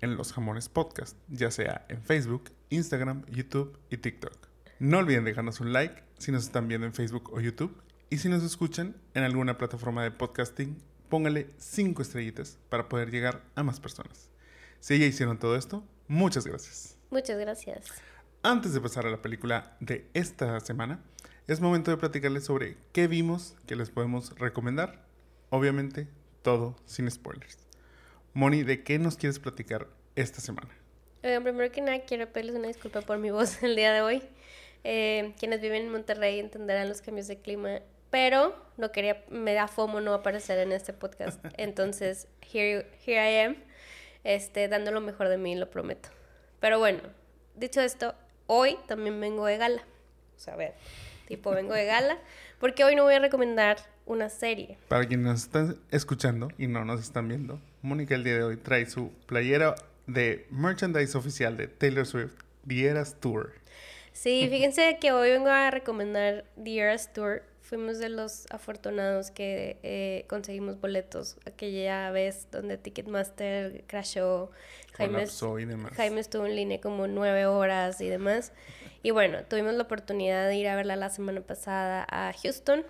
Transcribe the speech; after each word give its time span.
en 0.00 0.16
Los 0.16 0.32
Jamones 0.32 0.68
Podcast, 0.68 1.16
ya 1.28 1.50
sea 1.50 1.84
en 1.88 2.02
Facebook, 2.02 2.50
Instagram, 2.70 3.24
YouTube 3.26 3.78
y 3.90 3.98
TikTok. 3.98 4.48
No 4.78 4.98
olviden 4.98 5.24
dejarnos 5.24 5.60
un 5.60 5.72
like 5.72 6.02
si 6.18 6.32
nos 6.32 6.44
están 6.44 6.68
viendo 6.68 6.86
en 6.86 6.94
Facebook 6.94 7.30
o 7.32 7.40
YouTube 7.40 7.76
y 8.08 8.18
si 8.18 8.28
nos 8.28 8.42
escuchan 8.42 8.96
en 9.14 9.22
alguna 9.22 9.58
plataforma 9.58 10.02
de 10.02 10.10
podcasting, 10.10 10.76
póngale 11.08 11.50
5 11.58 12.02
estrellitas 12.02 12.58
para 12.68 12.88
poder 12.88 13.10
llegar 13.10 13.42
a 13.54 13.62
más 13.62 13.80
personas. 13.80 14.30
Si 14.80 14.98
ya 14.98 15.06
hicieron 15.06 15.38
todo 15.38 15.56
esto, 15.56 15.84
muchas 16.08 16.46
gracias. 16.46 16.96
Muchas 17.10 17.38
gracias. 17.38 17.86
Antes 18.42 18.72
de 18.72 18.80
pasar 18.80 19.06
a 19.06 19.10
la 19.10 19.20
película 19.20 19.76
de 19.80 20.08
esta 20.14 20.58
semana, 20.60 21.00
es 21.46 21.60
momento 21.60 21.90
de 21.90 21.96
platicarles 21.98 22.44
sobre 22.44 22.78
qué 22.92 23.06
vimos 23.06 23.54
que 23.66 23.76
les 23.76 23.90
podemos 23.90 24.38
recomendar. 24.38 25.04
Obviamente, 25.50 26.08
todo 26.42 26.76
sin 26.86 27.10
spoilers. 27.10 27.69
Moni, 28.32 28.62
¿de 28.62 28.84
qué 28.84 28.98
nos 29.00 29.16
quieres 29.16 29.40
platicar 29.40 29.88
esta 30.14 30.40
semana? 30.40 30.70
primero 31.20 31.70
que 31.72 31.80
nada, 31.80 32.00
quiero 32.00 32.32
pedirles 32.32 32.54
una 32.54 32.68
disculpa 32.68 33.02
por 33.02 33.18
mi 33.18 33.30
voz 33.30 33.60
el 33.64 33.74
día 33.74 33.92
de 33.92 34.02
hoy. 34.02 34.22
Eh, 34.84 35.34
quienes 35.38 35.60
viven 35.60 35.82
en 35.82 35.90
Monterrey 35.90 36.38
entenderán 36.38 36.88
los 36.88 37.02
cambios 37.02 37.26
de 37.26 37.40
clima, 37.40 37.80
pero 38.10 38.54
no 38.76 38.92
quería, 38.92 39.24
me 39.30 39.52
da 39.52 39.66
fomo 39.66 40.00
no 40.00 40.14
aparecer 40.14 40.58
en 40.58 40.70
este 40.70 40.92
podcast. 40.92 41.44
Entonces, 41.56 42.28
here, 42.52 42.86
here 43.04 43.20
I 43.20 43.46
am, 43.46 43.56
este, 44.22 44.68
dando 44.68 44.92
lo 44.92 45.00
mejor 45.00 45.28
de 45.28 45.36
mí, 45.36 45.56
lo 45.56 45.68
prometo. 45.68 46.10
Pero 46.60 46.78
bueno, 46.78 47.00
dicho 47.56 47.80
esto, 47.80 48.14
hoy 48.46 48.78
también 48.86 49.20
vengo 49.20 49.44
de 49.44 49.56
gala. 49.56 49.82
O 50.36 50.38
sea, 50.38 50.54
a 50.54 50.56
ver, 50.56 50.74
tipo, 51.26 51.50
vengo 51.50 51.74
de 51.74 51.84
gala, 51.84 52.16
porque 52.60 52.84
hoy 52.84 52.94
no 52.94 53.02
voy 53.02 53.14
a 53.14 53.18
recomendar 53.18 53.78
una 54.06 54.28
serie. 54.28 54.78
Para 54.86 55.04
quienes 55.06 55.26
nos 55.26 55.42
están 55.42 55.76
escuchando 55.90 56.48
y 56.58 56.68
no 56.68 56.84
nos 56.84 57.00
están 57.00 57.26
viendo, 57.28 57.60
Mónica 57.82 58.14
el 58.14 58.24
día 58.24 58.34
de 58.34 58.42
hoy 58.42 58.56
trae 58.56 58.86
su 58.86 59.10
playera 59.26 59.74
de 60.06 60.46
merchandise 60.50 61.16
oficial 61.16 61.56
de 61.56 61.66
Taylor 61.68 62.06
Swift, 62.06 62.34
The 62.66 62.86
Eras 62.86 63.16
Tour. 63.20 63.52
Sí, 64.12 64.46
fíjense 64.50 64.98
que 65.00 65.12
hoy 65.12 65.30
vengo 65.30 65.48
a 65.48 65.70
recomendar 65.70 66.44
The 66.62 66.78
Eras 66.78 67.12
Tour. 67.12 67.42
Fuimos 67.62 67.98
de 67.98 68.08
los 68.08 68.46
afortunados 68.50 69.30
que 69.30 69.78
eh, 69.82 70.24
conseguimos 70.28 70.80
boletos 70.80 71.36
aquella 71.46 72.10
vez 72.10 72.48
donde 72.50 72.76
Ticketmaster 72.76 73.84
crashó. 73.86 74.50
Jaime, 74.94 75.26
Jaime 75.94 76.20
estuvo 76.20 76.46
en 76.46 76.56
línea 76.56 76.80
como 76.80 77.06
nueve 77.06 77.46
horas 77.46 78.00
y 78.00 78.08
demás. 78.08 78.52
Y 79.02 79.12
bueno, 79.12 79.44
tuvimos 79.48 79.74
la 79.74 79.84
oportunidad 79.84 80.48
de 80.48 80.56
ir 80.56 80.68
a 80.68 80.76
verla 80.76 80.96
la 80.96 81.10
semana 81.10 81.40
pasada 81.40 82.04
a 82.10 82.32
Houston. 82.42 82.84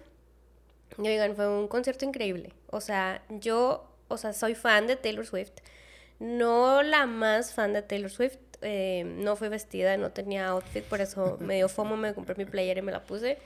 Y 0.99 1.09
oigan, 1.09 1.37
fue 1.37 1.49
un 1.49 1.69
concierto 1.69 2.05
increíble. 2.05 2.53
O 2.69 2.81
sea, 2.81 3.23
yo, 3.29 3.90
o 4.11 4.19
sea, 4.19 4.33
soy 4.33 4.55
fan 4.55 4.87
de 4.87 4.97
Taylor 4.97 5.25
Swift. 5.25 5.53
No 6.19 6.83
la 6.83 7.07
más 7.07 7.55
fan 7.55 7.73
de 7.73 7.83
Taylor 7.83 8.11
Swift. 8.11 8.39
Eh, 8.63 9.05
no 9.07 9.37
fui 9.37 9.49
vestida, 9.49 9.97
no 9.97 10.11
tenía 10.11 10.49
outfit, 10.49 10.85
por 10.85 11.01
eso 11.01 11.39
me 11.41 11.55
dio 11.57 11.69
fomo, 11.69 11.97
me 11.97 12.13
compré 12.13 12.35
mi 12.35 12.45
playera 12.45 12.81
y 12.81 12.83
me 12.83 12.93
la 12.93 13.05
puse. 13.05 13.39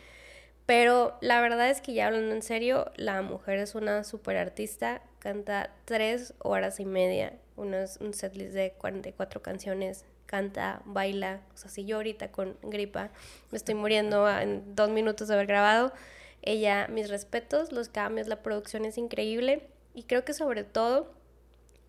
Pero 0.67 1.17
la 1.21 1.41
verdad 1.41 1.71
es 1.71 1.81
que 1.81 1.93
ya 1.93 2.07
hablando 2.07 2.35
en 2.35 2.43
serio, 2.43 2.91
la 2.97 3.21
mujer 3.23 3.59
es 3.59 3.75
una 3.75 4.03
super 4.03 4.37
artista, 4.39 5.03
canta 5.19 5.71
tres 5.85 6.35
horas 6.39 6.81
y 6.81 6.87
media, 6.87 7.35
unos, 7.57 7.99
un 7.99 8.15
setlist 8.15 8.55
de 8.55 8.73
44 8.73 9.43
canciones, 9.43 10.07
canta, 10.25 10.81
baila, 10.87 11.43
o 11.55 11.57
sea, 11.59 11.71
si 11.71 11.85
yo 11.85 11.97
ahorita 11.97 12.33
con 12.33 12.57
gripa 12.63 13.11
me 13.51 13.59
estoy 13.59 13.75
muriendo 13.75 14.29
en 14.29 14.75
dos 14.75 14.89
minutos 14.89 15.29
de 15.29 15.35
haber 15.35 15.47
grabado, 15.47 15.93
ella, 16.41 16.89
mis 16.89 17.11
respetos, 17.11 17.71
los 17.71 17.91
cambios, 17.91 18.27
la 18.27 18.43
producción 18.43 18.87
es 18.87 18.97
increíble 18.97 19.69
y 19.95 20.05
creo 20.05 20.25
que 20.25 20.35
sobre 20.35 20.65
todo 20.65 21.13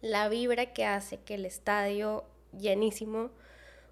la 0.01 0.29
vibra 0.29 0.73
que 0.73 0.85
hace 0.85 1.17
que 1.17 1.35
el 1.35 1.45
estadio 1.45 2.23
llenísimo, 2.57 3.31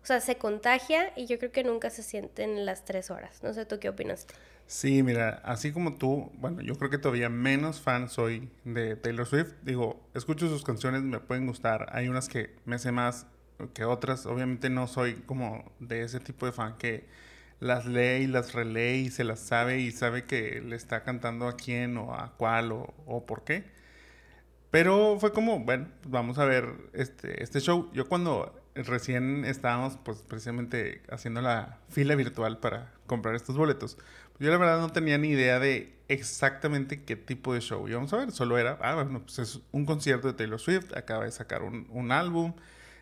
o 0.02 0.06
sea, 0.06 0.22
se 0.22 0.38
contagia 0.38 1.14
y 1.16 1.26
yo 1.26 1.40
creo 1.40 1.52
que 1.52 1.64
nunca 1.64 1.90
se 1.90 2.04
siente 2.04 2.44
en 2.44 2.66
las 2.66 2.86
tres 2.86 3.10
horas. 3.10 3.42
No 3.44 3.54
sé, 3.54 3.66
¿tú 3.66 3.80
qué 3.80 3.90
opinas? 3.90 4.28
Sí, 4.68 5.04
mira, 5.04 5.42
así 5.44 5.72
como 5.72 5.96
tú, 5.96 6.32
bueno, 6.36 6.62
yo 6.62 6.76
creo 6.78 6.90
que 6.90 6.98
todavía 6.98 7.30
menos 7.30 7.82
fan 7.82 8.10
soy 8.10 8.50
de 8.64 8.96
Taylor 8.96 9.26
Swift. 9.26 9.54
Digo, 9.64 10.02
escucho 10.14 10.48
sus 10.48 10.64
canciones, 10.64 11.04
me 11.04 11.20
pueden 11.20 11.48
gustar. 11.48 11.88
Hay 11.92 12.08
unas 12.08 12.30
que 12.30 12.56
me 12.66 12.80
sé 12.80 12.92
más 12.92 13.28
que 13.74 13.86
otras. 13.86 14.26
Obviamente 14.26 14.70
no 14.70 14.88
soy 14.88 15.16
como 15.26 15.72
de 15.80 16.04
ese 16.04 16.20
tipo 16.20 16.46
de 16.46 16.52
fan 16.52 16.78
que 16.78 17.06
las 17.60 17.86
lee 17.86 18.24
y 18.24 18.28
las 18.28 18.54
relee 18.54 18.98
y 18.98 19.10
se 19.10 19.24
las 19.24 19.40
sabe 19.40 19.80
y 19.80 19.92
sabe 19.92 20.26
que 20.26 20.62
le 20.62 20.76
está 20.76 21.04
cantando 21.04 21.48
a 21.48 21.56
quién 21.56 21.98
o 21.98 22.14
a 22.14 22.34
cuál 22.38 22.72
o, 22.72 23.26
por 23.26 23.44
qué. 23.44 23.64
Pero 24.74 25.18
fue 25.20 25.32
como, 25.32 25.60
bueno, 25.60 25.86
pues 26.02 26.12
vamos 26.12 26.40
a 26.40 26.46
ver 26.46 26.68
este, 26.94 27.44
este 27.44 27.60
show. 27.60 27.92
Yo 27.94 28.10
cuando 28.10 28.60
recién 28.74 29.46
estábamos 29.46 30.00
pues 30.04 30.24
precisamente 30.24 31.04
haciendo 31.12 31.42
la 31.42 31.78
fila 31.90 32.16
virtual 32.16 32.58
para 32.58 32.92
comprar 33.06 33.36
estos 33.36 33.56
boletos, 33.56 34.00
yo 34.40 34.50
la 34.50 34.58
verdad 34.58 34.80
no 34.80 34.90
tenía 34.90 35.20
ni 35.20 35.28
idea 35.28 35.60
de 35.60 35.94
exactamente 36.08 37.04
qué 37.04 37.16
tipo 37.16 37.54
de 37.54 37.62
show 37.62 37.88
íbamos 37.88 38.14
a 38.14 38.18
ver. 38.18 38.32
Solo 38.32 38.58
era, 38.58 38.80
ah, 38.82 38.96
bueno, 38.96 39.22
pues 39.22 39.38
es 39.38 39.62
un 39.72 39.86
concierto 39.86 40.28
de 40.28 40.34
Taylor 40.34 40.60
Swift, 40.60 40.98
acaba 40.98 41.26
de 41.26 41.32
sacar 41.32 41.62
un, 41.62 41.86
un 41.92 42.12
álbum, 42.12 42.56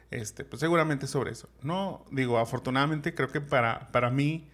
este, 0.09 0.43
pues 0.43 0.59
seguramente 0.59 1.07
sobre 1.07 1.31
eso. 1.31 1.47
No, 1.61 2.03
digo, 2.11 2.37
afortunadamente 2.37 3.15
creo 3.15 3.31
que 3.31 3.39
para, 3.39 3.93
para 3.93 4.09
mí, 4.09 4.49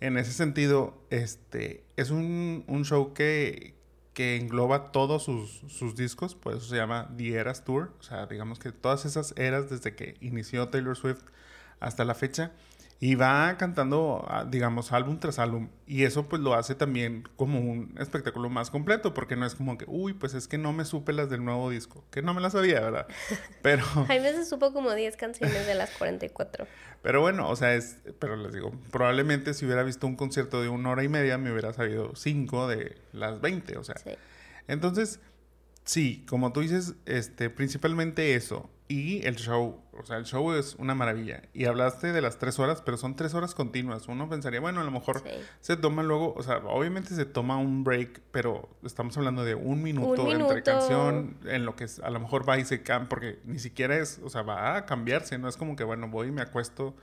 en 0.00 0.18
ese 0.18 0.32
sentido, 0.32 1.00
este, 1.10 1.84
es 1.96 2.10
un, 2.10 2.64
un 2.66 2.84
show 2.84 3.14
que, 3.14 3.75
que 4.16 4.36
engloba 4.36 4.92
todos 4.92 5.24
sus, 5.24 5.60
sus, 5.68 5.94
discos, 5.94 6.34
por 6.34 6.54
eso 6.54 6.66
se 6.66 6.76
llama 6.76 7.12
The 7.18 7.34
Eras 7.34 7.64
Tour, 7.64 7.92
o 8.00 8.02
sea, 8.02 8.24
digamos 8.24 8.58
que 8.58 8.72
todas 8.72 9.04
esas 9.04 9.34
eras 9.36 9.68
desde 9.68 9.94
que 9.94 10.16
inició 10.22 10.70
Taylor 10.70 10.96
Swift 10.96 11.20
hasta 11.80 12.02
la 12.06 12.14
fecha, 12.14 12.52
y 12.98 13.14
va 13.14 13.56
cantando, 13.58 14.24
ah, 14.28 14.46
digamos, 14.48 14.92
álbum 14.92 15.18
tras 15.18 15.38
álbum. 15.38 15.68
Y 15.86 16.04
eso 16.04 16.28
pues 16.28 16.40
lo 16.40 16.54
hace 16.54 16.74
también 16.74 17.28
como 17.36 17.60
un 17.60 17.94
espectáculo 17.98 18.48
más 18.48 18.70
completo, 18.70 19.12
porque 19.12 19.36
no 19.36 19.44
es 19.44 19.54
como 19.54 19.76
que, 19.76 19.84
uy, 19.86 20.14
pues 20.14 20.32
es 20.32 20.48
que 20.48 20.56
no 20.56 20.72
me 20.72 20.84
supe 20.84 21.12
las 21.12 21.28
del 21.28 21.44
nuevo 21.44 21.68
disco, 21.68 22.04
que 22.10 22.22
no 22.22 22.32
me 22.32 22.40
las 22.40 22.52
sabía, 22.52 22.80
¿verdad? 22.80 23.06
Pero... 23.62 23.84
Hay 24.08 24.20
veces 24.20 24.48
supo 24.48 24.72
como 24.72 24.94
10 24.94 25.16
canciones 25.16 25.66
de 25.66 25.74
las 25.74 25.90
44. 25.90 26.66
Pero 27.02 27.20
bueno, 27.20 27.48
o 27.48 27.54
sea, 27.54 27.74
es, 27.74 27.98
pero 28.18 28.34
les 28.34 28.52
digo, 28.52 28.72
probablemente 28.90 29.54
si 29.54 29.64
hubiera 29.64 29.84
visto 29.84 30.08
un 30.08 30.16
concierto 30.16 30.60
de 30.60 30.68
una 30.68 30.90
hora 30.90 31.04
y 31.04 31.08
media, 31.08 31.38
me 31.38 31.52
hubiera 31.52 31.72
sabido 31.72 32.16
5 32.16 32.66
de 32.66 32.96
las 33.12 33.40
20, 33.40 33.76
o 33.76 33.84
sea. 33.84 33.96
Sí. 33.98 34.10
Entonces, 34.66 35.20
sí, 35.84 36.24
como 36.28 36.52
tú 36.52 36.62
dices, 36.62 36.94
este, 37.04 37.48
principalmente 37.48 38.34
eso. 38.34 38.70
Y 38.88 39.24
el 39.24 39.36
show, 39.36 39.80
o 40.00 40.06
sea, 40.06 40.16
el 40.16 40.24
show 40.24 40.52
es 40.52 40.74
una 40.78 40.94
maravilla. 40.94 41.42
Y 41.52 41.66
hablaste 41.66 42.12
de 42.12 42.20
las 42.20 42.38
tres 42.38 42.58
horas, 42.58 42.82
pero 42.82 42.96
son 42.96 43.16
tres 43.16 43.34
horas 43.34 43.54
continuas. 43.54 44.08
Uno 44.08 44.28
pensaría, 44.28 44.60
bueno, 44.60 44.80
a 44.80 44.84
lo 44.84 44.90
mejor 44.90 45.22
se 45.60 45.76
toma 45.76 46.02
luego, 46.02 46.34
o 46.34 46.42
sea, 46.42 46.58
obviamente 46.58 47.14
se 47.14 47.24
toma 47.24 47.56
un 47.56 47.84
break, 47.84 48.20
pero 48.32 48.68
estamos 48.84 49.16
hablando 49.16 49.44
de 49.44 49.54
un 49.54 49.82
minuto, 49.82 50.32
entre 50.32 50.62
canción, 50.62 51.38
en 51.44 51.64
lo 51.64 51.76
que 51.76 51.86
a 52.02 52.10
lo 52.10 52.20
mejor 52.20 52.48
va 52.48 52.58
y 52.58 52.64
se 52.64 52.82
cambia, 52.82 53.08
porque 53.08 53.38
ni 53.44 53.58
siquiera 53.58 53.96
es, 53.96 54.20
o 54.24 54.30
sea, 54.30 54.42
va 54.42 54.76
a 54.76 54.86
cambiarse, 54.86 55.38
no 55.38 55.48
es 55.48 55.56
como 55.56 55.76
que, 55.76 55.84
bueno, 55.84 56.08
voy 56.08 56.28
y 56.28 56.32
me 56.32 56.42
acuesto 56.42 56.94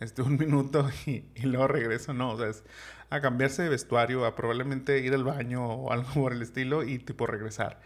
este, 0.00 0.22
un 0.22 0.36
minuto 0.38 0.88
y, 1.06 1.24
y 1.34 1.42
luego 1.42 1.68
regreso, 1.68 2.12
no, 2.12 2.32
o 2.32 2.38
sea, 2.38 2.48
es 2.48 2.64
a 3.10 3.20
cambiarse 3.20 3.62
de 3.62 3.68
vestuario, 3.68 4.24
a 4.24 4.36
probablemente 4.36 5.00
ir 5.00 5.12
al 5.14 5.24
baño 5.24 5.66
o 5.66 5.92
algo 5.92 6.12
por 6.14 6.32
el 6.32 6.42
estilo 6.42 6.84
y 6.84 6.98
tipo 6.98 7.26
regresar. 7.26 7.80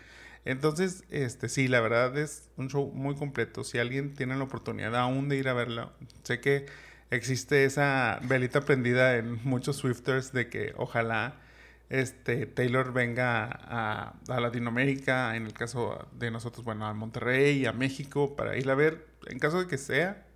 Entonces, 0.44 1.05
este, 1.11 1.49
sí, 1.49 1.69
la 1.69 1.81
verdad 1.81 2.17
es 2.19 2.50
un 2.56 2.69
show 2.69 2.91
muy 2.93 3.14
completo. 3.14 3.64
Si 3.64 3.79
alguien 3.79 4.14
tiene 4.14 4.37
la 4.37 4.44
oportunidad 4.44 4.96
aún 4.96 5.29
de 5.29 5.37
ir 5.37 5.49
a 5.49 5.55
verlo, 5.55 5.93
sé 6.23 6.41
que 6.41 6.67
existe 7.11 7.64
esa 7.64 8.20
velita 8.25 8.61
prendida 8.62 9.17
en 9.17 9.38
muchos 9.44 9.76
Swifters 9.76 10.32
de 10.32 10.49
que 10.49 10.75
ojalá 10.76 11.41
este 11.88 12.46
Taylor 12.46 12.93
venga 12.93 13.44
a, 13.44 14.14
a, 14.29 14.41
Latinoamérica, 14.41 15.37
en 15.37 15.46
el 15.46 15.52
caso 15.52 16.08
de 16.12 16.31
nosotros, 16.31 16.64
bueno, 16.64 16.87
a 16.87 16.94
Monterrey, 16.94 17.67
a 17.67 17.73
México, 17.73 18.37
para 18.37 18.56
ir 18.56 18.69
a 18.70 18.75
ver. 18.75 19.06
En 19.26 19.38
caso 19.38 19.61
de 19.61 19.69
que 19.69 19.79
sea, 19.79 20.26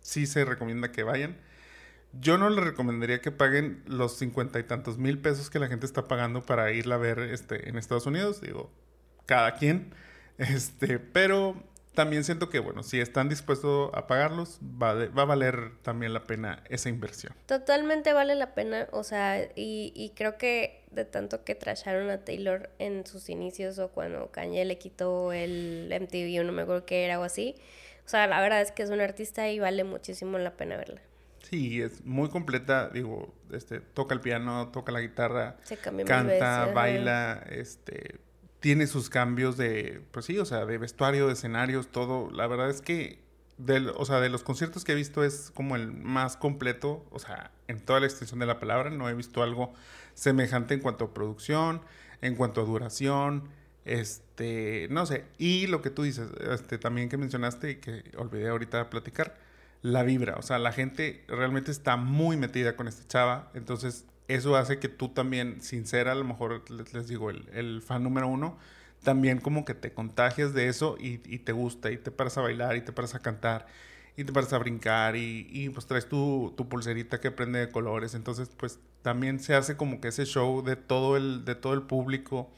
sí 0.00 0.26
se 0.26 0.44
recomienda 0.44 0.92
que 0.92 1.02
vayan. 1.02 1.36
Yo 2.12 2.38
no 2.38 2.48
le 2.50 2.62
recomendaría 2.62 3.20
que 3.20 3.30
paguen 3.30 3.82
los 3.86 4.16
cincuenta 4.16 4.58
y 4.58 4.64
tantos 4.64 4.98
mil 4.98 5.18
pesos 5.18 5.50
que 5.50 5.58
la 5.58 5.68
gente 5.68 5.86
está 5.86 6.04
pagando 6.08 6.42
para 6.42 6.72
irla 6.72 6.94
a 6.94 6.98
ver 6.98 7.18
este, 7.20 7.68
en 7.68 7.76
Estados 7.76 8.06
Unidos. 8.06 8.40
Digo, 8.40 8.70
cada 9.28 9.54
quien. 9.54 9.94
Este, 10.38 11.00
pero 11.00 11.60
también 11.94 12.22
siento 12.22 12.48
que, 12.48 12.60
bueno, 12.60 12.84
si 12.84 13.00
están 13.00 13.28
dispuestos 13.28 13.90
a 13.92 14.06
pagarlos, 14.06 14.60
va, 14.62 14.94
va 14.94 15.22
a 15.22 15.24
valer 15.24 15.72
también 15.82 16.14
la 16.14 16.22
pena 16.28 16.62
esa 16.68 16.88
inversión. 16.88 17.34
Totalmente 17.46 18.12
vale 18.12 18.36
la 18.36 18.54
pena, 18.54 18.86
o 18.92 19.02
sea, 19.02 19.42
y, 19.56 19.92
y 19.96 20.10
creo 20.14 20.38
que 20.38 20.84
de 20.92 21.04
tanto 21.04 21.42
que 21.42 21.56
trasharon 21.56 22.08
a 22.10 22.18
Taylor 22.24 22.70
en 22.78 23.04
sus 23.04 23.28
inicios 23.28 23.80
o 23.80 23.88
cuando 23.88 24.30
Kanye 24.30 24.64
le 24.64 24.78
quitó 24.78 25.32
el 25.32 25.88
MTV, 25.92 26.44
no 26.44 26.52
me 26.52 26.62
acuerdo 26.62 26.86
qué 26.86 27.04
era 27.04 27.18
o 27.18 27.24
así, 27.24 27.56
o 28.06 28.08
sea, 28.08 28.28
la 28.28 28.40
verdad 28.40 28.60
es 28.62 28.70
que 28.70 28.84
es 28.84 28.90
un 28.90 29.00
artista 29.00 29.48
y 29.50 29.58
vale 29.58 29.82
muchísimo 29.82 30.38
la 30.38 30.56
pena 30.56 30.76
verla. 30.76 31.00
Sí, 31.42 31.82
es 31.82 32.04
muy 32.04 32.28
completa, 32.28 32.90
digo, 32.90 33.34
este, 33.52 33.80
toca 33.80 34.14
el 34.14 34.20
piano, 34.20 34.68
toca 34.68 34.92
la 34.92 35.00
guitarra, 35.00 35.56
canta, 36.06 36.66
baila, 36.72 37.44
este, 37.50 38.20
tiene 38.60 38.86
sus 38.86 39.10
cambios 39.10 39.56
de, 39.56 40.02
pues 40.10 40.26
sí, 40.26 40.38
o 40.38 40.44
sea, 40.44 40.66
de 40.66 40.78
vestuario, 40.78 41.26
de 41.26 41.34
escenarios, 41.34 41.88
todo. 41.88 42.30
La 42.30 42.46
verdad 42.46 42.70
es 42.70 42.80
que, 42.80 43.20
o 43.96 44.04
sea, 44.04 44.20
de 44.20 44.28
los 44.28 44.42
conciertos 44.42 44.84
que 44.84 44.92
he 44.92 44.94
visto 44.94 45.24
es 45.24 45.50
como 45.54 45.76
el 45.76 45.92
más 45.92 46.36
completo, 46.36 47.06
o 47.10 47.18
sea, 47.18 47.50
en 47.68 47.80
toda 47.80 48.00
la 48.00 48.06
extensión 48.06 48.40
de 48.40 48.46
la 48.46 48.58
palabra. 48.58 48.90
No 48.90 49.08
he 49.08 49.14
visto 49.14 49.42
algo 49.42 49.72
semejante 50.14 50.74
en 50.74 50.80
cuanto 50.80 51.06
a 51.06 51.14
producción, 51.14 51.82
en 52.20 52.34
cuanto 52.34 52.60
a 52.60 52.64
duración, 52.64 53.48
este, 53.84 54.88
no 54.90 55.06
sé. 55.06 55.24
Y 55.38 55.66
lo 55.66 55.80
que 55.80 55.90
tú 55.90 56.02
dices, 56.02 56.28
este, 56.50 56.78
también 56.78 57.08
que 57.08 57.16
mencionaste 57.16 57.70
y 57.70 57.76
que 57.76 58.04
olvidé 58.16 58.48
ahorita 58.48 58.90
platicar, 58.90 59.36
la 59.82 60.02
vibra. 60.02 60.36
O 60.36 60.42
sea, 60.42 60.58
la 60.58 60.72
gente 60.72 61.24
realmente 61.28 61.70
está 61.70 61.96
muy 61.96 62.36
metida 62.36 62.76
con 62.76 62.88
esta 62.88 63.06
chava. 63.06 63.50
Entonces, 63.54 64.04
eso 64.28 64.56
hace 64.56 64.78
que 64.78 64.88
tú 64.88 65.08
también, 65.08 65.62
sin 65.62 65.86
ser 65.86 66.08
a 66.08 66.14
lo 66.14 66.24
mejor, 66.24 66.62
les, 66.70 67.08
digo, 67.08 67.30
el, 67.30 67.82
fan 67.82 68.02
número 68.02 68.28
uno, 68.28 68.58
también 69.02 69.40
como 69.40 69.64
que 69.64 69.74
te 69.74 69.92
contagias 69.92 70.52
de 70.54 70.68
eso 70.68 70.96
y, 71.00 71.18
te 71.18 71.52
gusta 71.52 71.90
y 71.90 71.96
te 71.96 72.10
paras 72.10 72.36
a 72.36 72.42
bailar 72.42 72.76
y 72.76 72.82
te 72.82 72.92
paras 72.92 73.14
a 73.14 73.20
cantar 73.20 73.66
y 74.16 74.24
te 74.24 74.32
paras 74.32 74.52
a 74.52 74.58
brincar 74.58 75.16
y, 75.16 75.70
pues 75.70 75.86
traes 75.86 76.08
tu, 76.08 76.52
tu, 76.56 76.68
pulserita 76.68 77.20
que 77.20 77.30
prende 77.30 77.58
de 77.60 77.70
colores. 77.70 78.14
Entonces, 78.14 78.50
pues 78.56 78.78
también 79.02 79.40
se 79.40 79.54
hace 79.54 79.76
como 79.76 80.00
que 80.00 80.08
ese 80.08 80.26
show 80.26 80.62
de 80.62 80.76
todo 80.76 81.16
el, 81.16 81.44
de 81.44 81.54
todo 81.54 81.72
el 81.72 81.82
público 81.82 82.50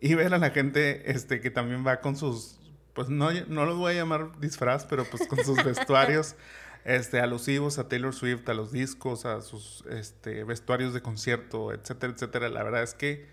y 0.00 0.14
ver 0.14 0.32
a 0.32 0.38
la 0.38 0.50
gente 0.50 1.10
este, 1.10 1.40
que 1.40 1.50
también 1.50 1.86
va 1.86 2.00
con 2.00 2.16
sus, 2.16 2.58
pues 2.94 3.08
no, 3.08 3.30
no 3.48 3.66
los 3.66 3.76
voy 3.76 3.94
a 3.94 3.96
llamar 3.96 4.38
disfraz, 4.40 4.84
pero 4.86 5.04
pues 5.04 5.26
con 5.26 5.44
sus 5.44 5.56
vestuarios 5.64 6.36
este, 6.84 7.20
alusivos 7.20 7.78
a 7.78 7.88
Taylor 7.88 8.14
Swift, 8.14 8.48
a 8.48 8.54
los 8.54 8.72
discos, 8.72 9.24
a 9.26 9.42
sus 9.42 9.84
este, 9.90 10.44
vestuarios 10.44 10.94
de 10.94 11.02
concierto, 11.02 11.72
etcétera, 11.72 12.12
etcétera. 12.12 12.48
La 12.48 12.62
verdad 12.62 12.82
es 12.82 12.94
que 12.94 13.26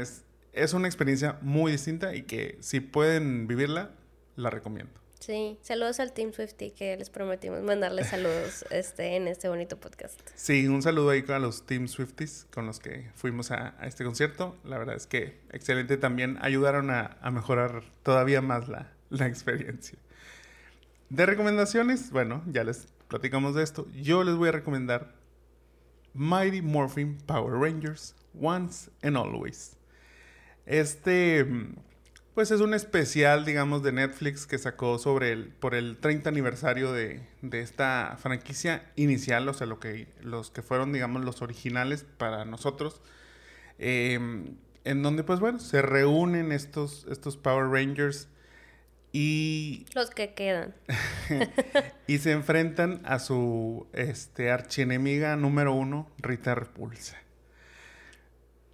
es, 0.00 0.24
es 0.52 0.72
una 0.72 0.88
experiencia 0.88 1.38
muy 1.42 1.72
distinta 1.72 2.14
y 2.14 2.22
que 2.22 2.58
si 2.60 2.80
pueden 2.80 3.46
vivirla, 3.46 3.90
la 4.36 4.50
recomiendo. 4.50 4.98
Sí, 5.20 5.58
saludos 5.62 5.98
al 6.00 6.12
Team 6.12 6.32
Swifty 6.32 6.70
que 6.70 6.96
les 6.96 7.10
prometimos 7.10 7.60
mandarles 7.62 8.06
saludos 8.10 8.64
este, 8.70 9.16
en 9.16 9.28
este 9.28 9.48
bonito 9.48 9.78
podcast. 9.78 10.20
Sí, 10.34 10.68
un 10.68 10.80
saludo 10.80 11.10
ahí 11.10 11.24
a 11.28 11.38
los 11.38 11.66
Team 11.66 11.88
Swifties 11.88 12.46
con 12.52 12.66
los 12.66 12.78
que 12.78 13.10
fuimos 13.14 13.50
a, 13.50 13.74
este 13.82 14.04
concierto. 14.04 14.56
La 14.64 14.78
verdad 14.78 14.94
es 14.94 15.06
que 15.06 15.40
excelente 15.52 15.96
también, 15.96 16.38
ayudaron 16.40 16.90
a, 16.90 17.18
mejorar 17.32 17.82
todavía 18.02 18.40
más 18.40 18.68
la, 18.68 18.92
la 19.10 19.26
experiencia. 19.26 19.98
De 21.10 21.24
recomendaciones, 21.24 22.10
bueno, 22.10 22.42
ya 22.46 22.64
les 22.64 22.86
platicamos 23.08 23.54
de 23.54 23.62
esto. 23.62 23.86
Yo 23.94 24.24
les 24.24 24.34
voy 24.36 24.50
a 24.50 24.52
recomendar 24.52 25.14
Mighty 26.12 26.60
Morphin 26.60 27.16
Power 27.26 27.54
Rangers 27.54 28.14
Once 28.38 28.90
and 29.02 29.16
Always. 29.16 29.76
Este, 30.66 31.46
pues 32.34 32.50
es 32.50 32.60
un 32.60 32.74
especial, 32.74 33.46
digamos, 33.46 33.82
de 33.82 33.92
Netflix 33.92 34.46
que 34.46 34.58
sacó 34.58 34.98
sobre 34.98 35.32
el, 35.32 35.48
por 35.48 35.74
el 35.74 35.96
30 35.96 36.28
aniversario 36.28 36.92
de, 36.92 37.22
esta 37.52 38.18
franquicia 38.20 38.92
inicial, 38.94 39.48
o 39.48 39.54
sea, 39.54 39.66
lo 39.66 39.80
que, 39.80 40.08
los 40.20 40.50
que 40.50 40.60
fueron, 40.60 40.92
digamos, 40.92 41.24
los 41.24 41.40
originales 41.40 42.04
para 42.18 42.44
nosotros. 42.44 43.00
Em, 43.78 44.56
en 44.84 45.02
donde, 45.02 45.24
pues 45.24 45.40
bueno, 45.40 45.58
se 45.58 45.80
reúnen 45.80 46.52
estos, 46.52 47.06
estos 47.10 47.38
Power 47.38 47.70
Rangers 47.70 48.28
y... 49.12 49.86
Los 49.94 50.10
que 50.10 50.34
quedan. 50.34 50.74
y 52.06 52.18
se 52.18 52.32
enfrentan 52.32 53.00
a 53.04 53.18
su 53.18 53.86
este, 53.92 54.50
archienemiga 54.50 55.36
número 55.36 55.72
uno, 55.74 56.10
Rita 56.18 56.54
Repulsa. 56.54 57.16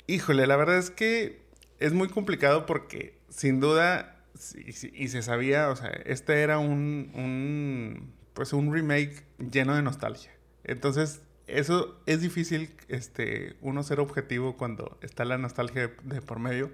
Híjole, 0.07 0.47
la 0.47 0.57
verdad 0.57 0.79
es 0.79 0.91
que 0.91 1.43
es 1.79 1.93
muy 1.93 2.09
complicado 2.09 2.67
porque 2.67 3.17
sin 3.29 3.61
duda, 3.61 4.17
y, 4.55 5.09
se 5.09 5.23
sabía, 5.23 5.71
o 5.71 5.77
sea, 5.77 5.89
este 5.89 6.43
era 6.43 6.59
un, 6.59 7.11
un, 7.15 8.13
pues 8.33 8.53
un 8.53 8.73
remake 8.73 9.25
lleno 9.39 9.75
de 9.75 9.83
nostalgia. 9.83 10.31
Entonces, 10.65 11.21
eso 11.47 12.01
es 12.07 12.21
difícil, 12.21 12.71
este, 12.89 13.57
uno 13.61 13.83
ser 13.83 14.01
objetivo 14.01 14.57
cuando 14.57 14.99
está 15.03 15.25
la 15.25 15.39
nostalgia 15.39 15.93
de 16.03 16.23
por 16.23 16.39
medio. 16.39 16.71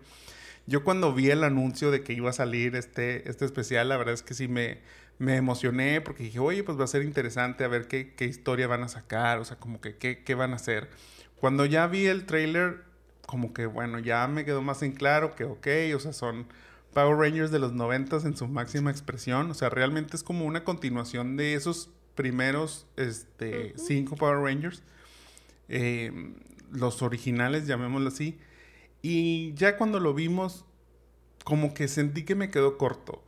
Yo 0.66 0.84
cuando 0.84 1.12
vi 1.12 1.30
el 1.30 1.44
anuncio 1.44 1.90
de 1.90 2.02
que 2.02 2.12
iba 2.12 2.30
a 2.30 2.32
salir 2.32 2.76
este, 2.76 3.28
este 3.28 3.44
especial, 3.44 3.88
la 3.88 3.96
verdad 3.96 4.14
es 4.14 4.22
que 4.22 4.34
sí 4.34 4.48
me, 4.48 4.78
me 5.18 5.36
emocioné 5.36 6.00
porque 6.00 6.24
dije, 6.24 6.38
oye, 6.38 6.64
pues 6.64 6.78
va 6.78 6.84
a 6.84 6.88
ser 6.88 7.02
interesante 7.02 7.62
a 7.64 7.68
ver 7.68 7.88
qué, 7.88 8.14
qué 8.14 8.24
historia 8.24 8.66
van 8.66 8.82
a 8.82 8.88
sacar, 8.88 9.38
o 9.38 9.44
sea, 9.44 9.58
como 9.58 9.80
que 9.80 9.96
qué, 9.96 10.22
qué 10.24 10.34
van 10.34 10.52
a 10.52 10.56
hacer. 10.56 10.88
Cuando 11.36 11.66
ya 11.66 11.86
vi 11.86 12.06
el 12.06 12.24
trailer, 12.24 12.84
como 13.26 13.52
que 13.52 13.66
bueno, 13.66 13.98
ya 13.98 14.26
me 14.28 14.44
quedó 14.44 14.62
más 14.62 14.82
en 14.82 14.92
claro 14.92 15.34
que 15.36 15.44
ok, 15.44 15.66
o 15.94 16.00
sea, 16.00 16.12
son 16.12 16.46
Power 16.94 17.16
Rangers 17.16 17.50
de 17.50 17.58
los 17.58 17.72
noventas 17.72 18.24
en 18.24 18.36
su 18.36 18.48
máxima 18.48 18.90
expresión, 18.90 19.50
o 19.50 19.54
sea, 19.54 19.68
realmente 19.68 20.16
es 20.16 20.22
como 20.22 20.44
una 20.46 20.64
continuación 20.64 21.36
de 21.36 21.54
esos 21.54 21.90
primeros 22.14 22.86
este, 22.96 23.74
cinco 23.76 24.16
Power 24.16 24.38
Rangers, 24.38 24.82
eh, 25.68 26.32
los 26.72 27.02
originales, 27.02 27.66
llamémoslo 27.66 28.08
así, 28.08 28.38
y 29.02 29.54
ya 29.54 29.76
cuando 29.76 30.00
lo 30.00 30.14
vimos, 30.14 30.64
como 31.44 31.74
que 31.74 31.88
sentí 31.88 32.24
que 32.24 32.34
me 32.34 32.50
quedó 32.50 32.78
corto. 32.78 33.24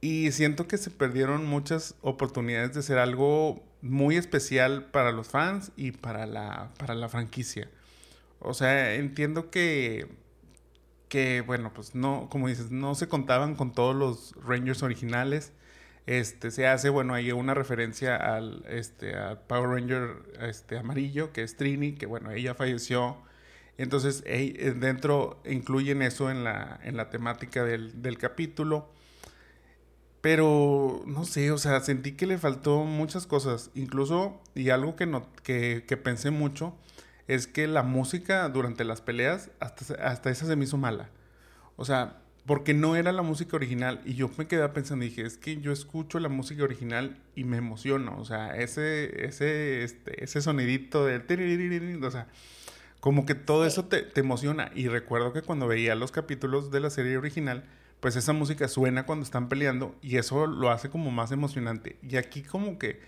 Y 0.00 0.32
siento 0.32 0.66
que 0.66 0.78
se 0.78 0.90
perdieron 0.90 1.46
muchas 1.46 1.94
oportunidades 2.00 2.74
de 2.74 2.82
ser 2.82 2.98
algo 2.98 3.62
muy 3.82 4.16
especial 4.16 4.86
para 4.86 5.12
los 5.12 5.28
fans 5.28 5.72
y 5.76 5.92
para 5.92 6.26
la, 6.26 6.72
para 6.78 6.94
la 6.94 7.08
franquicia. 7.08 7.70
O 8.40 8.54
sea, 8.54 8.94
entiendo 8.94 9.50
que, 9.50 10.08
que, 11.08 11.42
bueno, 11.42 11.72
pues 11.72 11.94
no, 11.94 12.28
como 12.30 12.48
dices, 12.48 12.70
no 12.70 12.94
se 12.94 13.08
contaban 13.08 13.54
con 13.54 13.72
todos 13.72 13.94
los 13.94 14.34
Rangers 14.44 14.82
originales. 14.82 15.52
Este, 16.06 16.50
se 16.50 16.66
hace, 16.66 16.88
bueno, 16.90 17.14
hay 17.14 17.30
una 17.30 17.54
referencia 17.54 18.16
al, 18.16 18.64
este, 18.68 19.14
al 19.14 19.40
Power 19.42 19.70
Ranger 19.70 20.16
este, 20.40 20.78
amarillo, 20.78 21.32
que 21.32 21.42
es 21.42 21.56
Trini, 21.56 21.92
que, 21.92 22.06
bueno, 22.06 22.32
ella 22.32 22.54
falleció 22.54 23.18
entonces, 23.78 24.22
eh, 24.26 24.74
dentro 24.78 25.40
incluyen 25.44 26.02
eso 26.02 26.30
en 26.30 26.44
la, 26.44 26.78
en 26.82 26.96
la 26.96 27.10
temática 27.10 27.64
del, 27.64 28.02
del, 28.02 28.18
capítulo. 28.18 28.88
Pero, 30.20 31.02
no 31.06 31.24
sé, 31.24 31.50
o 31.50 31.58
sea, 31.58 31.80
sentí 31.80 32.12
que 32.12 32.26
le 32.26 32.38
faltó 32.38 32.84
muchas 32.84 33.26
cosas. 33.26 33.70
Incluso, 33.74 34.40
y 34.54 34.70
algo 34.70 34.94
que, 34.94 35.06
no, 35.06 35.26
que, 35.42 35.84
que 35.86 35.96
pensé 35.96 36.30
mucho, 36.30 36.76
es 37.26 37.46
que 37.46 37.66
la 37.66 37.82
música 37.82 38.48
durante 38.48 38.84
las 38.84 39.00
peleas, 39.00 39.50
hasta, 39.58 39.94
hasta 39.94 40.30
esa 40.30 40.46
se 40.46 40.54
me 40.54 40.64
hizo 40.64 40.76
mala. 40.76 41.08
O 41.76 41.84
sea, 41.84 42.22
porque 42.46 42.74
no 42.74 42.96
era 42.96 43.12
la 43.12 43.22
música 43.22 43.56
original. 43.56 44.00
Y 44.04 44.14
yo 44.14 44.30
me 44.36 44.46
quedé 44.46 44.68
pensando, 44.68 45.04
dije, 45.04 45.22
es 45.22 45.38
que 45.38 45.60
yo 45.60 45.72
escucho 45.72 46.18
la 46.20 46.28
música 46.28 46.62
original 46.62 47.18
y 47.34 47.44
me 47.44 47.56
emociono. 47.56 48.18
O 48.18 48.24
sea, 48.24 48.56
ese, 48.56 49.26
ese, 49.26 49.82
este, 49.84 50.22
ese 50.22 50.40
sonidito 50.42 51.04
de... 51.06 51.18
O 52.04 52.10
sea, 52.10 52.28
como 53.02 53.26
que 53.26 53.34
todo 53.34 53.66
eso 53.66 53.86
te, 53.86 54.08
emociona. 54.14 54.70
Y 54.76 54.86
recuerdo 54.86 55.32
que 55.32 55.42
cuando 55.42 55.66
veía 55.66 55.96
los 55.96 56.12
capítulos 56.12 56.70
de 56.70 56.78
la 56.78 56.88
serie 56.88 57.16
original, 57.16 57.64
pues 57.98 58.14
esa 58.14 58.32
música 58.32 58.68
suena 58.68 59.06
cuando 59.06 59.24
están 59.24 59.48
peleando 59.48 59.96
y 60.02 60.18
eso 60.18 60.46
lo 60.46 60.70
hace 60.70 60.88
como 60.88 61.10
más 61.10 61.32
emocionante. 61.32 61.98
Y 62.08 62.14
aquí 62.14 62.42
como 62.42 62.78
que 62.78 63.00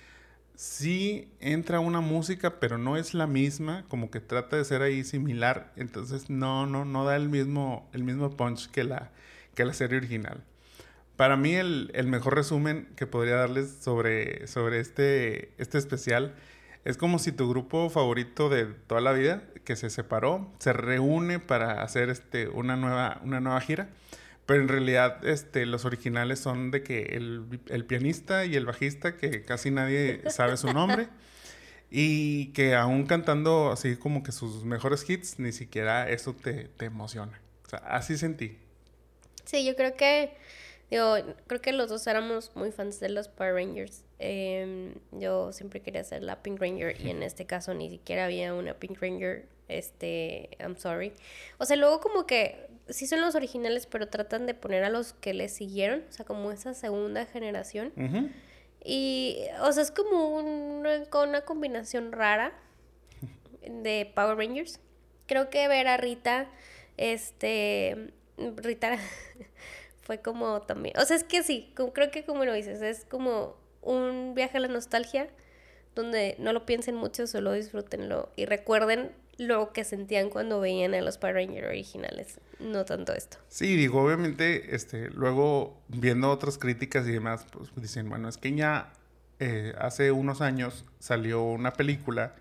sí 0.56 1.32
entra 1.38 1.78
una 1.78 2.00
música, 2.00 2.58
pero 2.58 2.76
no 2.76 2.96
es 2.96 3.14
la 3.14 3.28
misma, 3.28 3.84
como 3.86 4.10
que 4.10 4.18
trata 4.18 4.56
de 4.56 4.64
ser 4.64 4.82
ahí 4.82 5.04
similar, 5.04 5.72
entonces 5.76 6.28
no, 6.28 6.66
no, 6.66 6.84
no 6.84 7.04
da 7.04 7.14
el 7.14 7.28
mismo, 7.28 7.88
el 7.92 8.02
mismo 8.02 8.36
punch 8.36 8.68
que 8.72 8.82
la, 8.82 9.12
que 9.54 9.64
la 9.64 9.74
serie 9.74 9.98
original. 9.98 10.42
Para 11.14 11.36
mí 11.36 11.54
el, 11.54 11.92
el 11.94 12.08
mejor 12.08 12.34
resumen 12.34 12.88
que 12.96 13.06
podría 13.06 13.36
darles 13.36 13.78
sobre, 13.80 14.48
sobre 14.48 14.80
este, 14.80 15.54
este 15.58 15.78
especial 15.78 16.34
es 16.84 16.98
como 16.98 17.18
si 17.18 17.32
tu 17.32 17.48
grupo 17.48 17.88
favorito 17.88 18.48
de 18.48 18.66
toda 18.66 19.00
la 19.00 19.12
vida, 19.12 19.42
que 19.64 19.76
se 19.76 19.90
separó, 19.90 20.50
se 20.59 20.73
reúne 20.73 21.40
para 21.40 21.83
hacer 21.83 22.11
este, 22.11 22.49
una, 22.49 22.76
nueva, 22.76 23.21
una 23.25 23.40
nueva 23.40 23.61
gira. 23.61 23.88
Pero 24.47 24.61
en 24.61 24.68
realidad 24.68 25.26
este, 25.26 25.64
los 25.64 25.87
originales 25.87 26.38
son 26.38 26.71
de 26.71 26.83
que 26.83 27.16
el, 27.16 27.61
el 27.68 27.85
pianista 27.87 28.44
y 28.44 28.56
el 28.56 28.66
bajista, 28.66 29.16
que 29.16 29.42
casi 29.42 29.71
nadie 29.71 30.23
sabe 30.30 30.59
su 30.59 30.73
nombre, 30.73 31.09
y 31.90 32.52
que 32.52 32.75
aún 32.75 33.06
cantando 33.06 33.73
así 33.73 33.97
como 33.97 34.23
que 34.23 34.33
sus 34.33 34.64
mejores 34.64 35.09
hits, 35.09 35.38
ni 35.38 35.52
siquiera 35.52 36.11
eso 36.11 36.35
te, 36.35 36.68
te 36.76 36.85
emociona. 36.85 37.40
O 37.64 37.68
sea, 37.71 37.78
así 37.78 38.18
sentí. 38.18 38.59
Sí, 39.44 39.64
yo 39.64 39.75
creo 39.76 39.97
que 39.97 40.37
Digo, 40.90 41.16
creo 41.47 41.61
que 41.61 41.73
los 41.73 41.88
dos 41.88 42.06
éramos 42.06 42.52
muy 42.54 42.71
fans 42.71 43.00
de 43.00 43.09
los 43.09 43.28
Power 43.28 43.54
Rangers. 43.54 44.04
Em, 44.18 44.94
yo 45.12 45.52
siempre 45.52 45.80
quería 45.80 46.04
ser 46.04 46.23
la 46.23 46.42
Pink 46.42 46.61
Ranger 46.61 47.00
y 47.00 47.11
en 47.11 47.23
este 47.25 47.47
caso 47.47 47.75
ni 47.75 47.90
siquiera 47.90 48.26
había 48.26 48.54
una 48.54 48.75
Pink 48.75 49.00
Ranger. 49.00 49.47
Este, 49.68 50.50
I'm 50.61 50.76
sorry. 50.76 51.12
O 51.59 51.64
sea, 51.64 51.76
luego 51.76 52.00
como 52.00 52.26
que 52.26 52.68
sí 52.88 53.06
son 53.06 53.21
los 53.21 53.35
originales, 53.35 53.87
pero 53.87 54.09
tratan 54.09 54.47
de 54.47 54.54
poner 54.54 54.85
a 54.85 54.90
los 54.90 55.12
que 55.14 55.35
les 55.35 55.52
siguieron, 55.52 56.04
o 56.09 56.12
sea, 56.12 56.25
como 56.26 56.52
esa 56.52 56.75
segunda 56.75 57.26
generación. 57.26 57.92
Y, 58.85 59.38
o 59.62 59.73
sea, 59.73 59.83
es 59.83 59.90
como 59.90 60.37
una, 60.37 61.02
una 61.23 61.40
combinación 61.42 62.12
rara 62.12 62.52
de 63.62 64.11
Power 64.14 64.37
Rangers. 64.37 64.80
Creo 65.26 65.49
que 65.49 65.66
ver 65.68 65.88
a 65.88 65.97
Rita, 65.97 66.49
este, 66.99 68.12
Rita 68.37 68.99
fue 70.02 70.21
como 70.21 70.61
también, 70.62 70.99
o 70.99 71.04
sea, 71.06 71.16
es 71.16 71.25
que 71.25 71.42
sí, 71.42 71.73
creo 71.75 72.11
que 72.11 72.25
como 72.25 72.44
lo 72.44 72.52
dices, 72.52 72.83
es 72.83 73.06
como 73.06 73.56
un 73.80 74.35
viaje 74.35 74.59
a 74.59 74.61
la 74.61 74.68
nostalgia 74.68 75.28
donde 75.94 76.37
no 76.38 76.52
lo 76.52 76.66
piensen 76.66 76.94
mucho, 76.94 77.26
solo 77.26 77.52
disfrútenlo 77.52 78.30
y 78.37 78.44
recuerden 78.44 79.12
lo 79.38 79.73
que 79.73 79.85
sentían 79.85 80.31
cuando 80.31 80.61
veían 80.61 80.95
a 80.95 81.00
los 81.00 81.19
Power 81.19 81.35
Rangers 81.37 81.67
originales, 81.67 82.41
no 82.61 82.85
tanto 82.85 83.12
esto. 83.12 83.38
Sí, 83.49 83.76
digo, 83.76 84.03
obviamente, 84.03 84.75
este, 84.75 85.11
luego 85.11 85.81
viendo 85.88 86.31
otras 86.31 86.59
críticas 86.59 87.07
y 87.07 87.12
demás, 87.12 87.47
pues 87.53 87.71
dicen, 87.76 88.09
bueno, 88.09 88.29
es 88.29 88.37
que 88.37 88.55
ya 88.55 88.93
eh, 89.41 89.75
hace 89.79 90.12
unos 90.12 90.41
años 90.41 90.85
salió 90.99 91.43
una 91.43 91.73
película 91.73 92.35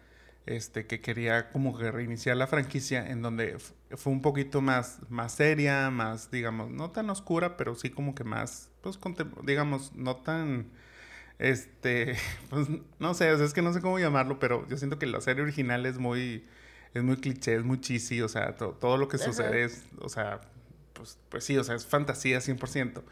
este, 0.45 0.85
que 0.85 1.01
quería 1.01 1.49
como 1.51 1.77
que 1.77 1.89
reiniciar 1.91 2.37
la 2.37 2.47
franquicia 2.47 3.09
en 3.09 3.21
donde 3.21 3.57
fue 3.91 4.11
un 4.11 4.21
poquito 4.21 4.61
más, 4.61 4.99
más 5.09 5.33
seria, 5.33 5.89
más, 5.89 6.31
digamos, 6.31 6.69
no 6.69 6.91
tan 6.91 7.09
oscura, 7.09 7.57
pero 7.57 7.75
sí 7.75 7.89
como 7.89 8.13
que 8.13 8.23
más, 8.23 8.69
pues, 8.81 8.99
digamos, 9.43 9.93
no 9.95 10.17
tan, 10.17 10.69
este, 11.39 12.15
pues, 12.49 12.67
no 12.99 13.13
sé, 13.13 13.31
es 13.31 13.53
que 13.53 13.61
no 13.61 13.73
sé 13.73 13.81
cómo 13.81 13.99
llamarlo, 13.99 14.39
pero 14.39 14.67
yo 14.67 14.77
siento 14.77 14.99
que 14.99 15.05
la 15.05 15.21
serie 15.21 15.43
original 15.43 15.85
es 15.85 15.97
muy, 15.97 16.45
es 16.93 17.03
muy 17.03 17.17
cliché, 17.17 17.55
es 17.55 17.63
muy 17.63 17.79
cheesy, 17.79 18.21
o 18.21 18.29
sea, 18.29 18.55
todo 18.55 18.97
lo 18.97 19.07
que 19.07 19.17
sucede 19.17 19.63
es, 19.63 19.83
o 19.99 20.09
sea, 20.09 20.41
pues, 20.93 21.17
pues 21.29 21.43
sí, 21.43 21.57
o 21.57 21.63
sea, 21.63 21.75
es 21.75 21.85
fantasía 21.85 22.39
100%. 22.39 23.03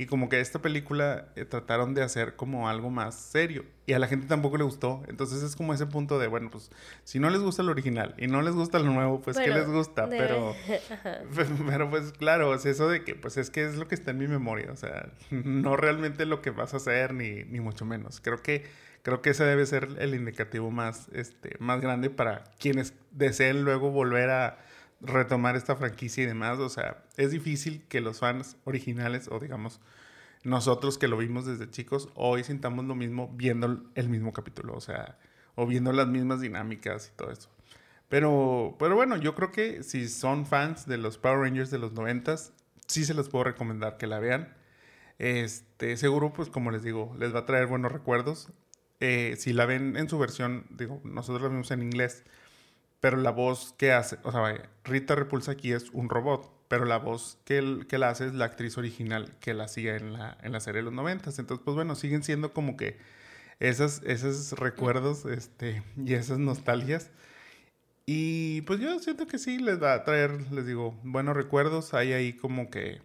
Y 0.00 0.06
como 0.06 0.30
que 0.30 0.40
esta 0.40 0.62
película 0.62 1.26
eh, 1.36 1.44
trataron 1.44 1.92
de 1.92 2.02
hacer 2.02 2.34
como 2.34 2.70
algo 2.70 2.88
más 2.88 3.14
serio. 3.14 3.66
Y 3.84 3.92
a 3.92 3.98
la 3.98 4.06
gente 4.06 4.26
tampoco 4.26 4.56
le 4.56 4.64
gustó. 4.64 5.02
Entonces 5.08 5.42
es 5.42 5.56
como 5.56 5.74
ese 5.74 5.84
punto 5.84 6.18
de, 6.18 6.26
bueno, 6.26 6.48
pues 6.50 6.70
si 7.04 7.18
no 7.18 7.28
les 7.28 7.42
gusta 7.42 7.60
el 7.60 7.68
original 7.68 8.14
y 8.16 8.26
no 8.26 8.40
les 8.40 8.54
gusta 8.54 8.78
lo 8.78 8.90
nuevo, 8.92 9.20
pues 9.20 9.36
¿qué 9.36 9.50
les 9.50 9.68
gusta? 9.68 10.08
Pero, 10.08 10.54
pero 11.66 11.90
pues 11.90 12.12
claro, 12.12 12.54
es 12.54 12.64
eso 12.64 12.88
de 12.88 13.04
que 13.04 13.14
pues 13.14 13.36
es 13.36 13.50
que 13.50 13.66
es 13.66 13.76
lo 13.76 13.88
que 13.88 13.94
está 13.94 14.12
en 14.12 14.16
mi 14.16 14.26
memoria. 14.26 14.72
O 14.72 14.76
sea, 14.76 15.12
no 15.30 15.76
realmente 15.76 16.24
lo 16.24 16.40
que 16.40 16.48
vas 16.48 16.72
a 16.72 16.78
hacer 16.78 17.12
ni, 17.12 17.44
ni 17.44 17.60
mucho 17.60 17.84
menos. 17.84 18.22
Creo 18.22 18.40
que, 18.42 18.64
creo 19.02 19.22
que 19.22 19.30
ese 19.30 19.44
debe 19.44 19.66
ser 19.66 19.88
el 19.98 20.14
indicativo 20.14 20.70
más, 20.70 21.08
este, 21.12 21.56
más 21.58 21.80
grande 21.80 22.10
para 22.10 22.44
quienes 22.58 22.94
deseen 23.10 23.64
luego 23.64 23.90
volver 23.90 24.30
a 24.30 24.58
retomar 25.00 25.56
esta 25.56 25.76
franquicia 25.76 26.24
y 26.24 26.26
demás. 26.26 26.58
O 26.58 26.68
sea, 26.68 27.04
es 27.16 27.30
difícil 27.30 27.84
que 27.88 28.00
los 28.00 28.20
fans 28.20 28.56
originales 28.64 29.28
o 29.30 29.38
digamos 29.38 29.80
nosotros 30.42 30.96
que 30.96 31.08
lo 31.08 31.18
vimos 31.18 31.44
desde 31.44 31.70
chicos 31.70 32.08
hoy 32.14 32.44
sintamos 32.44 32.86
lo 32.86 32.94
mismo 32.94 33.30
viendo 33.34 33.82
el 33.94 34.08
mismo 34.08 34.32
capítulo, 34.32 34.74
o 34.74 34.80
sea, 34.80 35.18
o 35.54 35.66
viendo 35.66 35.92
las 35.92 36.08
mismas 36.08 36.40
dinámicas 36.40 37.10
y 37.12 37.16
todo 37.16 37.30
eso. 37.30 37.50
Pero, 38.08 38.76
pero 38.78 38.96
bueno, 38.96 39.16
yo 39.16 39.34
creo 39.34 39.52
que 39.52 39.82
si 39.82 40.08
son 40.08 40.46
fans 40.46 40.86
de 40.86 40.98
los 40.98 41.18
Power 41.18 41.40
Rangers 41.40 41.70
de 41.70 41.78
los 41.78 41.92
noventas, 41.92 42.52
sí 42.86 43.04
se 43.04 43.14
les 43.14 43.28
puedo 43.28 43.44
recomendar 43.44 43.98
que 43.98 44.06
la 44.06 44.18
vean. 44.18 44.54
Este, 45.18 45.96
seguro, 45.96 46.32
pues 46.32 46.48
como 46.48 46.70
les 46.70 46.82
digo, 46.82 47.14
les 47.18 47.34
va 47.34 47.40
a 47.40 47.46
traer 47.46 47.66
buenos 47.66 47.92
recuerdos. 47.92 48.50
Eh, 49.00 49.36
si 49.38 49.52
la 49.52 49.66
ven 49.66 49.96
en 49.96 50.08
su 50.08 50.18
versión, 50.18 50.66
digo, 50.70 51.00
nosotros 51.04 51.42
la 51.42 51.48
vimos 51.48 51.70
en 51.70 51.82
inglés, 51.82 52.24
pero 53.00 53.16
la 53.16 53.30
voz 53.30 53.74
que 53.78 53.92
hace, 53.92 54.18
o 54.24 54.32
sea, 54.32 54.70
Rita 54.84 55.14
Repulsa 55.14 55.52
aquí 55.52 55.72
es 55.72 55.90
un 55.90 56.10
robot, 56.10 56.52
pero 56.68 56.84
la 56.84 56.98
voz 56.98 57.38
que, 57.44 57.80
que 57.88 57.98
la 57.98 58.10
hace 58.10 58.26
es 58.26 58.34
la 58.34 58.44
actriz 58.44 58.78
original 58.78 59.34
que 59.40 59.54
la 59.54 59.64
hacía 59.64 59.96
en 59.96 60.12
la, 60.12 60.38
en 60.42 60.52
la 60.52 60.60
serie 60.60 60.80
de 60.80 60.84
los 60.84 60.92
noventas. 60.92 61.38
Entonces, 61.38 61.62
pues 61.64 61.74
bueno, 61.74 61.96
siguen 61.96 62.22
siendo 62.22 62.52
como 62.52 62.76
que 62.76 62.98
esas, 63.58 64.02
esos 64.04 64.52
recuerdos 64.52 65.24
este, 65.26 65.82
y 65.96 66.14
esas 66.14 66.38
nostalgias. 66.38 67.10
Y 68.06 68.62
pues 68.62 68.80
yo 68.80 68.98
siento 68.98 69.26
que 69.26 69.38
sí 69.38 69.58
les 69.58 69.82
va 69.82 69.94
a 69.94 70.04
traer, 70.04 70.52
les 70.52 70.66
digo, 70.66 70.98
buenos 71.04 71.36
recuerdos. 71.36 71.94
Hay 71.94 72.12
ahí 72.12 72.32
como 72.34 72.70
que 72.70 73.02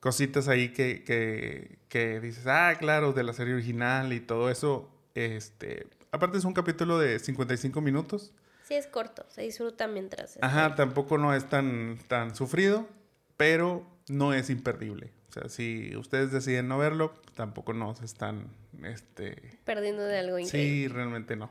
cositas 0.00 0.48
ahí 0.48 0.70
que, 0.70 1.04
que, 1.04 1.78
que 1.88 2.20
dices, 2.20 2.46
ah, 2.46 2.74
claro, 2.78 3.12
de 3.12 3.22
la 3.24 3.32
serie 3.32 3.54
original 3.54 4.12
y 4.12 4.20
todo 4.20 4.50
eso. 4.50 4.93
Este, 5.14 5.86
aparte 6.10 6.38
es 6.38 6.44
un 6.44 6.52
capítulo 6.52 6.98
de 6.98 7.18
55 7.18 7.80
minutos. 7.80 8.32
Sí, 8.64 8.74
es 8.74 8.86
corto, 8.86 9.24
se 9.28 9.42
disfruta 9.42 9.86
mientras. 9.86 10.38
Ajá, 10.40 10.74
tampoco 10.74 11.18
no 11.18 11.34
es 11.34 11.48
tan, 11.48 11.98
tan 12.08 12.34
sufrido, 12.34 12.88
pero 13.36 13.86
no 14.08 14.32
es 14.32 14.50
imperdible. 14.50 15.12
O 15.28 15.32
sea, 15.32 15.48
si 15.48 15.94
ustedes 15.96 16.32
deciden 16.32 16.68
no 16.68 16.78
verlo, 16.78 17.14
tampoco 17.34 17.72
no 17.72 17.94
se 17.94 18.04
están 18.04 18.48
este... 18.82 19.58
perdiendo 19.64 20.04
de 20.04 20.18
algo 20.18 20.38
increíble. 20.38 20.70
Sí, 20.70 20.88
realmente 20.88 21.36
no. 21.36 21.50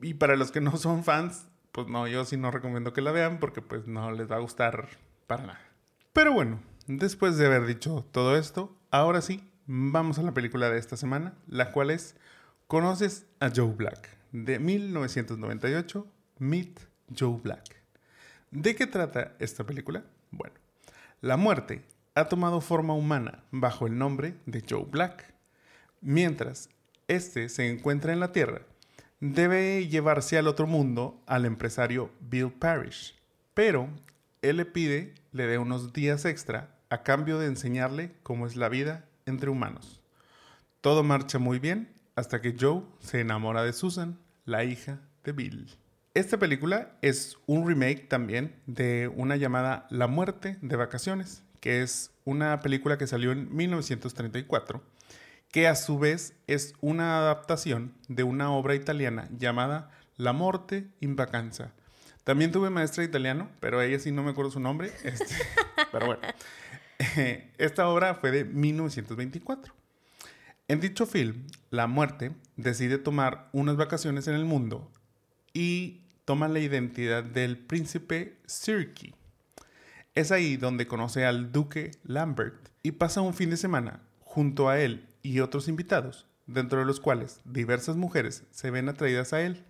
Y 0.00 0.14
para 0.14 0.36
los 0.36 0.50
que 0.50 0.60
no 0.60 0.76
son 0.76 1.04
fans, 1.04 1.46
pues 1.72 1.88
no, 1.88 2.06
yo 2.08 2.24
sí 2.24 2.36
no 2.36 2.50
recomiendo 2.50 2.92
que 2.92 3.00
la 3.00 3.12
vean 3.12 3.38
porque 3.38 3.62
pues 3.62 3.86
no 3.86 4.12
les 4.12 4.30
va 4.30 4.36
a 4.36 4.40
gustar 4.40 4.88
para 5.26 5.46
nada. 5.46 5.60
Pero 6.12 6.32
bueno, 6.32 6.60
después 6.86 7.36
de 7.36 7.46
haber 7.46 7.66
dicho 7.66 8.04
todo 8.12 8.36
esto, 8.36 8.76
ahora 8.90 9.20
sí, 9.22 9.48
vamos 9.66 10.18
a 10.18 10.22
la 10.22 10.34
película 10.34 10.70
de 10.70 10.78
esta 10.78 10.96
semana, 10.96 11.34
la 11.48 11.72
cual 11.72 11.90
es 11.90 12.16
¿Conoces 12.72 13.26
a 13.38 13.50
Joe 13.54 13.74
Black? 13.76 14.08
de 14.32 14.58
1998, 14.58 16.06
Meet 16.38 16.80
Joe 17.14 17.38
Black. 17.42 17.76
¿De 18.50 18.74
qué 18.74 18.86
trata 18.86 19.34
esta 19.40 19.64
película? 19.64 20.04
Bueno, 20.30 20.54
la 21.20 21.36
muerte 21.36 21.84
ha 22.14 22.30
tomado 22.30 22.62
forma 22.62 22.94
humana 22.94 23.44
bajo 23.50 23.86
el 23.86 23.98
nombre 23.98 24.36
de 24.46 24.64
Joe 24.66 24.86
Black. 24.90 25.34
Mientras 26.00 26.70
este 27.08 27.50
se 27.50 27.68
encuentra 27.68 28.14
en 28.14 28.20
la 28.20 28.32
Tierra, 28.32 28.62
debe 29.20 29.86
llevarse 29.86 30.38
al 30.38 30.48
otro 30.48 30.66
mundo 30.66 31.20
al 31.26 31.44
empresario 31.44 32.10
Bill 32.20 32.52
Parrish, 32.52 33.14
pero 33.52 33.90
él 34.40 34.56
le 34.56 34.64
pide 34.64 35.12
le 35.32 35.46
dé 35.46 35.58
unos 35.58 35.92
días 35.92 36.24
extra 36.24 36.74
a 36.88 37.02
cambio 37.02 37.38
de 37.38 37.48
enseñarle 37.48 38.14
cómo 38.22 38.46
es 38.46 38.56
la 38.56 38.70
vida 38.70 39.04
entre 39.26 39.50
humanos. 39.50 40.00
Todo 40.80 41.02
marcha 41.02 41.38
muy 41.38 41.58
bien 41.58 42.00
hasta 42.14 42.40
que 42.40 42.56
Joe 42.58 42.82
se 43.00 43.20
enamora 43.20 43.62
de 43.62 43.72
Susan, 43.72 44.18
la 44.44 44.64
hija 44.64 45.00
de 45.24 45.32
Bill. 45.32 45.68
Esta 46.14 46.38
película 46.38 46.98
es 47.00 47.38
un 47.46 47.66
remake 47.66 48.06
también 48.08 48.54
de 48.66 49.08
una 49.08 49.36
llamada 49.36 49.86
La 49.88 50.08
muerte 50.08 50.58
de 50.60 50.76
vacaciones, 50.76 51.42
que 51.60 51.82
es 51.82 52.10
una 52.24 52.60
película 52.60 52.98
que 52.98 53.06
salió 53.06 53.32
en 53.32 53.54
1934, 53.54 54.82
que 55.50 55.68
a 55.68 55.74
su 55.74 55.98
vez 55.98 56.34
es 56.46 56.74
una 56.80 57.18
adaptación 57.18 57.94
de 58.08 58.24
una 58.24 58.52
obra 58.52 58.74
italiana 58.74 59.28
llamada 59.38 59.90
La 60.16 60.32
morte 60.32 60.88
in 61.00 61.16
vacanza. 61.16 61.72
También 62.24 62.52
tuve 62.52 62.70
maestra 62.70 63.04
italiano, 63.04 63.50
pero 63.58 63.80
ella 63.80 63.98
sí 63.98 64.12
no 64.12 64.22
me 64.22 64.30
acuerdo 64.30 64.50
su 64.50 64.60
nombre. 64.60 64.92
Este, 65.02 65.34
pero 65.92 66.06
bueno, 66.06 66.22
esta 67.58 67.88
obra 67.88 68.14
fue 68.14 68.30
de 68.30 68.44
1924. 68.44 69.81
En 70.72 70.80
dicho 70.80 71.04
film, 71.04 71.48
la 71.68 71.86
muerte 71.86 72.32
decide 72.56 72.96
tomar 72.96 73.50
unas 73.52 73.76
vacaciones 73.76 74.26
en 74.26 74.34
el 74.34 74.46
mundo 74.46 74.90
y 75.52 76.00
toma 76.24 76.48
la 76.48 76.60
identidad 76.60 77.22
del 77.22 77.58
príncipe 77.58 78.38
Sirki. 78.46 79.14
Es 80.14 80.32
ahí 80.32 80.56
donde 80.56 80.86
conoce 80.86 81.26
al 81.26 81.52
duque 81.52 81.90
Lambert 82.04 82.70
y 82.82 82.92
pasa 82.92 83.20
un 83.20 83.34
fin 83.34 83.50
de 83.50 83.58
semana 83.58 84.00
junto 84.20 84.70
a 84.70 84.80
él 84.80 85.10
y 85.20 85.40
otros 85.40 85.68
invitados, 85.68 86.26
dentro 86.46 86.78
de 86.78 86.86
los 86.86 87.00
cuales 87.00 87.42
diversas 87.44 87.96
mujeres 87.96 88.44
se 88.50 88.70
ven 88.70 88.88
atraídas 88.88 89.34
a 89.34 89.42
él, 89.42 89.66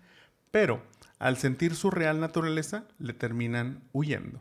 pero 0.51 0.81
al 1.19 1.35
sentir 1.35 1.75
su 1.75 1.91
real 1.91 2.21
naturaleza 2.21 2.85
le 2.97 3.11
terminan 3.11 3.83
huyendo. 3.91 4.39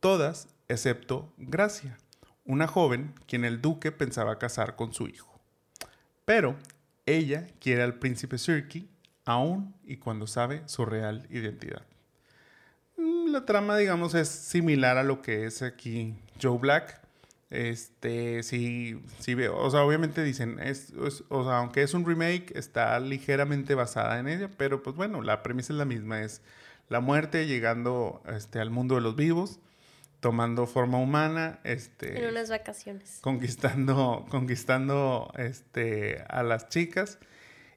Todas 0.00 0.48
excepto 0.66 1.32
Gracia, 1.38 1.96
una 2.44 2.66
joven 2.66 3.14
quien 3.28 3.44
el 3.44 3.60
duque 3.60 3.92
pensaba 3.92 4.40
casar 4.40 4.74
con 4.74 4.92
su 4.92 5.06
hijo. 5.06 5.29
Pero 6.30 6.54
ella 7.06 7.48
quiere 7.58 7.82
al 7.82 7.94
príncipe 7.94 8.38
Sirki 8.38 8.88
aún 9.24 9.74
y 9.82 9.96
cuando 9.96 10.28
sabe 10.28 10.62
su 10.66 10.84
real 10.84 11.26
identidad. 11.28 11.82
Mm, 12.96 13.32
la 13.32 13.44
trama, 13.44 13.76
digamos, 13.76 14.14
es 14.14 14.28
similar 14.28 14.96
a 14.96 15.02
lo 15.02 15.22
que 15.22 15.44
es 15.46 15.60
aquí 15.60 16.14
Joe 16.40 16.56
Black. 16.56 17.00
Este, 17.50 18.44
sí, 18.44 19.02
sí 19.18 19.34
veo. 19.34 19.58
O 19.58 19.72
sea, 19.72 19.82
obviamente 19.82 20.22
dicen, 20.22 20.60
es, 20.60 20.92
o 21.30 21.44
sea, 21.44 21.58
aunque 21.58 21.82
es 21.82 21.94
un 21.94 22.06
remake, 22.06 22.52
está 22.56 23.00
ligeramente 23.00 23.74
basada 23.74 24.20
en 24.20 24.28
ella, 24.28 24.48
pero 24.56 24.84
pues 24.84 24.94
bueno, 24.94 25.22
la 25.22 25.42
premisa 25.42 25.72
es 25.72 25.80
la 25.80 25.84
misma, 25.84 26.22
es 26.22 26.42
la 26.88 27.00
muerte 27.00 27.48
llegando 27.48 28.22
este, 28.32 28.60
al 28.60 28.70
mundo 28.70 28.94
de 28.94 29.00
los 29.00 29.16
vivos, 29.16 29.58
tomando 30.20 30.66
forma 30.66 30.98
humana, 30.98 31.60
este... 31.64 32.18
En 32.18 32.28
unas 32.28 32.50
vacaciones. 32.50 33.18
Conquistando, 33.22 34.26
conquistando, 34.28 35.32
este, 35.36 36.24
a 36.28 36.42
las 36.42 36.68
chicas 36.68 37.18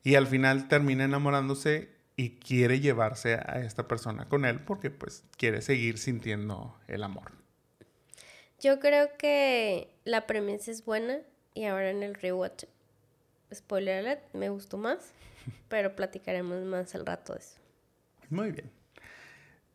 y 0.03 0.15
al 0.15 0.27
final 0.27 0.67
termina 0.67 1.05
enamorándose 1.05 1.89
y 2.15 2.31
quiere 2.37 2.79
llevarse 2.79 3.35
a 3.35 3.61
esta 3.63 3.87
persona 3.87 4.27
con 4.27 4.45
él 4.45 4.59
porque 4.59 4.91
pues 4.91 5.23
quiere 5.37 5.61
seguir 5.61 5.97
sintiendo 5.97 6.77
el 6.87 7.03
amor. 7.03 7.31
Yo 8.59 8.79
creo 8.79 9.09
que 9.17 9.89
la 10.03 10.27
premisa 10.27 10.71
es 10.71 10.85
buena 10.85 11.19
y 11.53 11.65
ahora 11.65 11.89
en 11.89 12.03
el 12.03 12.15
rewatch, 12.15 12.65
spoiler 13.53 13.99
alert, 13.99 14.33
me 14.33 14.49
gustó 14.49 14.77
más, 14.77 15.11
pero 15.69 15.95
platicaremos 15.95 16.63
más 16.63 16.93
al 16.95 17.05
rato 17.05 17.33
de 17.33 17.39
eso. 17.39 17.57
Muy 18.29 18.51
bien. 18.51 18.82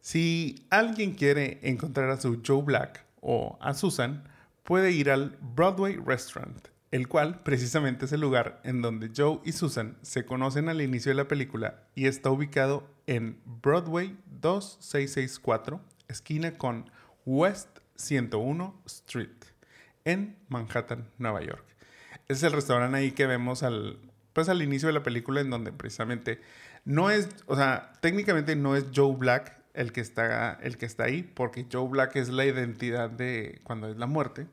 Si 0.08 0.64
alguien 0.70 1.12
quiere 1.12 1.58
encontrar 1.60 2.08
a 2.08 2.18
su 2.18 2.40
Joe 2.42 2.62
Black 2.62 3.04
o 3.20 3.58
a 3.60 3.74
Susan, 3.74 4.24
puede 4.62 4.90
ir 4.90 5.10
al 5.10 5.36
Broadway 5.54 5.96
Restaurant, 5.96 6.68
el 6.90 7.08
cual 7.08 7.42
precisamente 7.42 8.06
es 8.06 8.12
el 8.12 8.22
lugar 8.22 8.58
en 8.64 8.80
donde 8.80 9.10
Joe 9.14 9.40
y 9.44 9.52
Susan 9.52 9.98
se 10.00 10.24
conocen 10.24 10.70
al 10.70 10.80
inicio 10.80 11.10
de 11.10 11.16
la 11.16 11.28
película 11.28 11.82
y 11.94 12.06
está 12.06 12.30
ubicado 12.30 12.88
en 13.06 13.38
Broadway 13.44 14.16
2664, 14.40 15.78
esquina 16.08 16.54
con 16.54 16.90
West 17.26 17.80
101 17.96 18.80
Street, 18.86 19.44
en 20.06 20.38
Manhattan, 20.48 21.06
Nueva 21.18 21.42
York. 21.42 21.66
es 22.28 22.42
el 22.42 22.52
restaurante 22.52 22.96
ahí 22.96 23.12
que 23.12 23.26
vemos 23.26 23.62
al, 23.62 23.98
pues 24.32 24.48
al 24.48 24.62
inicio 24.62 24.86
de 24.86 24.94
la 24.94 25.02
película 25.02 25.42
en 25.42 25.50
donde 25.50 25.70
precisamente 25.70 26.40
no 26.86 27.10
es, 27.10 27.28
o 27.44 27.56
sea, 27.56 27.92
técnicamente 28.00 28.56
no 28.56 28.74
es 28.74 28.86
Joe 28.94 29.14
Black 29.14 29.57
el 29.74 29.92
que 29.92 30.00
está, 30.00 30.54
el 30.62 30.76
que 30.76 30.86
está 30.86 31.04
ahí, 31.04 31.22
porque 31.22 31.66
Joe 31.70 31.88
Black 31.88 32.16
es 32.16 32.28
la 32.28 32.44
identidad 32.44 33.10
de 33.10 33.60
cuando 33.64 33.88
es 33.88 33.96
la 33.96 34.06
muerte. 34.06 34.46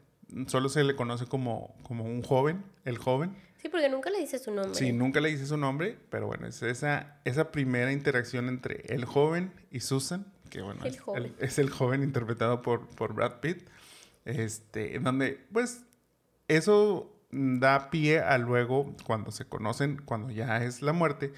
Solo 0.48 0.70
se 0.70 0.84
le 0.84 0.96
conoce 0.96 1.26
como, 1.26 1.76
como 1.84 2.04
un 2.04 2.22
joven, 2.22 2.64
el 2.84 2.98
joven. 2.98 3.36
Sí, 3.58 3.70
porque 3.70 3.90
nunca 3.90 4.10
le 4.10 4.20
dice 4.20 4.38
su 4.38 4.52
nombre. 4.52 4.76
Sí, 4.76 4.92
nunca 4.92 5.20
le 5.20 5.30
dice 5.30 5.46
su 5.46 5.58
nombre, 5.58 5.98
pero 6.10 6.28
bueno, 6.28 6.48
es 6.48 6.62
esa, 6.62 7.20
esa 7.26 7.52
primera 7.52 7.92
interacción 7.92 8.48
entre 8.48 8.84
el 8.94 9.06
joven 9.06 9.52
y 9.72 9.80
Susan, 9.80 10.32
que 10.50 10.62
bueno, 10.62 10.82
es, 11.40 11.58
el, 11.58 11.70
joven 11.70 12.04
interpretado 12.04 12.62
por, 12.62 12.88
por 12.90 13.14
Brad 13.14 13.40
Pitt, 13.40 13.68
este, 14.26 14.96
en 14.96 15.04
donde 15.04 15.40
pues 15.52 15.84
eso 16.48 17.12
da 17.32 17.90
pie 17.90 18.20
a 18.20 18.38
luego, 18.38 18.96
cuando 19.06 19.32
se 19.32 19.46
conocen, 19.46 20.02
cuando 20.04 20.32
ya 20.32 20.64
es 20.64 20.82
la 20.82 20.94
muerte, 20.94 21.34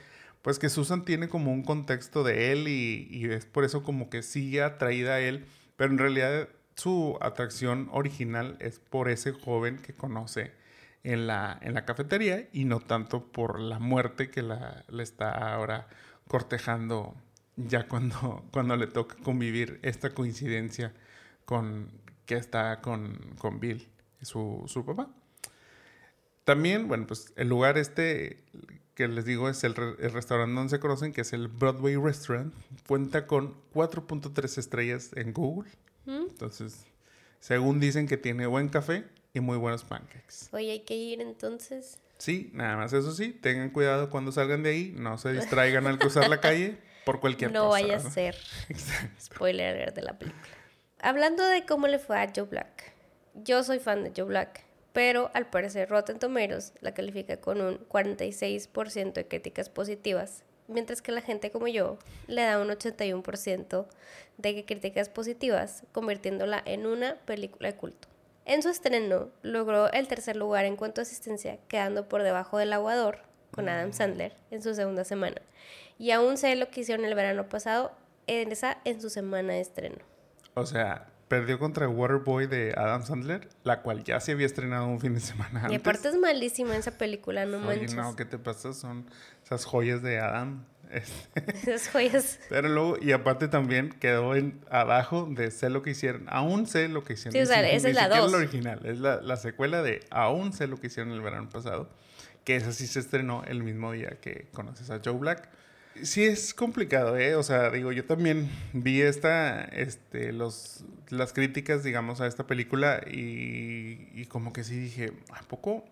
pues 0.47 0.59
que 0.59 0.69
Susan 0.69 1.03
tiene 1.03 1.27
como 1.27 1.51
un 1.51 1.61
contexto 1.61 2.23
de 2.23 2.53
él 2.53 2.69
y, 2.69 3.29
es 3.29 3.45
por 3.45 3.65
eso 3.65 3.83
como 3.83 4.09
que 4.09 4.23
sigue 4.23 4.63
atraída 4.63 5.15
a 5.15 5.19
él, 5.19 5.45
pero 5.75 5.91
en 5.91 5.97
realidad 5.97 6.47
su 6.73 7.17
atracción 7.19 7.89
original 7.91 8.55
es 8.61 8.79
por 8.79 9.09
ese 9.09 9.33
joven 9.33 9.75
que 9.77 9.91
conoce 9.91 10.53
en 11.03 11.27
la, 11.27 11.59
en 11.61 11.73
la 11.73 11.83
cafetería 11.83 12.47
y 12.53 12.63
no 12.63 12.79
tanto 12.79 13.29
por 13.29 13.59
la 13.59 13.79
muerte 13.79 14.29
que 14.29 14.41
la, 14.41 14.85
le 14.87 15.03
está 15.03 15.31
ahora 15.53 15.89
cortejando 16.29 17.13
ya 17.57 17.89
cuando, 17.89 18.45
cuando 18.53 18.77
le 18.77 18.87
toca 18.87 19.17
convivir 19.17 19.81
esta 19.83 20.11
coincidencia 20.11 20.93
con 21.43 21.91
que 22.25 22.35
está 22.35 22.79
con, 22.79 23.35
con 23.37 23.59
Bill, 23.59 23.85
su, 24.21 24.63
su 24.67 24.85
papá. 24.85 25.09
También, 26.45 26.87
bueno, 26.87 27.05
pues 27.05 27.33
el 27.35 27.49
lugar 27.49 27.77
este 27.77 28.45
que 28.97 29.07
les 29.07 29.25
digo 29.25 29.47
es 29.47 29.63
el, 29.63 29.75
restaurante 29.75 30.55
donde 30.55 30.71
se 30.71 30.79
conocen, 30.79 31.13
que 31.13 31.21
es 31.21 31.31
el 31.31 31.49
Broadway 31.49 31.97
Restaurant, 31.97 32.51
cuenta 32.87 33.27
con 33.27 33.53
4.3 33.75 34.57
estrellas 34.57 35.11
en 35.15 35.33
Google. 35.33 35.69
¿Mm? 36.05 36.23
Entonces, 36.31 36.83
según 37.39 37.79
dicen 37.79 38.07
que 38.07 38.17
tiene 38.17 38.47
buen 38.47 38.69
café 38.69 39.03
y 39.35 39.39
muy 39.39 39.55
buenos 39.57 39.83
pancakes. 39.83 40.49
Oye, 40.51 40.71
hay 40.71 40.79
que 40.79 40.95
ir 40.95 41.21
entonces. 41.21 41.99
Sí, 42.17 42.49
nada 42.55 42.75
más 42.75 42.91
eso 42.91 43.13
sí, 43.13 43.33
tengan 43.33 43.69
cuidado 43.69 44.09
cuando 44.09 44.31
salgan 44.31 44.63
de 44.63 44.71
ahí, 44.71 44.95
no 44.97 45.19
se 45.19 45.31
distraigan 45.31 45.85
al 45.85 45.99
cruzar 45.99 46.27
la 46.27 46.41
calle 46.41 46.79
por 47.05 47.19
cualquier 47.19 47.51
cosa. 47.51 47.61
No 47.61 47.69
vaya 47.69 47.97
a 47.97 47.99
ser 47.99 48.35
spoiler 49.21 49.93
de 49.93 50.01
la 50.01 50.17
película. 50.17 50.43
Hablando 51.01 51.43
de 51.43 51.67
cómo 51.67 51.87
le 51.87 51.99
fue 51.99 52.19
a 52.19 52.31
Joe 52.35 52.45
Black, 52.45 52.93
yo 53.35 53.63
soy 53.63 53.77
fan 53.77 54.03
de 54.03 54.11
Joe 54.17 54.25
Black 54.25 54.66
pero 54.97 55.29
al 55.35 55.45
parecer 55.45 55.89
Rotten 55.89 56.17
Tomatoes 56.17 56.73
la 56.81 56.95
califica 56.95 57.37
con 57.37 57.61
un 57.61 57.77
46% 57.87 59.13
de 59.13 59.27
críticas 59.27 59.69
positivas, 59.69 60.43
mientras 60.67 61.03
que 61.03 61.11
la 61.11 61.21
gente 61.21 61.51
como 61.51 61.67
yo 61.67 61.99
le 62.25 62.41
da 62.41 62.59
un 62.59 62.69
81% 62.69 63.85
de 64.39 64.65
críticas 64.65 65.09
positivas, 65.09 65.83
convirtiéndola 65.91 66.63
en 66.65 66.87
una 66.87 67.13
película 67.27 67.71
de 67.71 67.77
culto. 67.77 68.07
En 68.45 68.63
su 68.63 68.69
estreno 68.69 69.29
logró 69.43 69.91
el 69.91 70.07
tercer 70.07 70.35
lugar 70.35 70.65
en 70.65 70.75
cuanto 70.75 70.99
a 70.99 71.03
asistencia, 71.03 71.59
quedando 71.67 72.09
por 72.09 72.23
debajo 72.23 72.57
del 72.57 72.73
aguador 72.73 73.19
con 73.51 73.69
Adam 73.69 73.93
Sandler 73.93 74.33
en 74.49 74.63
su 74.63 74.73
segunda 74.73 75.03
semana. 75.03 75.43
Y 75.99 76.09
aún 76.09 76.37
sé 76.37 76.55
lo 76.55 76.71
que 76.71 76.81
hicieron 76.81 77.05
el 77.05 77.13
verano 77.13 77.49
pasado 77.49 77.91
en 78.25 78.51
esa 78.51 78.79
en 78.83 78.99
su 78.99 79.11
semana 79.11 79.53
de 79.53 79.61
estreno. 79.61 79.99
O 80.55 80.65
sea, 80.65 81.11
perdió 81.27 81.59
contra 81.59 81.87
Waterboy 81.87 82.47
de 82.47 82.73
Adam 82.75 83.05
Sandler, 83.05 83.49
la 83.63 83.81
cual 83.81 84.03
ya 84.03 84.19
se 84.19 84.31
había 84.31 84.45
estrenado 84.45 84.87
un 84.87 84.99
fin 84.99 85.13
de 85.13 85.19
semana 85.19 85.61
antes. 85.61 85.73
Y 85.73 85.75
aparte 85.75 86.09
es 86.09 86.17
malísima 86.17 86.75
esa 86.75 86.91
película, 86.97 87.45
no 87.45 87.57
Oye, 87.57 87.79
manches. 87.79 87.95
no, 87.95 88.15
¿qué 88.15 88.25
te 88.25 88.37
pasa? 88.37 88.73
Son 88.73 89.05
esas 89.43 89.65
joyas 89.65 90.01
de 90.01 90.19
Adam. 90.19 90.65
esas 91.63 91.89
joyas. 91.89 92.39
Pero 92.49 92.69
luego, 92.69 92.97
y 93.01 93.11
aparte 93.11 93.49
también 93.49 93.89
quedó 93.99 94.35
en 94.35 94.61
abajo 94.69 95.27
de 95.29 95.51
Sé 95.51 95.69
lo 95.69 95.81
que 95.81 95.89
hicieron. 95.91 96.25
Aún 96.29 96.65
sé 96.65 96.87
lo 96.87 97.03
que 97.03 97.13
hicieron. 97.13 97.33
Sí, 97.33 97.39
o 97.41 97.45
sea, 97.45 97.67
esa 97.69 97.89
es 97.89 97.95
la 97.95 98.07
dos. 98.07 98.27
Es 98.27 98.31
la 98.31 98.37
original, 98.37 98.85
es 98.85 98.99
la, 98.99 99.21
la 99.21 99.35
secuela 99.35 99.81
de 99.81 99.99
Aún 100.09 100.53
sé 100.53 100.67
lo 100.67 100.77
que 100.77 100.87
hicieron 100.87 101.11
el 101.11 101.21
verano 101.21 101.49
pasado. 101.49 101.89
Que 102.45 102.55
esa 102.55 102.71
sí 102.71 102.87
se 102.87 102.99
estrenó 102.99 103.43
el 103.45 103.63
mismo 103.63 103.91
día 103.91 104.19
que 104.21 104.47
conoces 104.53 104.89
a 104.89 105.01
Joe 105.03 105.17
Black. 105.17 105.49
Sí 106.03 106.23
es 106.23 106.53
complicado, 106.53 107.17
¿eh? 107.17 107.35
O 107.35 107.43
sea, 107.43 107.69
digo, 107.69 107.91
yo 107.91 108.05
también 108.05 108.49
vi 108.73 109.01
esta, 109.01 109.63
este, 109.65 110.31
los, 110.33 110.85
las 111.09 111.33
críticas, 111.33 111.83
digamos, 111.83 112.21
a 112.21 112.27
esta 112.27 112.47
película 112.47 113.01
y, 113.05 114.09
y 114.13 114.25
como 114.27 114.53
que 114.53 114.63
sí 114.63 114.77
dije, 114.77 115.13
¿a 115.33 115.41
poco? 115.43 115.85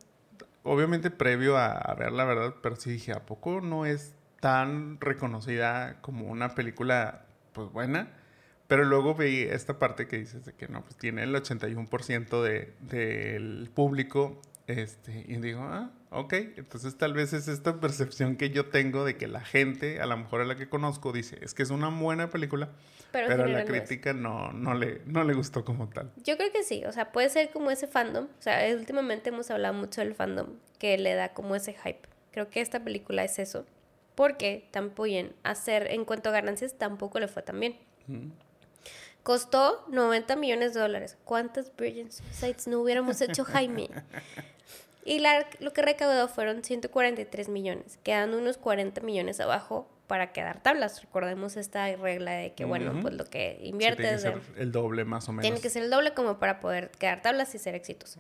Obviamente 0.64 1.12
previo 1.12 1.58
a, 1.58 1.72
a 1.72 1.94
ver 1.96 2.12
la 2.12 2.26
verdad, 2.26 2.56
pero 2.62 2.76
sí 2.76 2.92
dije, 2.92 3.12
¿a 3.12 3.26
poco 3.26 3.62
no 3.62 3.86
es 3.86 4.14
tan 4.40 5.00
reconocida 5.00 6.02
como 6.02 6.28
una 6.28 6.56
película, 6.56 7.26
pues, 7.54 7.72
buena? 7.72 8.12
Pero 8.68 8.84
luego 8.84 9.14
vi 9.14 9.42
esta 9.42 9.78
parte 9.78 10.08
que 10.08 10.18
dices 10.18 10.46
de 10.46 10.54
que 10.54 10.68
no, 10.68 10.82
pues 10.82 10.98
tiene 10.98 11.24
el 11.24 11.36
81% 11.36 12.42
de, 12.42 12.74
del 12.82 13.70
público 13.74 14.42
este, 14.68 15.24
y 15.28 15.36
digo, 15.38 15.62
ah, 15.62 15.92
ok, 16.16 16.34
entonces 16.58 16.98
tal 16.98 17.14
vez 17.14 17.34
es 17.34 17.48
esta 17.48 17.80
percepción 17.80 18.38
que 18.38 18.50
yo 18.50 18.70
tengo 18.70 19.06
de 19.06 19.18
que 19.18 19.28
la 19.28 19.42
gente, 19.42 20.02
a 20.02 20.06
lo 20.06 20.18
mejor 20.18 20.42
a 20.42 20.46
la 20.46 20.56
que 20.56 20.70
conozco, 20.70 21.12
dice, 21.12 21.38
es 21.42 21.54
que 21.54 21.64
es 21.64 21.70
una 21.70 21.90
buena 21.90 22.30
película, 22.30 22.70
pero, 23.12 23.44
a 23.44 23.48
la 23.48 23.66
crítica 23.66 24.14
no, 24.14 24.52
no, 24.52 24.74
le, 24.74 25.02
no 25.06 25.24
le 25.24 25.34
gustó 25.34 25.64
como 25.64 25.90
tal. 25.90 26.12
Yo 26.24 26.38
creo 26.38 26.52
que 26.52 26.64
sí, 26.64 26.84
o 26.86 26.92
sea, 26.92 27.12
puede 27.12 27.30
ser 27.30 27.50
como 27.52 27.72
ese 27.72 27.88
fandom, 27.88 28.26
o 28.26 28.42
sea, 28.42 28.74
últimamente 28.76 29.30
hemos 29.30 29.52
hablado 29.52 29.74
mucho 29.74 30.02
del 30.02 30.16
fandom 30.16 30.58
que 30.80 30.98
le 30.98 31.14
da 31.16 31.34
como 31.34 31.56
ese 31.56 31.74
hype. 31.74 32.08
Creo 32.32 32.50
que 32.50 32.62
esta 32.62 32.84
película 32.84 33.24
es 33.24 33.40
eso, 33.40 33.66
porque 34.16 34.68
tampoco 34.72 35.10
hacer, 35.44 35.92
en 35.92 36.06
cuanto 36.06 36.30
a 36.30 36.32
ganancias, 36.32 36.78
tampoco 36.78 37.20
le 37.20 37.28
fue 37.28 37.42
tan 37.44 37.60
bien. 37.60 37.78
Costó 39.24 39.86
90 39.90 40.36
millones 40.36 40.74
de 40.74 40.82
dólares. 40.82 41.18
¿Cuántas 41.24 41.76
Brilliant 41.76 42.12
Sites 42.12 42.68
no 42.68 42.80
hubiéramos 42.80 43.20
hecho, 43.22 43.44
Jaime? 43.44 43.90
Y 45.06 45.22
lo 45.60 45.72
que 45.72 45.84
recaudó 45.84 46.28
fueron 46.28 46.64
143 46.64 47.48
millones, 47.48 48.00
quedando 48.02 48.40
unos 48.40 48.58
40 48.58 49.02
millones 49.02 49.40
abajo 49.40 49.88
para 50.08 50.34
quedar 50.34 50.64
tablas. 50.64 51.00
Recordemos 51.04 51.58
esta 51.58 51.96
regla 51.96 52.32
de 52.32 52.54
que, 52.54 52.66
bueno, 52.66 53.00
pues 53.02 53.14
lo 53.14 53.26
que 53.26 53.60
inviertes... 53.62 54.24
tiene 54.24 54.40
que 54.40 54.44
ser 54.44 54.62
el 54.62 54.72
doble 54.72 55.06
más 55.06 55.30
o 55.30 55.32
menos. 55.32 55.44
Tiene 55.44 55.62
que 55.62 55.70
ser 55.70 55.84
el 55.84 55.92
doble 55.92 56.16
como 56.16 56.40
para 56.40 56.60
poder 56.60 56.90
quedar 56.90 57.22
tablas 57.22 57.54
y 57.54 57.60
ser 57.60 57.76
exitoso. 57.76 58.20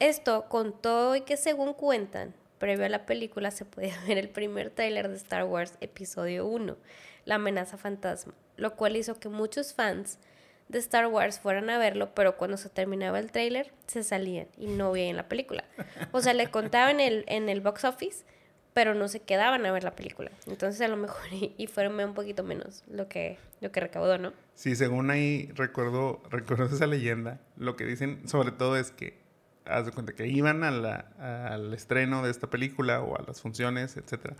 Esto 0.00 0.46
contó 0.48 1.14
y 1.14 1.20
que 1.20 1.36
según 1.36 1.74
cuentan, 1.74 2.34
previo 2.58 2.86
a 2.86 2.88
la 2.88 3.06
película 3.06 3.52
se 3.52 3.64
podía 3.64 3.94
ver 4.08 4.18
el 4.18 4.28
primer 4.28 4.70
tráiler 4.70 5.08
de 5.08 5.16
Star 5.16 5.44
Wars 5.44 5.74
Episodio 5.80 6.46
1, 6.46 6.76
La 7.24 7.36
amenaza 7.36 7.76
fantasma, 7.76 8.34
lo 8.56 8.74
cual 8.74 8.96
hizo 8.96 9.20
que 9.20 9.28
muchos 9.28 9.74
fans 9.74 10.18
de 10.68 10.78
Star 10.78 11.06
Wars 11.06 11.40
fueran 11.40 11.70
a 11.70 11.78
verlo, 11.78 12.14
pero 12.14 12.36
cuando 12.36 12.56
se 12.56 12.68
terminaba 12.68 13.18
el 13.18 13.30
tráiler 13.30 13.72
se 13.86 14.02
salían 14.02 14.48
y 14.56 14.66
no 14.66 14.92
veían 14.92 15.16
la 15.16 15.28
película. 15.28 15.64
O 16.12 16.20
sea, 16.20 16.34
le 16.34 16.50
contaban 16.50 17.00
el, 17.00 17.24
en 17.28 17.48
el 17.48 17.60
box 17.60 17.84
office, 17.84 18.24
pero 18.72 18.94
no 18.94 19.08
se 19.08 19.20
quedaban 19.20 19.64
a 19.66 19.72
ver 19.72 19.84
la 19.84 19.94
película. 19.94 20.30
Entonces 20.46 20.80
a 20.80 20.88
lo 20.88 20.96
mejor 20.96 21.22
y, 21.32 21.66
fueron 21.68 21.98
un 22.00 22.14
poquito 22.14 22.42
menos 22.42 22.82
lo 22.88 23.08
que, 23.08 23.38
lo 23.60 23.70
que 23.70 23.80
recaudó, 23.80 24.18
¿no? 24.18 24.32
Sí, 24.54 24.74
según 24.74 25.10
ahí 25.10 25.50
recuerdo, 25.54 26.22
recuerdo 26.30 26.64
esa 26.66 26.86
leyenda, 26.86 27.40
lo 27.56 27.76
que 27.76 27.84
dicen 27.84 28.28
sobre 28.28 28.50
todo 28.50 28.76
es 28.76 28.90
que, 28.90 29.18
haz 29.64 29.86
de 29.86 29.92
cuenta 29.92 30.12
que 30.12 30.26
iban 30.26 30.64
a 30.64 31.06
al 31.46 31.72
estreno 31.72 32.22
de 32.22 32.30
esta 32.30 32.50
película 32.50 33.00
o 33.00 33.16
a 33.16 33.22
las 33.22 33.40
funciones, 33.40 33.96
etcétera, 33.96 34.36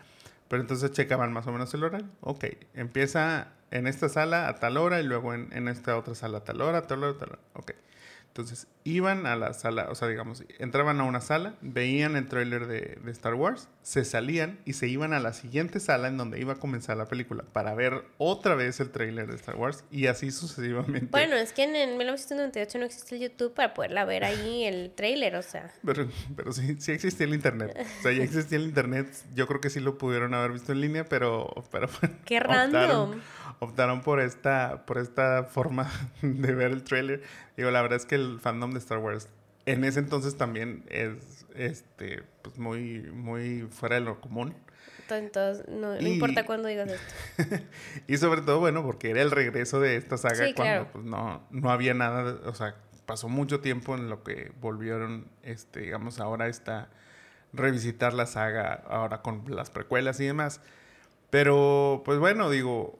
Pero 0.48 0.62
entonces 0.62 0.92
checaban 0.92 1.33
más 1.33 1.46
o 1.46 1.52
menos 1.52 1.72
el 1.74 1.85
horario. 1.85 2.09
Ok, 2.20 2.44
empieza 2.74 3.48
en 3.70 3.87
esta 3.87 4.09
sala 4.09 4.48
a 4.48 4.57
tal 4.61 4.76
hora 4.76 5.00
y 5.00 5.04
luego 5.04 5.35
en, 5.35 5.52
en 5.52 5.68
esta 5.68 5.96
otra 5.96 6.14
sala 6.14 6.38
a 6.38 6.44
tal 6.44 6.61
hora, 6.61 6.78
a 6.78 6.87
tal 6.87 7.02
hora, 7.02 7.12
a 7.12 7.18
tal 7.18 7.28
hora. 7.30 7.38
Ok. 7.54 7.72
Entonces 8.34 8.66
iban 8.82 9.26
a 9.26 9.36
la 9.36 9.54
sala, 9.54 9.86
o 9.90 9.94
sea, 9.94 10.08
digamos, 10.08 10.42
entraban 10.58 11.00
a 11.00 11.04
una 11.04 11.20
sala, 11.20 11.54
veían 11.60 12.16
el 12.16 12.26
tráiler 12.26 12.66
de, 12.66 12.98
de, 13.00 13.10
Star 13.12 13.34
Wars, 13.34 13.68
se 13.82 14.04
salían 14.04 14.58
y 14.64 14.72
se 14.72 14.88
iban 14.88 15.12
a 15.12 15.20
la 15.20 15.32
siguiente 15.32 15.78
sala 15.78 16.08
en 16.08 16.16
donde 16.16 16.40
iba 16.40 16.54
a 16.54 16.56
comenzar 16.56 16.96
la 16.96 17.06
película 17.06 17.44
para 17.52 17.74
ver 17.74 18.02
otra 18.18 18.56
vez 18.56 18.80
el 18.80 18.90
tráiler 18.90 19.28
de 19.28 19.36
Star 19.36 19.54
Wars 19.54 19.84
y 19.88 20.08
así 20.08 20.32
sucesivamente. 20.32 21.06
Bueno, 21.12 21.36
es 21.36 21.52
que 21.52 21.62
en, 21.62 21.76
en 21.76 21.96
1998 21.96 22.78
no 22.80 22.86
existe 22.86 23.14
el 23.14 23.20
YouTube 23.20 23.54
para 23.54 23.72
poderla 23.72 24.04
ver 24.04 24.24
ahí 24.24 24.64
el 24.64 24.90
tráiler, 24.90 25.36
o 25.36 25.42
sea. 25.42 25.72
Pero, 25.86 26.08
pero 26.34 26.52
sí, 26.52 26.74
sí 26.80 26.90
existía 26.90 27.28
el 27.28 27.34
internet. 27.34 27.86
O 28.00 28.02
sea, 28.02 28.10
ya 28.10 28.24
existía 28.24 28.58
el 28.58 28.64
internet. 28.64 29.06
Yo 29.36 29.46
creo 29.46 29.60
que 29.60 29.70
sí 29.70 29.78
lo 29.78 29.96
pudieron 29.96 30.34
haber 30.34 30.50
visto 30.50 30.72
en 30.72 30.80
línea, 30.80 31.04
pero... 31.04 31.54
pero 31.70 31.88
Qué 32.24 32.40
random. 32.40 32.72
Optaron 33.12 33.22
por 34.02 34.20
esta, 34.20 34.85
por 34.87 34.98
esta 34.98 35.44
forma 35.44 35.90
de 36.22 36.54
ver 36.54 36.72
el 36.72 36.85
tráiler. 36.85 37.22
Digo, 37.57 37.70
la 37.70 37.83
verdad 37.83 37.96
es 37.96 38.07
que 38.07 38.14
el 38.14 38.40
fandom 38.40 38.72
de 38.72 38.78
Star 38.78 38.98
Wars 38.98 39.28
en 39.66 39.85
ese 39.85 40.00
entonces 40.00 40.37
también 40.37 40.85
es 40.88 41.46
este 41.54 42.22
pues 42.42 42.59
muy 42.59 43.00
muy 43.12 43.62
fuera 43.70 43.96
de 43.96 44.02
lo 44.02 44.20
común. 44.20 44.54
Entonces, 45.09 45.68
no, 45.68 45.94
no 45.94 46.09
importa 46.09 46.46
cuándo 46.46 46.68
digas 46.68 46.88
esto. 46.90 47.64
y 48.07 48.16
sobre 48.16 48.40
todo, 48.40 48.59
bueno, 48.61 48.83
porque 48.83 49.11
era 49.11 49.20
el 49.20 49.30
regreso 49.30 49.78
de 49.78 49.96
esta 49.96 50.16
saga 50.16 50.46
cuando 50.54 50.88
pues, 50.92 51.04
no, 51.04 51.46
no 51.50 51.70
había 51.70 51.92
nada, 51.92 52.38
o 52.46 52.54
sea, 52.54 52.74
pasó 53.04 53.28
mucho 53.28 53.61
tiempo 53.61 53.94
en 53.94 54.09
lo 54.09 54.22
que 54.24 54.52
volvieron, 54.62 55.28
este, 55.42 55.80
digamos, 55.80 56.20
ahora 56.20 56.48
está 56.48 56.88
revisitar 57.52 58.14
la 58.14 58.24
saga, 58.24 58.83
ahora 58.88 59.20
con 59.20 59.44
las 59.48 59.70
precuelas 59.70 60.20
y 60.20 60.24
demás. 60.24 60.62
Pero, 61.34 62.02
pues 62.04 62.20
bueno, 62.20 62.48
digo, 62.48 62.96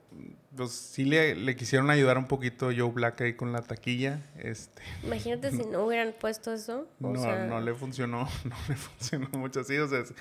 pues 0.56 0.72
sí 0.72 1.04
le, 1.04 1.36
le, 1.36 1.54
quisieron 1.54 1.88
ayudar 1.88 2.18
un 2.18 2.26
poquito 2.26 2.70
Joe 2.76 2.90
Black 2.90 3.20
ahí 3.20 3.34
con 3.34 3.52
la 3.52 3.62
taquilla. 3.62 4.22
Este, 4.36 4.82
Imagínate 5.04 5.52
si 5.52 5.58
no 5.70 5.84
hubieran 5.86 6.12
puesto 6.18 6.52
eso. 6.52 6.88
no, 6.98 7.14
sea... 7.14 7.46
no 7.46 7.60
le 7.60 7.74
funcionó, 7.74 8.28
no 8.44 8.56
le 8.68 8.74
funcionó 8.74 9.28
mucho 9.38 9.60
así. 9.60 9.78
O 9.78 9.86
sea, 9.86 10.00
eso 10.00 10.16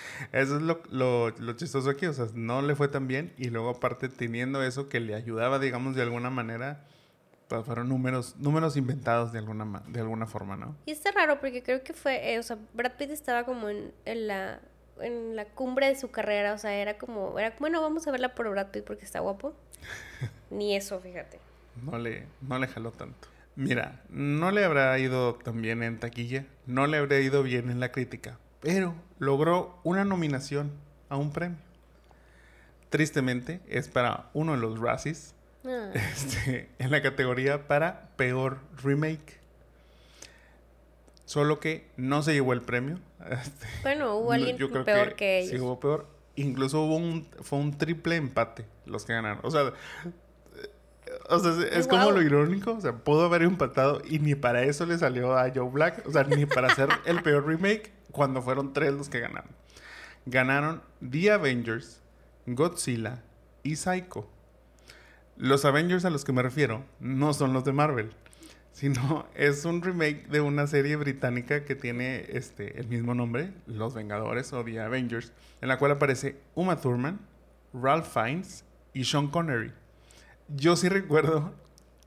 es 0.58 0.62
lo, 0.62 0.84
lo, 0.92 1.32
lo, 1.32 1.54
chistoso 1.54 1.90
aquí. 1.90 2.06
O 2.06 2.14
sea, 2.14 2.28
no 2.36 2.62
le 2.62 2.76
fue 2.76 2.88
tan 2.88 3.08
bien. 3.08 3.34
Y 3.40 3.50
luego 3.50 3.72
aparte 3.72 4.10
teniendo 4.10 4.62
eso 4.62 4.90
que 4.90 5.00
le 5.00 5.16
ayudaba, 5.16 5.58
digamos, 5.58 5.96
de 5.96 6.04
alguna 6.04 6.30
manera, 6.30 6.86
pues 7.48 7.66
fueron 7.66 7.90
números, 7.90 8.36
números 8.38 8.78
inventados 8.78 9.34
de 9.34 9.40
alguna, 9.40 9.82
de 9.88 10.02
alguna 10.02 10.28
forma, 10.28 10.56
¿no? 10.56 10.76
Y 10.86 10.92
está 10.92 11.10
raro 11.10 11.40
porque 11.40 11.64
creo 11.64 11.84
que 11.84 11.94
fue, 11.94 12.36
eh, 12.36 12.38
o 12.38 12.44
sea, 12.44 12.60
Brad 12.76 12.92
Pitt 12.96 13.10
estaba 13.10 13.44
como 13.44 13.70
en, 13.70 13.92
en 14.06 14.28
la 14.28 14.62
en 15.02 15.36
la 15.36 15.46
cumbre 15.46 15.88
de 15.88 15.96
su 15.96 16.12
carrera, 16.12 16.54
o 16.54 16.58
sea, 16.58 16.74
era 16.74 16.98
como, 16.98 17.38
era 17.40 17.54
bueno, 17.60 17.82
vamos 17.82 18.08
a 18.08 18.12
verla 18.12 18.36
por 18.36 18.50
Brad 18.50 18.68
Pitt 18.68 18.84
porque 18.84 19.06
está 19.06 19.20
guapo. 19.20 19.54
Ni 20.50 20.76
eso, 20.76 21.00
fíjate. 21.00 21.40
No 21.82 21.98
le, 21.98 22.26
no 22.42 22.60
le 22.60 22.68
jaló 22.68 22.92
tanto. 22.92 23.28
Mira, 23.56 24.02
no 24.10 24.50
le 24.52 24.66
habrá 24.66 24.98
ido 24.98 25.36
tan 25.36 25.62
bien 25.62 25.84
en 25.84 26.00
taquilla, 26.00 26.46
no 26.66 26.88
le 26.88 26.98
habrá 26.98 27.20
ido 27.20 27.44
bien 27.44 27.70
en 27.70 27.80
la 27.80 27.92
crítica, 27.92 28.40
pero 28.62 28.96
logró 29.20 29.80
una 29.84 30.06
nominación 30.06 30.72
a 31.10 31.18
un 31.18 31.32
premio. 31.32 31.60
Tristemente, 32.90 33.62
es 33.68 33.90
para 33.90 34.30
uno 34.34 34.54
de 34.54 34.58
los 34.58 34.80
Razzies, 34.80 35.36
ah. 35.66 35.92
este, 35.94 36.70
en 36.80 36.90
la 36.90 37.04
categoría 37.04 37.68
para 37.68 38.10
peor 38.16 38.60
remake. 38.84 39.40
Solo 41.26 41.60
que 41.60 41.90
no 41.98 42.22
se 42.24 42.34
llevó 42.34 42.54
el 42.54 42.62
premio. 42.62 43.00
Este, 43.24 43.68
bueno, 43.84 44.18
hubo 44.18 44.34
alguien 44.34 44.58
peor 44.58 45.16
que, 45.16 45.40
ellos. 45.40 45.52
Sí, 45.52 45.58
hubo 45.58 45.80
peor. 45.80 46.08
Incluso 46.36 46.82
hubo 46.82 46.98
un, 46.98 47.26
fue 47.42 47.58
un 47.58 47.78
triple 47.78 48.18
empate 48.18 48.66
los 48.86 49.06
que 49.06 49.14
ganaron. 49.14 49.40
O 49.44 49.50
sea, 49.50 49.72
o 51.30 51.40
sea 51.40 51.68
es 51.72 51.88
como 51.88 52.12
lo 52.12 52.22
irónico. 52.22 52.74
O 52.74 52.82
sea, 52.82 52.92
pudo 52.98 53.24
haber 53.24 53.44
empatado 53.44 54.02
y 54.06 54.20
ni 54.20 54.36
para 54.36 54.64
eso 54.64 54.86
le 54.86 54.98
salió 54.98 55.38
a 55.38 55.50
Joe 55.56 55.70
Black. 55.70 56.06
O 56.06 56.12
sea, 56.12 56.26
ni 56.26 56.46
para 56.46 56.68
hacer 56.68 56.90
el 57.06 57.24
peor 57.24 57.48
remake 57.48 57.94
cuando 58.12 58.42
fueron 58.42 58.74
tres 58.74 58.94
los 58.94 59.08
que 59.08 59.22
ganaron. 59.22 59.52
Ganaron 60.26 60.82
The 61.10 61.32
Avengers, 61.32 62.02
Godzilla 62.46 63.24
y 63.64 63.78
Psycho. 63.78 64.30
Los 65.38 65.64
Avengers 65.64 66.04
a 66.04 66.10
los 66.10 66.26
que 66.26 66.34
me 66.34 66.42
refiero 66.44 66.84
no 67.00 67.34
son 67.34 67.54
los 67.54 67.64
de 67.64 67.72
Marvel 67.72 68.12
sino 68.74 69.28
es 69.36 69.64
un 69.66 69.82
remake 69.82 70.28
de 70.28 70.42
una 70.42 70.68
serie 70.68 70.96
británica 70.96 71.64
que 71.64 71.76
tiene 71.76 72.26
este, 72.30 72.80
el 72.80 72.88
mismo 72.88 73.14
nombre, 73.14 73.54
Los 73.68 73.94
Vengadores 73.94 74.52
o 74.52 74.64
The 74.64 74.82
Avengers, 74.82 75.32
en 75.62 75.70
la 75.70 75.78
cual 75.78 75.92
aparece 75.92 76.38
Uma 76.56 76.82
Thurman, 76.82 77.20
Ralph 77.72 78.08
Fiennes 78.12 78.66
y 78.94 79.06
Sean 79.06 79.28
Connery. 79.28 79.72
Yo 80.50 80.76
sí 80.76 80.90
recuerdo, 80.90 81.54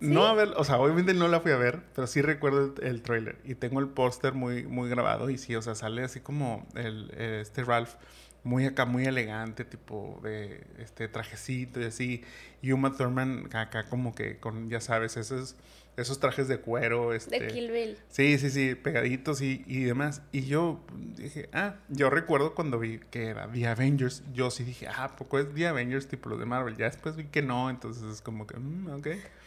no 0.00 0.26
a 0.26 0.35
ver, 0.35 0.55
o 0.57 0.64
sea, 0.64 0.79
obviamente 0.79 1.14
no 1.14 1.29
la 1.29 1.40
fui 1.40 1.52
a 1.52 1.57
ver, 1.57 1.83
pero 1.94 2.09
sí 2.09 2.20
recuerdo 2.20 2.74
el, 2.76 2.85
el 2.85 3.02
tráiler 3.02 3.38
y 3.44 3.55
tengo 3.55 3.79
el 3.79 3.88
póster 3.88 4.35
muy, 4.35 4.64
muy 4.66 4.90
grabado 4.90 5.31
y 5.31 5.38
sí, 5.38 5.55
o 5.55 5.62
sea, 5.62 5.76
sale 5.76 6.02
así 6.02 6.18
como 6.20 6.66
el, 6.74 7.12
este 7.16 7.62
Ralph 7.62 7.94
muy 8.42 8.66
acá, 8.66 8.85
muy 8.85 9.05
elegante, 9.05 9.64
tipo 9.64 10.20
de 10.22 10.66
este 10.79 11.09
trajecito 11.09 11.81
y 11.81 11.85
así, 11.85 12.24
y 12.61 12.72
Uma 12.72 12.92
Thurman 12.92 13.48
acá 13.55 13.87
como 13.87 14.14
que 14.14 14.38
con, 14.38 14.68
ya 14.68 14.81
sabes, 14.81 15.16
esos 15.16 15.57
esos 15.96 16.20
trajes 16.20 16.48
de 16.48 16.59
cuero. 16.59 17.12
Este, 17.12 17.40
de 17.40 17.46
Kill 17.48 17.70
Bill. 17.70 17.98
Sí, 18.09 18.38
sí, 18.38 18.50
sí, 18.50 18.74
pegaditos 18.74 19.40
y, 19.40 19.64
y, 19.66 19.85
demás. 19.85 20.22
Y 20.32 20.42
yo 20.46 20.80
dije, 21.16 21.48
ah, 21.52 21.76
yo 21.88 22.11
recuerdo 22.11 22.54
cuando 22.54 22.78
vi 22.78 23.00
que 23.11 23.26
era 23.26 23.50
The 23.50 23.66
Avengers, 23.66 24.22
yo 24.32 24.50
sí 24.50 24.64
dije, 24.64 24.88
ah, 24.88 25.16
poco 25.16 25.38
es 25.38 25.52
The 25.54 25.68
Avengers 25.68 26.06
tipo 26.06 26.28
los 26.28 26.38
de 26.38 26.46
Marvel. 26.46 26.76
Ya 26.76 26.87
después 26.87 27.16
vi 27.16 27.24
que 27.24 27.42
no, 27.42 27.70
entonces 27.70 28.04
es 28.04 28.20
como 28.20 28.46
que, 28.46 28.59
mm, 28.59 28.90
ok. 28.98 29.06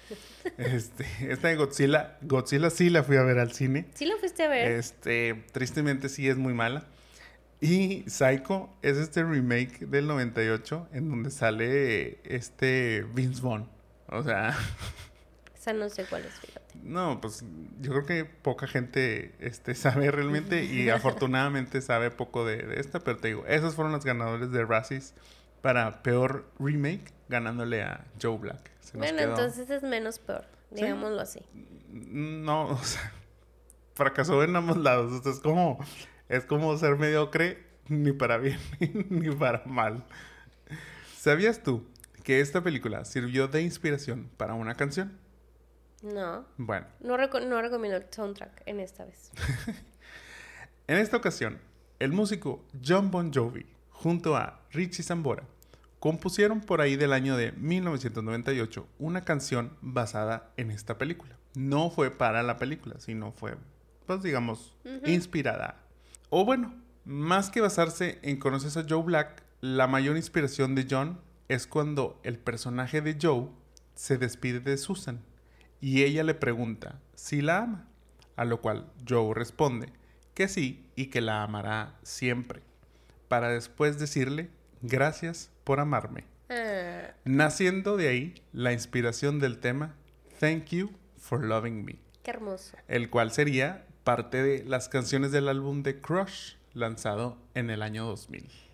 este, 0.57 1.05
esta 1.21 1.49
de 1.49 1.55
Godzilla, 1.55 2.17
Godzilla 2.21 2.69
sí 2.71 2.89
la 2.89 3.03
fui 3.03 3.17
a 3.17 3.23
ver 3.23 3.37
al 3.37 3.51
cine. 3.51 3.85
Sí 3.93 4.05
la 4.05 4.17
fuiste 4.17 4.43
a 4.43 4.49
ver. 4.49 4.71
Este, 4.71 5.43
tristemente 5.51 6.09
sí 6.09 6.27
es 6.27 6.37
muy 6.37 6.53
mala. 6.53 6.87
Y 7.61 8.05
Psycho 8.07 8.69
es 8.81 8.97
este 8.97 9.21
remake 9.21 9.85
del 9.85 10.07
98 10.07 10.87
en 10.93 11.09
donde 11.09 11.29
sale 11.29 12.19
este 12.23 13.05
Vince 13.13 13.41
Vaughn. 13.41 13.69
O 14.07 14.23
sea... 14.23 14.57
Esa 15.59 15.73
no 15.73 15.89
sé 15.89 16.05
cuál 16.05 16.23
es, 16.23 16.33
fíjate. 16.39 16.79
No, 16.83 17.19
pues 17.19 17.43
yo 17.81 17.91
creo 17.91 18.05
que 18.05 18.23
poca 18.23 18.65
gente 18.65 19.35
este, 19.39 19.75
sabe 19.75 20.09
realmente 20.09 20.63
y 20.63 20.89
afortunadamente 20.89 21.81
sabe 21.81 22.11
poco 22.11 22.45
de, 22.45 22.79
esta, 22.79 23.01
pero 23.01 23.17
te 23.17 23.27
digo, 23.29 23.45
esos 23.45 23.75
fueron 23.75 23.91
los 23.91 24.05
ganadores 24.05 24.51
de 24.51 24.63
Razzies 24.65 25.13
para 25.61 26.01
peor 26.01 26.49
remake, 26.59 27.11
ganándole 27.27 27.83
a 27.83 28.05
Joe 28.21 28.37
Black. 28.37 28.71
bueno, 28.93 29.19
entonces 29.19 29.69
es 29.69 29.83
menos 29.83 30.19
peor, 30.19 30.45
digámoslo 30.71 31.19
así. 31.19 31.41
No, 31.89 32.67
o 32.67 32.83
sea, 32.83 33.11
fracasó 33.95 34.41
en 34.45 34.55
ambos 34.55 34.77
lados. 34.77 35.25
es 35.25 35.41
como, 35.41 35.85
es 36.29 36.45
como 36.45 36.77
ser 36.77 36.95
mediocre 36.95 37.67
ni 37.89 38.13
para 38.13 38.37
bien 38.37 38.59
ni 39.09 39.29
para 39.35 39.63
mal. 39.65 40.05
¿Sabías 41.17 41.63
tú 41.63 41.85
que 42.23 42.39
esta 42.39 42.63
película 42.63 43.03
sirvió 43.03 43.49
de 43.49 43.61
inspiración 43.61 44.29
para 44.37 44.53
una 44.53 44.75
canción? 44.75 45.19
No. 46.01 46.45
Bueno. 46.57 46.87
No, 47.01 47.17
no 47.17 47.61
recomiendo 47.61 47.97
el 47.97 48.05
soundtrack 48.09 48.63
en 48.65 48.79
esta 48.79 49.05
vez. 49.05 49.31
en 50.87 50.97
esta 50.97 51.17
ocasión, 51.17 51.59
el 51.99 52.11
músico 52.11 52.65
John 52.85 53.11
Bon 53.11 53.33
Jovi, 53.33 53.65
junto 53.89 54.35
a 54.35 54.61
Richie 54.71 55.03
Zambora, 55.03 55.43
compusieron 55.99 56.61
por 56.61 56.79
ahí 56.81 56.95
del 56.95 57.11
año 57.11 57.35
de 57.35 57.51
1998 57.51 58.87
una 58.99 59.25
canción 59.25 59.75
basada 59.81 60.51
en 60.55 60.71
esta 60.71 60.97
película. 60.97 61.37
No 61.55 61.89
fue 61.89 62.11
para 62.11 62.43
la 62.43 62.57
película, 62.57 62.95
sino 62.99 63.31
fue, 63.31 63.55
pues 64.05 64.21
digamos, 64.23 64.77
inspirada. 65.05 65.83
O 66.29 66.45
bueno, 66.45 66.73
más 67.03 67.49
que 67.49 67.59
basarse 67.59 68.19
en 68.21 68.37
Conoces 68.37 68.77
a 68.77 68.85
Joe 68.87 69.03
Black, 69.03 69.43
la 69.61 69.87
mayor 69.87 70.15
inspiración 70.15 70.75
de 70.75 70.87
John 70.89 71.19
es 71.49 71.67
cuando 71.67 72.19
el 72.23 72.37
personaje 72.37 73.01
de 73.01 73.17
Joe 73.21 73.49
se 73.95 74.17
despide 74.17 74.61
de 74.61 74.77
Susan 74.77 75.21
y 75.81 76.03
ella 76.03 76.23
le 76.23 76.33
pregunta 76.33 76.99
si 77.15 77.41
la 77.41 77.59
ama, 77.59 77.87
a 78.35 78.45
lo 78.45 78.61
cual 78.61 78.91
Joe 79.07 79.33
responde 79.33 79.91
que 80.33 80.47
sí 80.47 80.85
y 80.95 81.07
que 81.07 81.21
la 81.21 81.43
amará 81.43 81.97
siempre, 82.03 82.61
para 83.27 83.49
después 83.49 83.99
decirle 83.99 84.49
gracias 84.81 85.51
por 85.63 85.79
amarme. 85.79 86.25
Ah. 86.49 87.13
Naciendo 87.25 87.97
de 87.97 88.07
ahí 88.07 88.35
la 88.53 88.73
inspiración 88.73 89.39
del 89.39 89.59
tema 89.59 89.95
Thank 90.39 90.67
You 90.67 90.91
for 91.17 91.43
Loving 91.43 91.85
Me. 91.85 91.99
Qué 92.23 92.31
hermoso. 92.31 92.77
El 92.87 93.09
cual 93.09 93.31
sería 93.31 93.85
parte 94.03 94.41
de 94.41 94.63
las 94.63 94.89
canciones 94.89 95.31
del 95.31 95.49
álbum 95.49 95.83
de 95.83 96.01
Crush, 96.01 96.55
lanzado 96.73 97.37
en 97.53 97.69
el 97.69 97.81
año 97.81 98.05
2000. 98.05 98.68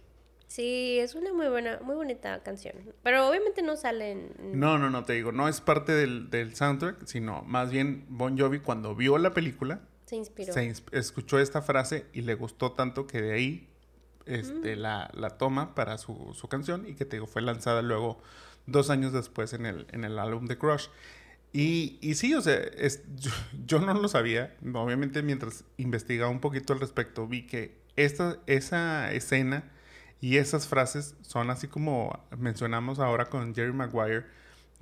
Sí, 0.48 1.00
es 1.00 1.16
una 1.16 1.34
muy 1.34 1.48
buena, 1.48 1.80
muy 1.82 1.96
bonita 1.96 2.42
canción. 2.44 2.76
Pero 3.04 3.28
obviamente 3.28 3.62
no 3.62 3.76
sale 3.76 4.12
en... 4.12 4.60
No, 4.60 4.78
no, 4.78 4.90
no, 4.90 5.04
te 5.04 5.14
digo, 5.14 5.32
no 5.32 5.48
es 5.48 5.60
parte 5.62 5.92
del, 5.92 6.30
del 6.30 6.56
soundtrack, 6.56 7.06
sino 7.06 7.42
más 7.44 7.72
bien 7.72 8.06
Bon 8.10 8.38
Jovi 8.38 8.60
cuando 8.60 8.96
vio 8.96 9.18
la 9.18 9.34
película... 9.34 9.82
Se 10.06 10.16
inspiró. 10.16 10.54
Se 10.54 10.72
escuchó 10.92 11.40
esta 11.40 11.64
frase 11.64 12.06
y 12.14 12.22
le 12.22 12.36
gustó 12.36 12.74
tanto 12.74 13.08
que 13.08 13.22
de 13.22 13.34
ahí 13.34 13.68
este, 14.26 14.76
la, 14.76 15.10
toma 15.38 15.76
para 15.76 15.98
su, 15.98 16.36
canción 16.50 16.88
y 16.88 16.96
que 16.96 17.06
te 17.06 17.18
digo, 17.18 17.28
fue 17.28 17.42
lanzada 17.42 17.82
luego 17.82 18.20
dos 18.66 18.90
años 18.90 19.14
después 19.14 19.54
en 19.54 19.66
el, 19.66 19.88
en 19.92 20.04
el 20.04 20.20
álbum 20.20 20.46
de 20.46 20.58
Crush. 20.58 20.88
Y, 21.54 21.98
y 22.02 22.16
sí, 22.16 22.34
o 22.34 22.42
sea, 22.42 22.56
es, 22.56 23.04
yo, 23.66 23.80
no 23.80 23.94
lo 23.94 24.08
sabía. 24.08 24.56
Obviamente 24.74 25.22
mientras 25.22 25.64
investigaba 25.78 26.30
un 26.30 26.40
poquito 26.40 26.74
al 26.74 26.80
respecto, 26.80 27.28
vi 27.28 27.48
que 27.48 27.78
esta, 27.96 28.40
esa 28.46 29.12
escena 29.14 29.72
y 30.26 30.38
esas 30.38 30.68
frases 30.68 31.14
son 31.22 31.52
así 31.52 31.68
como 31.68 32.20
mencionamos 32.36 32.98
ahora 32.98 33.26
con 33.26 33.54
Jerry 33.54 33.74
Maguire 33.74 34.26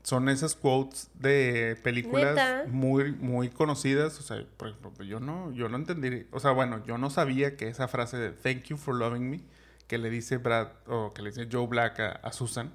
son 0.02 0.30
esas 0.30 0.56
quotes 0.56 1.10
de 1.16 1.78
películas 1.84 2.70
muy 2.70 3.12
muy 3.12 3.50
conocidas, 3.50 4.18
o 4.22 4.24
sea, 4.24 4.42
por 4.56 4.70
ejemplo, 4.70 5.04
yo 5.04 5.20
no 5.20 5.52
yo 5.52 5.68
no 5.68 5.76
entendí, 5.76 6.26
o 6.32 6.40
sea, 6.40 6.52
bueno, 6.52 6.82
yo 6.86 6.98
no 6.98 7.10
sabía 7.10 7.58
que 7.58 7.68
esa 7.68 7.90
frase 7.90 8.16
de 8.16 8.30
thank 8.32 8.68
you 8.68 8.78
for 8.78 8.96
loving 8.96 9.30
me 9.30 9.42
que 9.88 9.98
le 9.98 10.10
dice 10.10 10.38
Brad 10.38 10.70
o 10.88 11.14
que 11.14 11.22
le 11.22 11.32
dice 11.32 11.50
Joe 11.52 11.68
Black 11.68 12.00
a, 12.00 12.32
Susan, 12.32 12.72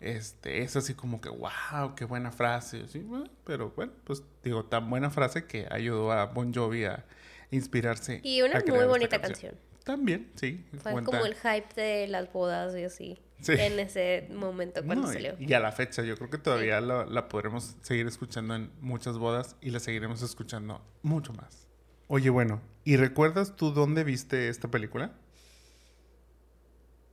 este, 0.00 0.62
es 0.62 0.74
así 0.74 0.94
como 0.94 1.20
que 1.20 1.28
wow, 1.28 1.94
qué 1.94 2.06
buena 2.06 2.32
frase, 2.32 2.88
¿sí? 2.88 3.06
pero 3.44 3.72
bueno, 3.76 3.92
pues 4.02 4.24
digo, 4.42 4.64
tan 4.64 4.90
buena 4.90 5.10
frase 5.10 5.44
que 5.44 5.68
ayudó 5.70 6.10
a 6.10 6.26
Bon 6.26 6.52
Jovi 6.52 6.86
a 6.86 7.04
inspirarse. 7.52 8.20
Y 8.24 8.42
una 8.42 8.60
muy 8.66 8.86
bonita 8.86 9.20
canción. 9.20 9.54
También, 9.84 10.30
sí. 10.34 10.64
Fue 10.82 11.02
como 11.02 11.24
el 11.24 11.34
hype 11.34 11.74
de 11.74 12.08
las 12.08 12.32
bodas 12.32 12.76
y 12.76 12.84
así 12.84 13.18
en 13.48 13.80
ese 13.80 14.28
momento 14.30 14.84
cuando 14.84 15.08
salió. 15.08 15.34
Y, 15.38 15.52
a 15.52 15.60
la 15.60 15.72
fecha, 15.72 16.02
yo 16.02 16.16
creo 16.16 16.30
que 16.30 16.38
todavía 16.38 16.80
la, 16.80 17.28
podremos 17.28 17.76
seguir 17.82 18.06
escuchando 18.06 18.54
en 18.54 18.70
muchas 18.80 19.18
bodas 19.18 19.56
y 19.60 19.70
la 19.70 19.80
seguiremos 19.80 20.22
escuchando 20.22 20.82
mucho 21.02 21.32
más. 21.32 21.66
Oye, 22.08 22.30
bueno, 22.30 22.60
¿y 22.84 22.96
recuerdas 22.96 23.56
tú 23.56 23.72
dónde 23.72 24.04
viste 24.04 24.48
esta 24.48 24.68
película? 24.68 25.12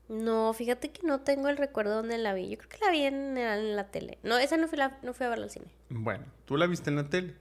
No, 0.09 0.53
fíjate 0.53 0.91
que 0.91 1.05
no 1.05 1.19
tengo 1.21 1.49
el 1.49 1.57
recuerdo 1.57 1.95
dónde 1.95 2.17
la 2.17 2.33
vi. 2.33 2.49
Yo 2.49 2.57
creo 2.57 2.69
que 2.69 2.85
la 2.85 2.91
vi 2.91 3.01
en, 3.01 3.75
la 3.75 3.91
tele. 3.91 4.17
No, 4.23 4.37
esa 4.37 4.57
no 4.57 4.67
fue, 4.67 4.77
la, 4.77 4.97
no 5.03 5.13
fue 5.13 5.25
a 5.25 5.29
verla 5.29 5.45
al 5.45 5.51
cine. 5.51 5.67
Bueno, 5.89 6.25
tú 6.45 6.57
la 6.57 6.65
viste 6.65 6.89
en 6.89 6.95
la 6.95 7.09
tele. 7.09 7.35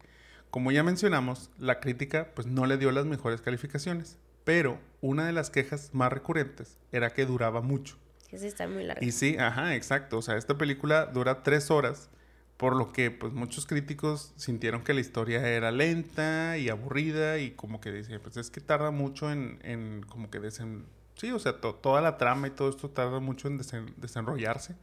Como 0.50 0.72
ya 0.72 0.82
mencionamos, 0.82 1.50
la 1.58 1.80
crítica 1.80 2.32
pues 2.34 2.46
no 2.46 2.66
le 2.66 2.76
dio 2.76 2.90
las 2.90 3.06
mejores 3.06 3.40
calificaciones, 3.40 4.18
pero 4.46 4.78
una 5.00 5.26
de 5.26 5.32
las 5.32 5.50
quejas 5.50 5.90
más 5.92 6.12
recurrentes 6.12 6.78
era 6.92 7.12
que 7.12 7.26
duraba 7.26 7.62
mucho. 7.62 7.96
Que 8.28 8.38
sí 8.38 8.46
está 8.46 8.68
muy 8.68 8.84
larga. 8.84 9.04
Y 9.04 9.10
sí, 9.10 9.36
ajá, 9.38 9.74
exacto. 9.74 10.18
O 10.18 10.22
sea, 10.22 10.36
esta 10.36 10.56
película 10.56 11.06
dura 11.06 11.42
tres 11.42 11.68
horas, 11.68 12.10
por 12.56 12.76
lo 12.76 12.92
que 12.92 13.10
pues 13.10 13.32
muchos 13.32 13.66
críticos 13.66 14.32
sintieron 14.36 14.84
que 14.84 14.94
la 14.94 15.00
historia 15.00 15.44
era 15.48 15.72
lenta 15.72 16.58
y 16.58 16.68
aburrida 16.68 17.38
y 17.38 17.50
como 17.50 17.80
que 17.80 17.90
decían, 17.90 18.20
pues 18.22 18.36
es 18.36 18.50
que 18.50 18.60
tarda 18.60 18.92
mucho 18.92 19.32
en, 19.32 19.58
en 19.64 20.06
como 20.08 20.30
que 20.30 20.38
desen... 20.38 20.86
Sí, 21.16 21.32
o 21.32 21.40
sea, 21.40 21.60
toda 21.60 22.00
la 22.00 22.16
trama 22.16 22.46
y 22.46 22.50
todo 22.50 22.70
esto 22.70 22.88
tarda 22.88 23.18
mucho 23.18 23.48
en 23.48 23.58
desenrollarse. 23.96 24.76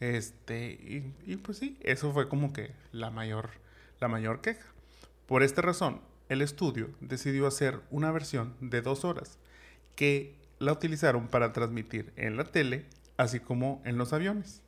Este, 0.00 0.70
y, 0.70 1.12
y, 1.26 1.36
pues 1.36 1.58
sí, 1.58 1.76
eso 1.82 2.10
fue 2.14 2.30
como 2.30 2.54
que 2.54 2.72
la 2.92 3.10
mayor, 3.10 3.50
la 4.00 4.08
mayor 4.08 4.40
queja. 4.40 4.66
Por 5.26 5.42
esta 5.42 5.60
razón, 5.60 6.00
el 6.28 6.42
estudio 6.42 6.90
decidió 7.00 7.46
hacer 7.46 7.80
una 7.90 8.10
versión 8.12 8.54
de 8.60 8.82
dos 8.82 9.04
horas 9.04 9.38
que 9.94 10.36
la 10.58 10.72
utilizaron 10.72 11.28
para 11.28 11.52
transmitir 11.52 12.12
en 12.16 12.36
la 12.36 12.44
tele, 12.44 12.86
así 13.16 13.40
como 13.40 13.82
en 13.84 13.98
los 13.98 14.12
aviones. 14.12 14.62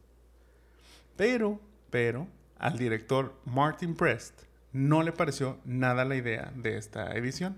Pero, 1.16 1.60
pero, 1.90 2.26
al 2.58 2.78
director 2.78 3.34
Martin 3.44 3.94
Prest 3.94 4.42
no 4.72 5.02
le 5.02 5.12
pareció 5.12 5.58
nada 5.64 6.04
la 6.04 6.16
idea 6.16 6.52
de 6.54 6.76
esta 6.76 7.12
edición. 7.12 7.56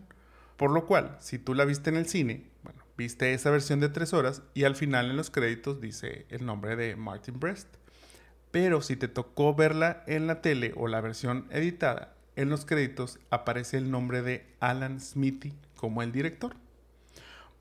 Por 0.56 0.70
lo 0.70 0.86
cual, 0.86 1.16
si 1.20 1.38
tú 1.38 1.54
la 1.54 1.64
viste 1.64 1.90
en 1.90 1.96
el 1.96 2.06
cine, 2.06 2.44
viste 2.96 3.34
esa 3.34 3.50
versión 3.50 3.80
de 3.80 3.88
tres 3.88 4.12
horas 4.12 4.42
y 4.54 4.64
al 4.64 4.76
final 4.76 5.10
en 5.10 5.16
los 5.16 5.30
créditos 5.30 5.80
dice 5.80 6.26
el 6.30 6.46
nombre 6.46 6.76
de 6.76 6.96
Martin 6.96 7.38
Prest. 7.38 7.68
Pero 8.50 8.82
si 8.82 8.96
te 8.96 9.08
tocó 9.08 9.54
verla 9.54 10.04
en 10.06 10.26
la 10.26 10.42
tele 10.42 10.72
o 10.76 10.86
la 10.86 11.00
versión 11.00 11.46
editada, 11.50 12.14
en 12.36 12.48
los 12.48 12.64
créditos 12.64 13.18
aparece 13.30 13.76
el 13.76 13.90
nombre 13.90 14.22
de 14.22 14.46
Alan 14.60 15.00
Smithy 15.00 15.52
como 15.76 16.02
el 16.02 16.12
director. 16.12 16.56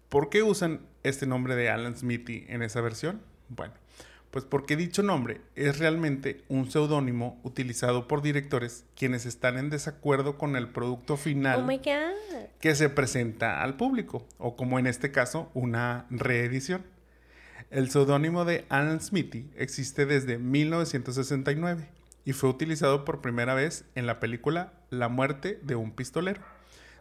¿Por 0.10 0.29
qué 0.29 0.43
usan 0.43 0.81
este 1.03 1.25
nombre 1.25 1.55
de 1.55 1.69
Alan 1.69 1.97
Smithy 1.97 2.45
en 2.49 2.62
esa 2.62 2.81
versión? 2.81 3.21
Bueno, 3.49 3.73
pues 4.29 4.45
porque 4.45 4.75
dicho 4.75 5.03
nombre 5.03 5.41
es 5.55 5.79
realmente 5.79 6.43
un 6.47 6.69
seudónimo 6.69 7.39
utilizado 7.43 8.07
por 8.07 8.21
directores 8.21 8.86
quienes 8.95 9.25
están 9.25 9.57
en 9.57 9.69
desacuerdo 9.69 10.38
con 10.38 10.55
el 10.55 10.69
producto 10.69 11.17
final 11.17 11.67
oh 11.69 11.81
que 12.60 12.75
se 12.75 12.89
presenta 12.89 13.62
al 13.62 13.75
público, 13.75 14.25
o 14.38 14.55
como 14.55 14.79
en 14.79 14.88
este 14.88 15.12
caso, 15.12 15.49
una 15.53 16.05
reedición. 16.10 16.84
El 17.69 17.89
seudónimo 17.89 18.43
de 18.45 18.65
Alan 18.69 18.99
Smithy 18.99 19.49
existe 19.55 20.05
desde 20.05 20.38
1969 20.38 22.01
y 22.25 22.34
fue 22.34 22.49
utilizado 22.49 23.05
por 23.05 23.21
primera 23.21 23.53
vez 23.53 23.86
en 23.95 24.05
la 24.05 24.19
película 24.19 24.73
La 24.89 25.10
muerte 25.10 25.60
de 25.63 25.75
un 25.75 25.91
pistolero 25.91 26.41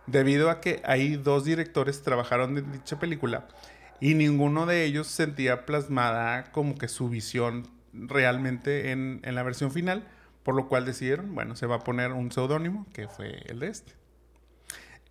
debido 0.07 0.51
a 0.51 0.61
que 0.61 0.83
hay 0.85 1.17
dos 1.17 1.45
directores 1.45 2.03
trabajaron 2.03 2.59
en 2.59 2.73
dicha 2.73 2.99
película 2.99 3.49
y 4.01 4.15
ninguno 4.15 4.67
de 4.67 4.85
ellos 4.85 5.07
sentía 5.07 5.67
plasmada 5.67 6.51
como 6.53 6.77
que 6.77 6.89
su 6.89 7.09
visión 7.09 7.69
realmente 7.93 8.93
en, 8.93 9.21
la 9.23 9.43
versión 9.43 9.71
final, 9.71 10.07
por 10.43 10.55
lo 10.55 10.69
cual 10.69 10.87
decidieron, 10.87 11.35
bueno, 11.35 11.55
se 11.55 11.67
va 11.67 11.77
a 11.77 11.81
poner 11.81 12.13
un 12.13 12.33
seudónimo, 12.33 12.87
que 12.95 13.09
fue 13.09 13.43
el 13.47 13.61
de 13.61 13.69
este. 13.69 13.93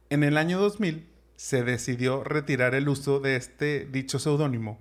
En 0.10 0.24
el 0.24 0.38
año 0.38 0.60
2000 0.60 1.08
se 1.36 1.64
decidió 1.64 2.24
retirar 2.24 2.74
el 2.74 2.90
uso 2.90 3.20
de 3.20 3.36
este 3.36 3.88
dicho 3.92 4.18
seudónimo, 4.18 4.80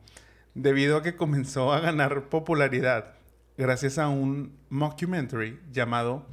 debido 0.55 0.97
a 0.97 1.03
que 1.03 1.17
comenzó 1.17 1.73
a 1.73 1.81
ganar 1.81 2.31
popularidad 2.31 3.18
gracias 3.59 3.99
a 3.99 4.09
un 4.09 4.57
mockumentary 4.71 5.61
llamado 5.71 6.27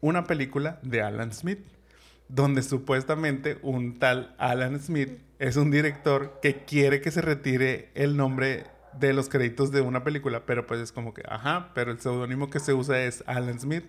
Una 0.00 0.24
película 0.24 0.80
de 0.82 1.00
Alan 1.00 1.32
Smith 1.32 1.60
donde 2.32 2.62
supuestamente 2.62 3.58
un 3.62 3.98
tal 3.98 4.34
Alan 4.38 4.80
Smith 4.80 5.18
es 5.38 5.56
un 5.56 5.70
director 5.70 6.38
que 6.40 6.64
quiere 6.64 7.00
que 7.00 7.10
se 7.10 7.20
retire 7.20 7.90
el 7.94 8.16
nombre 8.16 8.64
de 8.98 9.12
los 9.12 9.28
créditos 9.28 9.70
de 9.70 9.82
una 9.82 10.02
película, 10.02 10.46
pero 10.46 10.66
pues 10.66 10.80
es 10.80 10.92
como 10.92 11.12
que, 11.12 11.22
ajá, 11.28 11.70
pero 11.74 11.92
el 11.92 12.00
seudónimo 12.00 12.48
que 12.48 12.58
se 12.58 12.72
usa 12.72 13.02
es 13.02 13.22
Alan 13.26 13.60
Smith. 13.60 13.84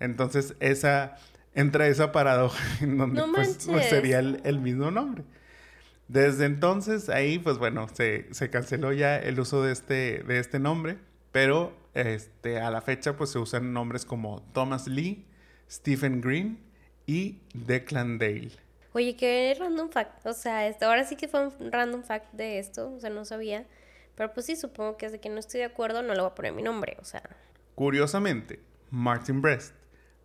Entonces 0.00 0.54
esa 0.58 1.16
entra 1.54 1.86
esa 1.86 2.10
paradoja 2.10 2.58
en 2.80 2.98
donde 2.98 3.22
pues, 3.32 3.66
pues, 3.70 3.88
sería 3.88 4.18
el, 4.18 4.58
mismo 4.58 4.90
nombre. 4.90 5.22
Desde 6.08 6.44
entonces 6.44 7.08
ahí 7.08 7.38
pues 7.38 7.58
bueno, 7.58 7.86
se, 7.92 8.26
se, 8.32 8.50
canceló 8.50 8.92
ya 8.92 9.16
el 9.16 9.38
uso 9.38 9.62
de 9.62 9.72
este, 9.72 10.24
de 10.26 10.40
este 10.40 10.58
nombre, 10.58 10.98
pero 11.30 11.72
este, 11.96 12.60
a 12.60 12.70
la 12.70 12.80
fecha 12.80 13.16
pues 13.16 13.30
se 13.30 13.38
usan 13.38 13.72
nombres 13.72 14.04
como 14.04 14.42
Thomas 14.52 14.86
Lee, 14.86 15.26
Stephen 15.68 16.20
Green, 16.20 16.66
y 17.06 17.40
Declan 17.54 18.18
Dale. 18.18 18.52
Oye, 18.92 19.16
qué 19.16 19.56
random 19.58 19.90
fact. 19.90 20.26
O 20.26 20.32
sea, 20.32 20.66
esto, 20.66 20.86
ahora 20.86 21.04
sí 21.04 21.16
que 21.16 21.28
fue 21.28 21.46
un 21.46 21.72
random 21.72 22.02
fact 22.02 22.32
de 22.32 22.58
esto. 22.58 22.92
O 22.92 23.00
sea, 23.00 23.10
no 23.10 23.24
sabía. 23.24 23.66
Pero 24.14 24.32
pues 24.32 24.46
sí, 24.46 24.56
supongo 24.56 24.96
que 24.96 25.06
desde 25.06 25.20
que 25.20 25.28
no 25.28 25.38
estoy 25.38 25.60
de 25.60 25.66
acuerdo 25.66 26.02
no 26.02 26.14
le 26.14 26.20
voy 26.20 26.30
a 26.30 26.34
poner 26.34 26.52
mi 26.52 26.62
nombre. 26.62 26.96
O 27.00 27.04
sea. 27.04 27.22
Curiosamente, 27.74 28.60
Martin 28.90 29.42
Brest, 29.42 29.74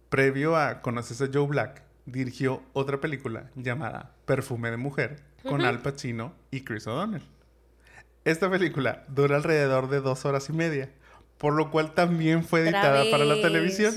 previo 0.10 0.56
a 0.56 0.82
Conoces 0.82 1.22
a 1.22 1.30
Joe 1.32 1.48
Black, 1.48 1.84
dirigió 2.06 2.64
otra 2.74 3.00
película 3.00 3.52
llamada 3.56 4.16
Perfume 4.26 4.72
de 4.72 4.78
Mujer 4.78 5.22
con 5.44 5.62
Al 5.62 5.82
Pacino 5.82 6.34
y 6.50 6.64
Chris 6.64 6.88
O'Donnell. 6.88 7.24
Esta 8.24 8.50
película 8.50 9.04
dura 9.08 9.36
alrededor 9.36 9.90
de 9.90 10.00
dos 10.00 10.26
horas 10.26 10.48
y 10.50 10.54
media, 10.54 10.92
por 11.42 11.56
lo 11.56 11.72
cual 11.72 11.96
también 11.96 12.44
fue 12.44 12.62
editada 12.62 13.04
para 13.10 13.26
la 13.26 13.42
televisión. 13.42 13.96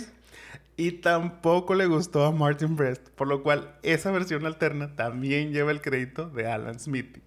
Y 0.78 0.92
tampoco 0.92 1.74
le 1.74 1.84
gustó 1.84 2.24
a 2.24 2.32
Martin 2.32 2.74
Brest, 2.74 3.10
por 3.10 3.28
lo 3.28 3.42
cual 3.42 3.76
esa 3.82 4.10
versión 4.10 4.46
alterna 4.46 4.96
también 4.96 5.52
lleva 5.52 5.70
el 5.70 5.82
crédito 5.82 6.30
de 6.30 6.50
Alan 6.50 6.80
Smith. 6.80 7.18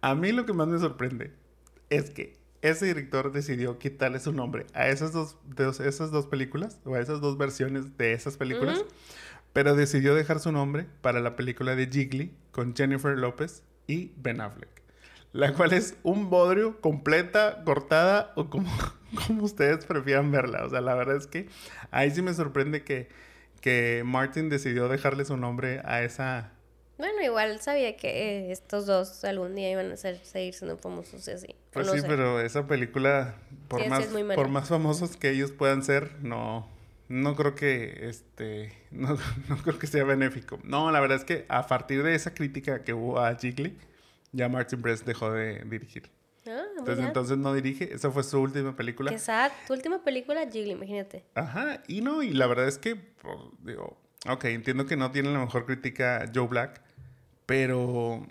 A 0.00 0.14
mí 0.14 0.30
lo 0.30 0.46
que 0.46 0.52
más 0.52 0.68
me 0.68 0.78
sorprende 0.78 1.32
es 1.90 2.10
que 2.10 2.38
ese 2.62 2.86
director 2.86 3.32
decidió 3.32 3.76
quitarle 3.80 4.20
su 4.20 4.32
nombre 4.32 4.66
a 4.72 4.88
esas 4.88 5.12
dos, 5.12 5.36
esas 5.80 6.12
dos 6.12 6.26
películas, 6.26 6.78
o 6.84 6.94
a 6.94 7.00
esas 7.00 7.20
dos 7.20 7.36
versiones 7.36 7.98
de 7.98 8.12
esas 8.12 8.36
películas, 8.36 8.84
pero 9.52 9.74
decidió 9.74 10.14
dejar 10.14 10.38
su 10.38 10.52
nombre 10.52 10.86
para 11.02 11.20
la 11.20 11.34
película 11.34 11.74
de 11.74 11.88
Jiggly 11.88 12.30
con 12.52 12.76
Jennifer 12.76 13.18
Lopez 13.18 13.64
y 13.88 14.12
Ben 14.16 14.40
Affleck 14.40 14.83
la 15.34 15.52
cual 15.52 15.72
es 15.72 15.96
un 16.04 16.30
bodrio 16.30 16.80
completa, 16.80 17.62
cortada 17.64 18.32
o 18.36 18.48
como, 18.48 18.70
como 19.26 19.42
ustedes 19.42 19.84
prefieran 19.84 20.30
verla. 20.30 20.64
O 20.64 20.70
sea, 20.70 20.80
la 20.80 20.94
verdad 20.94 21.16
es 21.16 21.26
que 21.26 21.48
ahí 21.90 22.10
sí 22.12 22.22
me 22.22 22.32
sorprende 22.32 22.84
que, 22.84 23.08
que 23.60 24.02
Martin 24.06 24.48
decidió 24.48 24.88
dejarle 24.88 25.24
su 25.24 25.36
nombre 25.36 25.82
a 25.84 26.02
esa... 26.02 26.52
Bueno, 26.98 27.20
igual 27.20 27.60
sabía 27.60 27.96
que 27.96 28.08
eh, 28.08 28.52
estos 28.52 28.86
dos 28.86 29.24
algún 29.24 29.56
día 29.56 29.72
iban 29.72 29.90
a 29.90 29.96
ser, 29.96 30.24
seguir 30.24 30.54
siendo 30.54 30.78
famosos 30.78 31.26
y 31.26 31.32
así. 31.32 31.48
Pues 31.72 31.90
sí, 31.90 31.98
pero 32.06 32.40
esa 32.40 32.68
película, 32.68 33.34
por, 33.66 33.84
más, 33.88 34.06
por 34.36 34.48
más 34.48 34.68
famosos 34.68 35.16
que 35.16 35.30
ellos 35.30 35.50
puedan 35.50 35.82
ser, 35.82 36.12
no, 36.22 36.70
no 37.08 37.34
creo 37.34 37.56
que 37.56 38.08
este 38.08 38.72
no, 38.92 39.18
no, 39.48 39.56
creo 39.64 39.80
que 39.80 39.88
sea 39.88 40.04
benéfico. 40.04 40.60
No, 40.62 40.92
la 40.92 41.00
verdad 41.00 41.18
es 41.18 41.24
que 41.24 41.44
a 41.48 41.66
partir 41.66 42.04
de 42.04 42.14
esa 42.14 42.34
crítica 42.34 42.84
que 42.84 42.94
hubo 42.94 43.18
a 43.18 43.34
Jiggly, 43.34 43.76
ya 44.34 44.48
Martin 44.48 44.82
Brest 44.82 45.06
dejó 45.06 45.32
de 45.32 45.62
dirigir. 45.64 46.10
Ah, 46.46 46.62
Entonces, 46.78 47.06
entonces 47.06 47.38
no 47.38 47.54
dirige. 47.54 47.94
Esa 47.94 48.10
fue 48.10 48.22
su 48.22 48.38
última 48.38 48.76
película. 48.76 49.16
Sad. 49.18 49.50
Tu 49.66 49.72
última 49.72 50.02
película, 50.04 50.42
Jiggly, 50.42 50.72
imagínate. 50.72 51.24
Ajá, 51.34 51.82
y 51.88 52.02
no, 52.02 52.22
y 52.22 52.32
la 52.32 52.46
verdad 52.46 52.68
es 52.68 52.76
que, 52.76 52.96
pues, 52.96 53.36
digo, 53.62 53.96
ok, 54.28 54.44
entiendo 54.46 54.84
que 54.84 54.96
no 54.96 55.10
tiene 55.10 55.32
la 55.32 55.38
mejor 55.38 55.64
crítica 55.64 56.30
Joe 56.34 56.46
Black, 56.46 56.82
pero, 57.46 58.26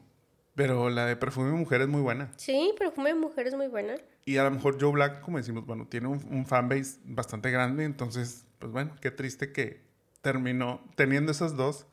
pero 0.56 0.90
la 0.90 1.06
de 1.08 1.16
Perfume 1.16 1.48
de 1.52 1.58
Mujer 1.58 1.82
es 1.82 1.88
muy 1.88 2.02
buena. 2.02 2.30
Sí, 2.38 2.74
Perfume 2.78 3.10
de 3.10 3.16
Mujer 3.16 3.48
es 3.48 3.56
muy 3.56 3.68
buena. 3.68 3.96
Y 4.26 4.38
a 4.38 4.44
lo 4.44 4.52
mejor 4.52 4.78
Joe 4.80 4.92
Black, 4.92 5.22
como 5.22 5.38
decimos, 5.38 5.66
bueno, 5.66 5.88
tiene 5.88 6.08
un, 6.08 6.24
un 6.30 6.46
fanbase 6.46 7.00
bastante 7.06 7.50
grande, 7.50 7.84
entonces, 7.84 8.46
pues 8.60 8.72
bueno, 8.72 8.94
qué 9.02 9.10
triste 9.10 9.52
que 9.52 9.82
terminó 10.22 10.82
teniendo 10.96 11.32
esas 11.32 11.58
dos 11.58 11.88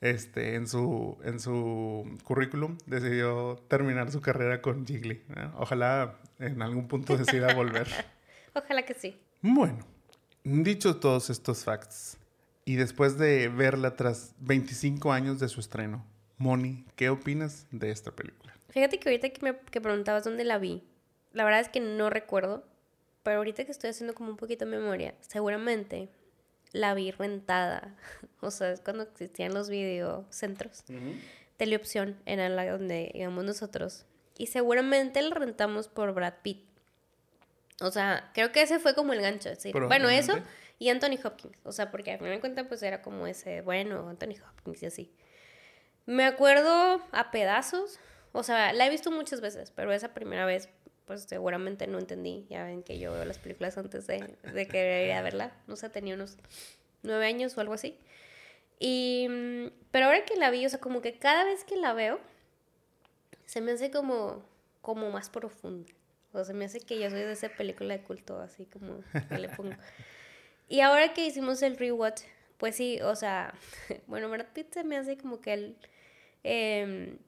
este, 0.00 0.54
en, 0.54 0.66
su, 0.66 1.18
en 1.24 1.40
su 1.40 2.18
currículum, 2.24 2.78
decidió 2.86 3.56
terminar 3.68 4.10
su 4.10 4.20
carrera 4.20 4.62
con 4.62 4.86
Jiggly. 4.86 5.22
¿no? 5.28 5.54
Ojalá 5.58 6.18
en 6.38 6.62
algún 6.62 6.88
punto 6.88 7.16
decida 7.16 7.54
volver. 7.56 7.88
Ojalá 8.54 8.84
que 8.84 8.94
sí. 8.94 9.20
Bueno, 9.42 9.78
dicho 10.44 10.96
todos 10.96 11.30
estos 11.30 11.64
facts, 11.64 12.18
y 12.64 12.76
después 12.76 13.16
de 13.16 13.48
verla 13.48 13.96
tras 13.96 14.34
25 14.40 15.12
años 15.12 15.40
de 15.40 15.48
su 15.48 15.60
estreno, 15.60 16.04
Moni, 16.36 16.84
¿qué 16.96 17.08
opinas 17.08 17.66
de 17.70 17.90
esta 17.90 18.12
película? 18.12 18.52
Fíjate 18.68 18.98
que 19.00 19.08
ahorita 19.08 19.30
que 19.30 19.42
me 19.42 19.58
que 19.58 19.80
preguntabas 19.80 20.24
dónde 20.24 20.44
la 20.44 20.58
vi, 20.58 20.84
la 21.32 21.44
verdad 21.44 21.60
es 21.60 21.68
que 21.68 21.80
no 21.80 22.10
recuerdo, 22.10 22.68
pero 23.22 23.38
ahorita 23.38 23.64
que 23.64 23.72
estoy 23.72 23.90
haciendo 23.90 24.14
como 24.14 24.30
un 24.30 24.36
poquito 24.36 24.64
de 24.64 24.70
memoria, 24.70 25.14
seguramente 25.20 26.10
la 26.72 26.94
vi 26.94 27.10
rentada. 27.10 27.96
O 28.40 28.52
sea, 28.52 28.70
es 28.70 28.80
cuando 28.80 29.02
existían 29.02 29.52
los 29.52 29.68
videocentros. 29.68 30.84
Teleopción 31.56 32.22
era 32.24 32.48
la 32.48 32.70
donde 32.70 33.10
íbamos 33.12 33.44
nosotros. 33.44 34.06
Y 34.36 34.46
seguramente 34.46 35.20
la 35.22 35.34
rentamos 35.34 35.88
por 35.88 36.14
Brad 36.14 36.34
Pitt. 36.42 36.64
O 37.80 37.90
sea, 37.90 38.30
creo 38.34 38.52
que 38.52 38.62
ese 38.62 38.78
fue 38.78 38.94
como 38.94 39.12
el 39.12 39.22
gancho. 39.22 39.50
sí. 39.56 39.72
Bueno, 39.72 40.08
eso 40.08 40.38
y 40.78 40.88
Anthony 40.90 41.18
Hopkins. 41.24 41.56
O 41.64 41.72
sea, 41.72 41.90
porque 41.90 42.12
a 42.12 42.18
final 42.18 42.34
de 42.34 42.40
cuentas 42.40 42.66
pues 42.68 42.82
era 42.82 43.02
como 43.02 43.26
ese, 43.26 43.60
bueno, 43.62 44.08
Anthony 44.08 44.36
Hopkins 44.48 44.82
y 44.82 44.86
así. 44.86 45.12
Me 46.06 46.24
acuerdo 46.24 47.02
a 47.12 47.30
pedazos. 47.30 47.98
O 48.32 48.42
sea, 48.42 48.72
la 48.72 48.86
he 48.86 48.90
visto 48.90 49.10
muchas 49.10 49.40
veces, 49.40 49.72
pero 49.72 49.92
esa 49.92 50.14
primera 50.14 50.46
vez 50.46 50.68
pues 51.08 51.22
seguramente 51.22 51.88
no 51.88 51.98
entendí. 51.98 52.46
Ya 52.48 52.64
ven 52.64 52.84
que 52.84 52.98
yo 53.00 53.12
veo 53.12 53.24
las 53.24 53.38
películas 53.38 53.76
antes 53.76 54.06
de, 54.06 54.36
de 54.54 54.68
querer 54.68 55.06
ir 55.08 55.12
a 55.14 55.22
verla. 55.22 55.52
No 55.66 55.74
sé, 55.74 55.88
tenía 55.88 56.14
unos 56.14 56.36
nueve 57.02 57.26
años 57.26 57.56
o 57.56 57.60
algo 57.60 57.72
así. 57.72 57.98
Y, 58.78 59.26
mm, 59.28 59.70
pero 59.90 60.06
ahora 60.06 60.24
que 60.24 60.36
la 60.36 60.50
vi, 60.50 60.64
o 60.66 60.68
sea, 60.68 60.78
como 60.78 61.00
que 61.00 61.18
cada 61.18 61.44
vez 61.44 61.64
que 61.64 61.76
la 61.76 61.94
veo, 61.94 62.20
se 63.46 63.60
me 63.60 63.72
hace 63.72 63.90
como, 63.90 64.44
como 64.82 65.10
más 65.10 65.30
profunda. 65.30 65.90
O 66.32 66.36
sea, 66.36 66.44
se 66.44 66.54
me 66.54 66.66
hace 66.66 66.80
que 66.80 67.00
yo 67.00 67.08
soy 67.08 67.20
de 67.20 67.32
esa 67.32 67.48
película 67.48 67.96
de 67.96 68.02
culto, 68.02 68.38
así 68.38 68.66
como 68.66 69.02
que 69.28 69.38
le 69.38 69.48
pongo. 69.48 69.74
Y 70.68 70.80
ahora 70.80 71.14
que 71.14 71.24
hicimos 71.24 71.62
el 71.62 71.78
rewatch, 71.78 72.20
pues 72.58 72.76
sí, 72.76 73.00
o 73.00 73.16
sea, 73.16 73.54
bueno, 74.06 74.28
Brad 74.28 74.48
Pitt 74.52 74.74
se 74.74 74.84
me 74.84 74.98
hace 74.98 75.16
como 75.16 75.40
que 75.40 75.54
él, 75.54 75.76
em, 76.44 77.18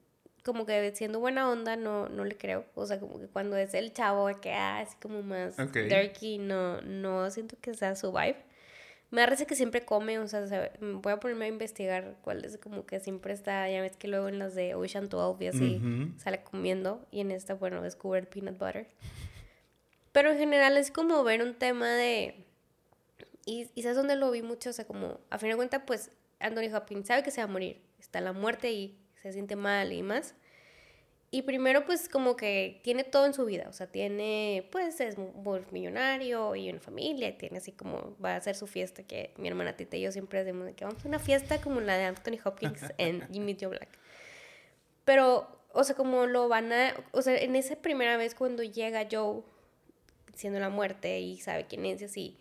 como 0.43 0.65
que 0.65 0.93
siendo 0.95 1.19
buena 1.19 1.49
onda, 1.49 1.75
no, 1.75 2.09
no 2.09 2.25
le 2.25 2.37
creo. 2.37 2.65
O 2.75 2.85
sea, 2.85 2.99
como 2.99 3.19
que 3.19 3.27
cuando 3.27 3.57
es 3.57 3.73
el 3.73 3.93
chavo 3.93 4.27
que 4.41 4.53
ah, 4.53 4.79
así 4.79 4.95
como 5.01 5.21
más 5.21 5.59
Ok. 5.59 5.77
darky, 5.89 6.37
no, 6.37 6.81
no 6.81 7.29
siento 7.31 7.55
que 7.61 7.73
sea 7.73 7.95
su 7.95 8.11
vibe. 8.11 8.37
Me 9.11 9.21
parece 9.23 9.45
que 9.45 9.55
siempre 9.55 9.81
come, 9.83 10.19
o 10.19 10.27
sea, 10.27 10.47
sabe- 10.47 10.71
voy 10.79 11.11
a 11.11 11.19
ponerme 11.19 11.45
a 11.45 11.47
investigar 11.49 12.15
cuál 12.21 12.45
es 12.45 12.57
como 12.57 12.85
que 12.85 12.99
siempre 13.01 13.33
está, 13.33 13.69
ya 13.69 13.81
ves 13.81 13.97
que 13.97 14.07
luego 14.07 14.29
en 14.29 14.39
las 14.39 14.55
de 14.55 14.73
Ocean 14.73 15.09
12 15.09 15.43
y 15.43 15.47
así 15.47 15.75
Ujú. 15.83 16.17
sale 16.19 16.43
comiendo 16.43 17.05
y 17.11 17.19
en 17.19 17.31
esta, 17.31 17.53
bueno, 17.55 17.81
descubre 17.81 18.19
el 18.21 18.27
peanut 18.27 18.57
butter. 18.57 18.87
Pero 20.11 20.31
en 20.31 20.37
general 20.37 20.77
es 20.77 20.91
como 20.91 21.23
ver 21.23 21.41
un 21.41 21.55
tema 21.55 21.89
de... 21.93 22.45
Y, 23.45 23.69
y 23.75 23.81
sabes 23.81 23.97
dónde 23.97 24.15
lo 24.15 24.29
vi 24.31 24.41
mucho, 24.41 24.69
o 24.69 24.73
sea, 24.73 24.85
como 24.85 25.19
a 25.29 25.37
fin 25.37 25.49
de 25.49 25.55
cuentas, 25.55 25.81
pues 25.85 26.11
Anthony 26.39 26.73
Hopkins 26.75 27.07
sabe 27.07 27.23
que 27.23 27.31
se 27.31 27.41
va 27.41 27.45
a 27.45 27.51
morir, 27.51 27.81
está 27.99 28.21
la 28.21 28.33
muerte 28.33 28.71
y 28.71 28.97
se 29.21 29.33
siente 29.33 29.55
mal 29.55 29.93
y 29.93 30.03
más. 30.03 30.35
Y 31.33 31.43
primero, 31.43 31.85
pues, 31.85 32.09
como 32.09 32.35
que 32.35 32.81
tiene 32.83 33.05
todo 33.05 33.25
en 33.25 33.33
su 33.33 33.45
vida. 33.45 33.67
O 33.69 33.73
sea, 33.73 33.87
tiene, 33.87 34.67
pues, 34.69 34.99
es 34.99 35.17
muy 35.17 35.61
millonario 35.71 36.55
y 36.57 36.69
una 36.69 36.81
familia. 36.81 37.29
Y 37.29 37.33
tiene 37.33 37.59
así 37.59 37.71
como, 37.71 38.17
va 38.23 38.33
a 38.33 38.35
hacer 38.35 38.55
su 38.55 38.67
fiesta 38.67 39.03
que 39.03 39.33
mi 39.37 39.47
hermana 39.47 39.77
Tita 39.77 39.95
y 39.95 40.01
yo 40.01 40.11
siempre 40.11 40.39
hacemos 40.39 40.65
de 40.65 40.73
que 40.73 40.83
vamos 40.83 41.05
a 41.05 41.07
una 41.07 41.19
fiesta 41.19 41.61
como 41.61 41.79
la 41.79 41.97
de 41.97 42.03
Anthony 42.03 42.37
Hopkins 42.43 42.81
en 42.97 43.25
Jimmy 43.31 43.55
Joe 43.59 43.69
Black. 43.69 43.89
Pero, 45.05 45.47
o 45.71 45.83
sea, 45.85 45.95
como 45.95 46.25
lo 46.25 46.49
van 46.49 46.73
a, 46.73 46.93
o 47.11 47.21
sea, 47.21 47.37
en 47.37 47.55
esa 47.55 47.77
primera 47.77 48.17
vez 48.17 48.35
cuando 48.35 48.63
llega 48.63 49.07
Joe, 49.09 49.41
siendo 50.35 50.59
la 50.59 50.69
muerte 50.69 51.21
y 51.21 51.39
sabe 51.39 51.65
quién 51.65 51.85
es 51.85 52.01
y 52.01 52.05
así, 52.05 52.37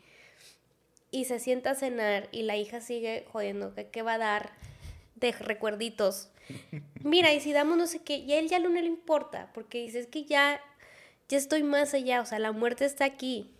y 1.13 1.25
se 1.27 1.39
sienta 1.39 1.71
a 1.71 1.75
cenar 1.75 2.29
y 2.33 2.43
la 2.43 2.57
hija 2.57 2.81
sigue 2.81 3.27
jodiendo 3.33 3.75
que 3.75 3.89
qué 3.89 4.03
va 4.03 4.15
a 4.15 4.19
dar 4.19 4.53
de 5.17 5.33
recuerditos. 5.33 6.31
Mira, 7.03 7.33
y 7.33 7.41
si 7.41 7.53
damos 7.53 7.77
no 7.77 7.87
sé 7.87 8.01
qué, 8.03 8.17
y 8.17 8.33
a 8.33 8.39
él 8.39 8.49
ya 8.49 8.59
no 8.59 8.69
le 8.69 8.81
importa, 8.85 9.51
porque 9.55 9.79
dice, 9.81 10.01
es 10.01 10.07
que 10.07 10.25
ya, 10.25 10.61
ya 11.29 11.39
estoy 11.39 11.63
más 11.63 11.95
allá, 11.95 12.21
o 12.21 12.27
sea, 12.27 12.39
la 12.39 12.53
muerte 12.53 12.85
está 12.85 13.05
aquí. 13.05 13.51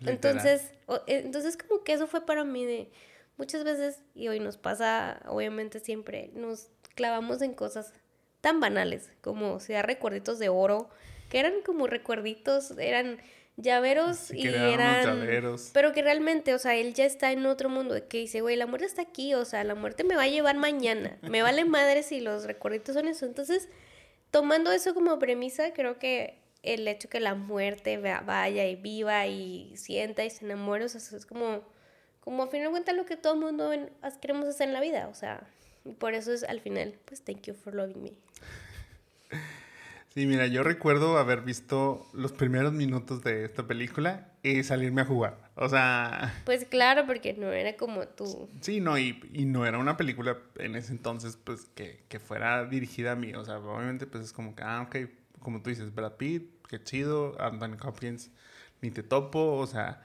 Literal. 0.00 0.14
Entonces, 0.14 0.72
o- 0.86 0.96
eh, 1.06 1.22
entonces 1.24 1.56
como 1.56 1.82
que 1.82 1.92
eso 1.92 2.06
fue 2.06 2.24
para 2.26 2.44
mí 2.44 2.64
de 2.64 2.90
muchas 3.36 3.64
veces, 3.64 4.00
y 4.14 4.28
hoy 4.28 4.38
nos 4.40 4.58
pasa, 4.58 5.20
obviamente 5.26 5.80
siempre, 5.80 6.30
nos 6.34 6.68
clavamos 6.94 7.42
en 7.42 7.54
cosas 7.54 7.92
tan 8.40 8.60
banales, 8.60 9.10
como 9.22 9.58
sea 9.58 9.82
recuerditos 9.82 10.38
de 10.38 10.48
oro, 10.50 10.88
que 11.30 11.40
eran 11.40 11.54
como 11.64 11.86
recuerditos, 11.86 12.72
eran 12.78 13.18
llaveros 13.56 14.30
y 14.32 14.46
eran 14.48 15.20
llaveros. 15.20 15.70
Pero 15.72 15.92
que 15.92 16.02
realmente, 16.02 16.54
o 16.54 16.58
sea, 16.58 16.74
él 16.76 16.92
ya 16.94 17.04
está 17.04 17.32
en 17.32 17.46
otro 17.46 17.68
mundo, 17.68 17.94
que 18.08 18.18
dice, 18.18 18.40
güey, 18.40 18.56
la 18.56 18.66
muerte 18.66 18.86
está 18.86 19.02
aquí, 19.02 19.34
o 19.34 19.44
sea, 19.44 19.62
la 19.64 19.74
muerte 19.74 20.04
me 20.04 20.16
va 20.16 20.22
a 20.22 20.28
llevar 20.28 20.56
mañana, 20.56 21.18
me 21.22 21.42
vale 21.42 21.64
madre 21.64 22.02
si 22.02 22.20
los 22.20 22.44
recuerditos 22.44 22.94
son 22.94 23.06
eso. 23.08 23.26
Entonces, 23.26 23.68
tomando 24.30 24.72
eso 24.72 24.94
como 24.94 25.18
premisa, 25.18 25.72
creo 25.72 25.98
que 25.98 26.38
el 26.62 26.88
hecho 26.88 27.08
que 27.08 27.20
la 27.20 27.34
muerte 27.34 27.98
va- 27.98 28.20
vaya 28.20 28.66
y 28.66 28.74
viva 28.76 29.26
y 29.26 29.76
sienta 29.76 30.24
y 30.24 30.30
se 30.30 30.44
enamore, 30.44 30.84
o 30.86 30.88
sea, 30.88 30.98
eso 30.98 31.16
es 31.16 31.26
como, 31.26 31.62
como 32.20 32.42
a 32.42 32.48
fin 32.48 32.62
de 32.62 32.70
cuentas 32.70 32.94
lo 32.96 33.04
que 33.04 33.16
todo 33.16 33.34
el 33.34 33.40
mundo 33.40 33.72
en- 33.72 33.90
queremos 34.20 34.48
hacer 34.48 34.68
en 34.68 34.72
la 34.74 34.80
vida, 34.80 35.08
o 35.08 35.14
sea, 35.14 35.46
y 35.84 35.92
por 35.92 36.14
eso 36.14 36.32
es 36.32 36.42
al 36.44 36.60
final, 36.60 36.98
pues, 37.04 37.22
thank 37.22 37.42
you 37.42 37.54
for 37.54 37.74
loving 37.74 38.02
me. 38.02 38.12
Sí, 40.14 40.26
mira, 40.26 40.46
yo 40.46 40.62
recuerdo 40.62 41.18
haber 41.18 41.40
visto 41.40 42.06
los 42.12 42.30
primeros 42.32 42.72
minutos 42.72 43.22
de 43.24 43.44
esta 43.44 43.66
película 43.66 44.30
y 44.44 44.62
salirme 44.62 45.00
a 45.02 45.04
jugar. 45.06 45.50
O 45.56 45.68
sea, 45.68 46.32
Pues 46.44 46.64
claro, 46.66 47.04
porque 47.04 47.32
no 47.34 47.50
era 47.50 47.76
como 47.76 48.06
tú. 48.06 48.48
sí, 48.60 48.80
no, 48.80 48.96
y, 48.96 49.20
y 49.32 49.44
no 49.44 49.66
era 49.66 49.78
una 49.78 49.96
película 49.96 50.38
en 50.56 50.76
ese 50.76 50.92
entonces, 50.92 51.36
pues, 51.42 51.64
que, 51.74 52.04
que 52.08 52.20
fuera 52.20 52.64
dirigida 52.66 53.12
a 53.12 53.16
mí. 53.16 53.34
O 53.34 53.44
sea, 53.44 53.58
obviamente, 53.58 54.06
pues, 54.06 54.22
es 54.24 54.32
como 54.32 54.54
que, 54.54 54.62
ah, 54.62 54.82
ok, 54.82 54.96
como 55.40 55.62
tú 55.62 55.70
dices, 55.70 55.92
Brad 55.92 56.12
Pitt, 56.12 56.48
qué 56.68 56.80
chido, 56.80 57.34
Anthony 57.40 57.76
Hopkins, 57.82 58.30
ni 58.82 58.92
te 58.92 59.02
topo, 59.02 59.56
o 59.56 59.66
sea, 59.66 60.00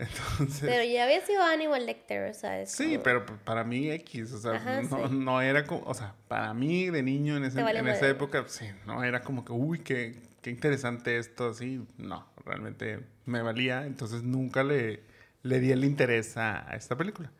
entonces... 0.00 0.62
Pero 0.62 0.84
ya 0.84 1.04
había 1.04 1.20
sido 1.24 1.42
Hannibal 1.42 1.86
Lecter, 1.86 2.30
o 2.30 2.34
sea, 2.34 2.60
es 2.60 2.70
Sí, 2.72 2.92
como- 2.92 3.02
pero 3.02 3.26
para 3.44 3.64
mí 3.64 3.90
X, 3.90 4.32
o 4.32 4.38
sea, 4.38 4.52
Ajá, 4.54 4.82
no, 4.82 5.08
sí. 5.08 5.14
no 5.14 5.40
era 5.42 5.64
como, 5.66 5.82
o 5.86 5.94
sea, 5.94 6.14
para 6.28 6.52
mí 6.54 6.90
de 6.90 7.02
niño 7.02 7.36
en, 7.36 7.44
ese- 7.44 7.62
vale 7.62 7.78
en 7.80 7.88
esa 7.88 8.08
época, 8.08 8.44
sí, 8.48 8.66
no 8.86 9.02
era 9.04 9.22
como 9.22 9.44
que, 9.44 9.52
uy, 9.52 9.80
qué, 9.80 10.20
qué 10.42 10.50
interesante 10.50 11.18
esto, 11.18 11.48
así, 11.50 11.84
no, 11.98 12.26
realmente 12.44 13.00
me 13.26 13.42
valía, 13.42 13.86
entonces 13.86 14.22
nunca 14.22 14.62
le, 14.64 15.02
le 15.42 15.60
di 15.60 15.72
el 15.72 15.84
interés 15.84 16.36
a, 16.36 16.70
a 16.70 16.76
esta 16.76 16.96
película. 16.96 17.30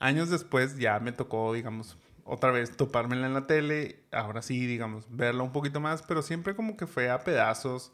Años 0.00 0.30
después 0.30 0.76
ya 0.78 1.00
me 1.00 1.12
tocó, 1.12 1.52
digamos, 1.54 1.96
otra 2.24 2.50
vez 2.50 2.76
topármela 2.76 3.26
en 3.26 3.34
la 3.34 3.46
tele, 3.46 4.00
ahora 4.12 4.42
sí, 4.42 4.66
digamos, 4.66 5.06
verla 5.08 5.42
un 5.42 5.52
poquito 5.52 5.80
más, 5.80 6.02
pero 6.02 6.22
siempre 6.22 6.54
como 6.54 6.76
que 6.76 6.86
fue 6.86 7.10
a 7.10 7.24
pedazos 7.24 7.92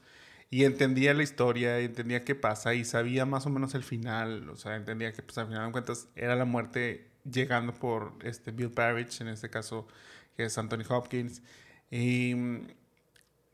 y 0.50 0.64
entendía 0.64 1.14
la 1.14 1.22
historia, 1.22 1.78
entendía 1.80 2.24
qué 2.24 2.34
pasa 2.34 2.74
y 2.74 2.84
sabía 2.84 3.26
más 3.26 3.46
o 3.46 3.50
menos 3.50 3.74
el 3.74 3.82
final, 3.82 4.48
o 4.48 4.56
sea, 4.56 4.76
entendía 4.76 5.12
que 5.12 5.22
pues 5.22 5.36
al 5.38 5.48
final 5.48 5.66
de 5.66 5.72
cuentas 5.72 6.08
era 6.14 6.36
la 6.36 6.44
muerte 6.44 7.10
llegando 7.30 7.74
por 7.74 8.14
este 8.22 8.50
Bill 8.50 8.70
Parrish, 8.70 9.20
en 9.20 9.28
este 9.28 9.50
caso 9.50 9.86
que 10.36 10.44
es 10.44 10.58
Anthony 10.58 10.84
Hopkins. 10.88 11.42
Y, 11.90 12.34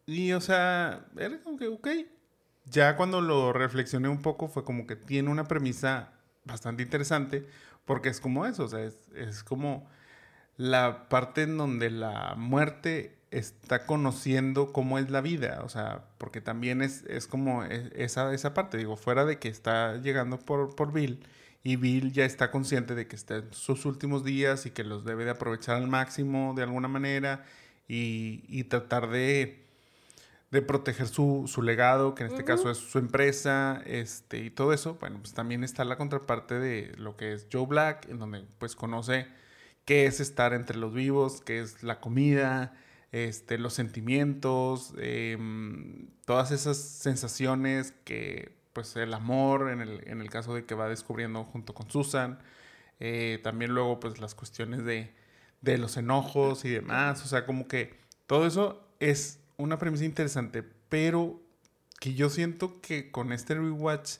y 0.06 0.32
o 0.32 0.40
sea, 0.40 1.06
era 1.16 1.40
como 1.40 1.58
que, 1.58 1.68
ok. 1.68 1.88
Ya 2.66 2.96
cuando 2.96 3.20
lo 3.20 3.52
reflexioné 3.52 4.08
un 4.08 4.22
poco 4.22 4.48
fue 4.48 4.64
como 4.64 4.86
que 4.86 4.96
tiene 4.96 5.30
una 5.30 5.44
premisa 5.44 6.12
bastante 6.44 6.82
interesante 6.82 7.46
porque 7.84 8.08
es 8.08 8.20
como 8.20 8.46
eso, 8.46 8.64
o 8.64 8.68
sea, 8.68 8.80
es, 8.84 9.08
es 9.14 9.42
como 9.42 9.88
la 10.56 11.08
parte 11.08 11.42
en 11.42 11.56
donde 11.56 11.90
la 11.90 12.34
muerte 12.36 13.19
está 13.30 13.86
conociendo 13.86 14.72
cómo 14.72 14.98
es 14.98 15.10
la 15.10 15.20
vida, 15.20 15.62
o 15.64 15.68
sea, 15.68 16.04
porque 16.18 16.40
también 16.40 16.82
es, 16.82 17.04
es 17.04 17.26
como 17.26 17.64
e- 17.64 17.92
esa, 17.94 18.32
esa 18.34 18.54
parte, 18.54 18.76
digo, 18.78 18.96
fuera 18.96 19.24
de 19.24 19.38
que 19.38 19.48
está 19.48 19.96
llegando 19.98 20.38
por, 20.38 20.74
por 20.74 20.92
Bill 20.92 21.20
y 21.62 21.76
Bill 21.76 22.12
ya 22.12 22.24
está 22.24 22.50
consciente 22.50 22.94
de 22.94 23.06
que 23.06 23.16
está 23.16 23.36
en 23.36 23.52
sus 23.52 23.84
últimos 23.84 24.24
días 24.24 24.66
y 24.66 24.70
que 24.70 24.84
los 24.84 25.04
debe 25.04 25.24
de 25.24 25.30
aprovechar 25.30 25.76
al 25.76 25.88
máximo 25.88 26.54
de 26.56 26.62
alguna 26.62 26.88
manera 26.88 27.44
y, 27.86 28.44
y 28.48 28.64
tratar 28.64 29.10
de, 29.10 29.62
de 30.50 30.62
proteger 30.62 31.06
su, 31.08 31.44
su, 31.46 31.62
legado, 31.62 32.14
que 32.14 32.24
en 32.24 32.30
este 32.30 32.44
caso 32.44 32.70
es 32.70 32.78
su 32.78 32.98
empresa, 32.98 33.82
este, 33.86 34.38
y 34.38 34.50
todo 34.50 34.72
eso, 34.72 34.96
bueno, 35.00 35.18
pues 35.20 35.34
también 35.34 35.64
está 35.64 35.84
la 35.84 35.96
contraparte 35.96 36.58
de 36.58 36.94
lo 36.96 37.16
que 37.16 37.34
es 37.34 37.46
Joe 37.52 37.66
Black, 37.66 38.08
en 38.08 38.18
donde 38.18 38.44
pues 38.58 38.74
conoce 38.74 39.26
qué 39.84 40.06
es 40.06 40.20
estar 40.20 40.52
entre 40.54 40.78
los 40.78 40.92
vivos, 40.94 41.40
qué 41.42 41.60
es 41.60 41.82
la 41.82 42.00
comida, 42.00 42.74
este, 43.12 43.58
los 43.58 43.74
sentimientos, 43.74 44.94
em, 44.98 46.08
todas 46.24 46.52
esas 46.52 46.76
sensaciones 46.76 47.92
que, 48.04 48.56
pues 48.72 48.94
el 48.96 49.12
amor, 49.14 49.70
en 49.70 49.80
el, 49.80 50.08
en 50.08 50.20
el, 50.20 50.30
caso 50.30 50.54
de 50.54 50.64
que 50.64 50.74
va 50.74 50.88
descubriendo 50.88 51.44
junto 51.44 51.74
con 51.74 51.90
Susan, 51.90 52.38
eh, 53.00 53.40
también 53.42 53.72
luego 53.72 54.00
pues 54.00 54.20
las 54.20 54.34
cuestiones 54.34 54.84
de, 54.84 55.12
de 55.60 55.78
los 55.78 55.96
enojos 55.96 56.64
y 56.64 56.70
demás, 56.70 57.24
o 57.24 57.28
sea, 57.28 57.46
como 57.46 57.66
que 57.68 57.94
todo 58.26 58.46
eso 58.46 58.86
es 59.00 59.40
una 59.56 59.78
premisa 59.78 60.04
interesante, 60.04 60.62
pero 60.88 61.40
que 62.00 62.14
yo 62.14 62.30
siento 62.30 62.80
que 62.80 63.10
con 63.10 63.32
este 63.32 63.54
rewatch, 63.54 64.18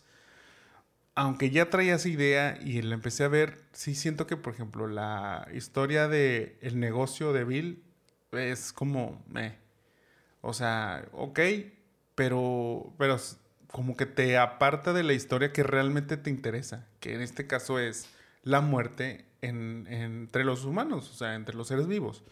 aunque 1.15 1.51
ya 1.51 1.71
traía 1.71 1.95
esa 1.95 2.09
idea 2.09 2.59
y 2.63 2.83
la 2.83 2.95
empecé 2.95 3.25
a 3.25 3.29
ver, 3.29 3.63
sí 3.73 3.95
siento 3.95 4.27
que, 4.27 4.37
por 4.37 4.53
ejemplo, 4.55 4.87
la 4.87 5.49
historia 5.55 6.09
de 6.09 6.59
el 6.61 6.79
negocio 6.81 7.33
de 7.33 7.45
Bill 7.45 7.83
es 8.33 8.73
como, 8.73 9.23
eh, 9.37 9.57
o 10.41 10.53
sea, 10.53 11.07
ok, 11.13 11.41
pero, 12.15 12.93
pero 12.99 13.17
como 13.69 13.97
que 13.97 14.07
te 14.07 14.39
aparta 14.39 14.93
de 14.93 15.03
la 15.03 15.13
historia 15.13 15.53
que 15.53 15.63
realmente 15.63 16.17
te 16.17 16.31
interesa, 16.31 16.87
que 17.01 17.15
en 17.15 17.23
este 17.23 17.47
caso 17.47 17.79
es 17.79 18.09
la 18.43 18.61
muerte 18.61 19.25
entre 19.43 20.45
los 20.45 20.65
humanos, 20.65 21.11
o 21.11 21.15
sea, 21.15 21.35
entre 21.35 21.57
los 21.57 21.69
seres 21.69 21.87
vivos. 21.87 22.25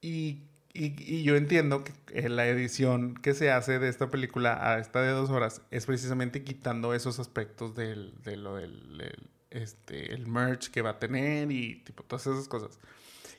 Y 0.00 0.42
y, 0.76 1.22
yo 1.22 1.36
entiendo 1.36 1.84
que 1.84 2.28
la 2.28 2.48
edición 2.48 3.14
que 3.14 3.32
se 3.32 3.52
hace 3.52 3.78
de 3.78 3.88
esta 3.88 4.10
película 4.10 4.72
a 4.72 4.80
esta 4.80 5.00
de 5.02 5.10
dos 5.10 5.30
horas 5.30 5.62
es 5.70 5.86
precisamente 5.86 6.42
quitando 6.42 6.94
esos 6.94 7.20
aspectos 7.20 7.76
del, 7.76 8.12
de 8.24 8.36
lo 8.36 8.56
del 8.56 9.14
este, 9.50 10.12
el 10.12 10.26
merch 10.26 10.70
que 10.70 10.82
va 10.82 10.90
a 10.90 10.98
tener 10.98 11.52
y 11.52 11.76
tipo 11.84 12.02
todas 12.02 12.26
esas 12.26 12.48
cosas. 12.48 12.80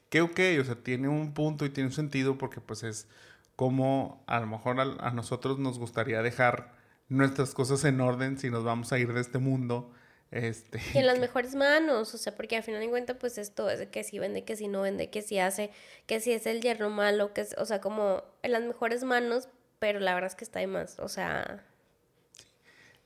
Que 0.10 0.22
ok, 0.22 0.39
o 0.62 0.64
sea, 0.64 0.76
tiene 0.76 1.08
un 1.08 1.34
punto 1.34 1.66
y 1.66 1.70
tiene 1.70 1.88
un 1.89 1.93
sentido 1.93 2.38
porque 2.38 2.62
pues 2.62 2.84
es 2.84 3.08
como 3.56 4.24
a 4.28 4.39
lo 4.39 4.47
mejor 4.47 4.80
a 4.80 5.12
nosotros 5.12 5.60
nos 5.60 5.80
gustaría 5.80 6.22
dejar 6.22 6.74
nuestras 7.08 7.53
cosas 7.53 7.84
en 7.86 8.01
orden 8.01 8.38
si 8.38 8.49
nos 8.49 8.64
vamos 8.64 8.91
a 8.91 8.99
ir 8.99 9.14
de 9.14 9.22
este 9.22 9.38
mundo 9.38 9.91
este, 10.32 10.82
en 10.93 11.06
las 11.06 11.20
mejores 11.20 11.56
manos, 11.56 12.14
o 12.14 12.18
sea, 12.18 12.36
porque 12.36 12.58
al 12.58 12.64
final 12.64 12.82
de 12.82 12.89
cuentas, 12.89 13.16
pues 13.20 13.38
esto 13.38 13.70
es 13.70 13.80
de 13.80 13.89
que 13.89 14.03
si 14.03 14.20
vende, 14.20 14.43
que 14.43 14.56
si 14.56 14.68
no 14.68 14.82
vende, 14.82 15.10
que 15.10 15.22
si 15.22 15.39
hace, 15.39 15.72
que 16.08 16.20
si 16.20 16.34
es 16.34 16.45
el 16.45 16.62
hierro 16.62 16.89
malo, 16.89 17.34
que 17.34 17.41
es, 17.41 17.56
o 17.58 17.66
sea, 17.66 17.80
como 17.80 18.24
en 18.41 18.51
las 18.51 18.64
mejores 18.64 19.03
manos, 19.03 19.47
pero 19.80 19.99
la 19.99 20.14
verdad 20.14 20.32
es 20.32 20.36
que 20.36 20.43
está 20.43 20.60
ahí 20.60 20.68
más, 20.68 20.99
o 20.99 21.08
sea... 21.08 21.64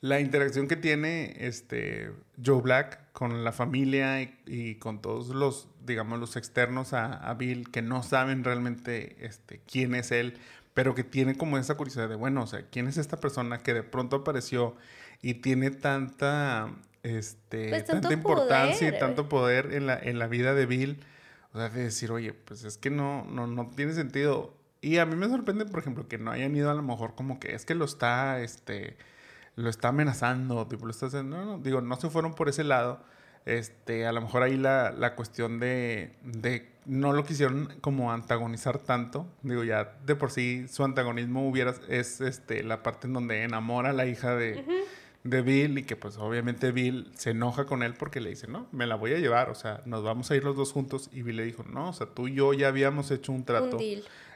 La 0.02 0.20
interacción 0.20 0.68
que 0.68 0.76
tiene 0.76 1.36
este 1.40 2.12
Joe 2.44 2.62
Black 2.62 3.12
con 3.12 3.44
la 3.44 3.52
familia 3.52 4.22
y, 4.22 4.76
con 4.76 5.02
todos 5.02 5.30
los, 5.30 5.68
digamos, 5.86 6.20
los 6.20 6.38
externos 6.38 6.94
a, 6.94 7.14
a, 7.14 7.34
Bill 7.34 7.70
que 7.70 7.82
no 7.82 8.02
saben 8.02 8.44
realmente 8.44 9.18
este, 9.20 9.60
quién 9.70 9.96
es 9.96 10.12
él, 10.12 10.38
pero 10.74 10.96
que 10.96 11.04
tiene 11.04 11.36
como 11.36 11.58
esa 11.58 11.76
curiosidad 11.76 12.08
de, 12.08 12.16
bueno, 12.16 12.44
o 12.44 12.48
sea, 12.48 12.66
¿quién 12.72 12.88
es 12.88 12.98
esta 12.98 13.20
persona 13.20 13.58
que 13.58 13.74
de 13.74 13.84
pronto 13.84 14.18
apareció 14.18 14.78
y 15.22 15.36
tiene 15.36 15.72
tanta 15.72 16.70
este, 17.04 17.70
pues, 17.70 17.86
tanta 17.86 18.14
importancia 18.14 18.88
y 18.90 19.00
tanto 19.00 19.30
poder 19.30 19.74
en 19.74 19.88
la, 19.88 19.98
en 19.98 20.20
la 20.20 20.28
vida 20.28 20.54
de 20.54 20.66
Bill. 20.66 21.00
O 21.54 21.58
sea, 21.58 21.70
de 21.70 21.84
decir, 21.84 22.12
oye, 22.12 22.34
pues 22.34 22.64
es 22.64 22.78
que 22.78 22.90
no, 22.90 23.26
no, 23.26 23.48
no 23.48 23.70
tiene 23.76 23.94
sentido. 23.94 24.56
Y 24.82 24.98
a 24.98 25.06
mí 25.06 25.16
me 25.16 25.28
sorprende, 25.28 25.66
por 25.66 25.80
ejemplo, 25.80 26.08
que 26.08 26.18
no 26.18 26.32
hayan 26.32 26.56
ido 26.56 26.70
a 26.70 26.74
lo 26.74 26.84
mejor 26.84 27.16
como 27.16 27.40
que 27.40 27.56
es 27.56 27.66
que 27.66 27.76
lo 27.76 27.86
está, 27.86 28.42
este, 28.42 28.98
lo 29.60 29.70
está 29.70 29.90
amenazando, 29.90 30.66
tipo, 30.68 30.86
lo 30.86 30.92
está 30.92 31.08
haciendo. 31.08 31.38
No, 31.38 31.46
no, 31.46 31.58
digo, 31.60 31.82
no 31.82 31.96
se 31.98 32.10
fueron 32.10 32.34
por 32.34 32.50
ese 32.50 32.64
lado. 32.64 33.02
Este, 33.46 34.06
a 34.06 34.12
lo 34.12 34.22
mejor 34.22 34.44
ahí 34.44 34.58
la, 34.58 34.92
la 34.92 35.16
cuestión 35.16 35.60
de, 35.60 36.14
de 36.24 36.70
no 36.86 37.14
lo 37.14 37.24
quisieron 37.24 37.74
como 37.82 38.12
antagonizar 38.12 38.80
tanto. 38.80 39.28
Digo, 39.44 39.64
ya 39.64 39.98
de 40.06 40.16
por 40.16 40.32
sí 40.32 40.68
su 40.68 40.84
antagonismo 40.84 41.48
hubiera, 41.48 41.74
es 41.88 42.22
este, 42.22 42.64
la 42.64 42.84
parte 42.84 43.08
en 43.08 43.14
donde 43.14 43.44
enamora 43.44 43.90
a 43.90 43.94
la 43.94 44.06
hija 44.06 44.36
de, 44.36 44.64
de 45.24 45.42
Bill 45.42 45.78
y 45.78 45.84
que 45.84 45.96
pues 45.96 46.18
obviamente 46.18 46.72
Bill 46.72 47.12
se 47.16 47.32
enoja 47.32 47.66
con 47.66 47.84
él 47.84 47.94
porque 47.94 48.22
le 48.22 48.30
dice, 48.30 48.48
no, 48.48 48.68
me 48.72 48.88
la 48.88 48.96
voy 48.96 49.14
a 49.14 49.18
llevar, 49.18 49.50
o 49.50 49.56
sea, 49.56 49.82
nos 49.86 50.04
vamos 50.04 50.32
a 50.32 50.36
ir 50.36 50.44
los 50.44 50.56
dos 50.56 50.72
juntos 50.72 51.10
y 51.12 51.22
Bill 51.22 51.38
le 51.38 51.44
dijo, 51.44 51.64
no, 51.64 51.90
o 51.90 51.94
sea, 51.94 52.08
tú 52.08 52.28
y 52.28 52.36
yo 52.36 52.54
ya 52.54 52.68
habíamos 52.68 53.12
hecho 53.12 53.32
un 53.32 53.46
trato 53.46 53.78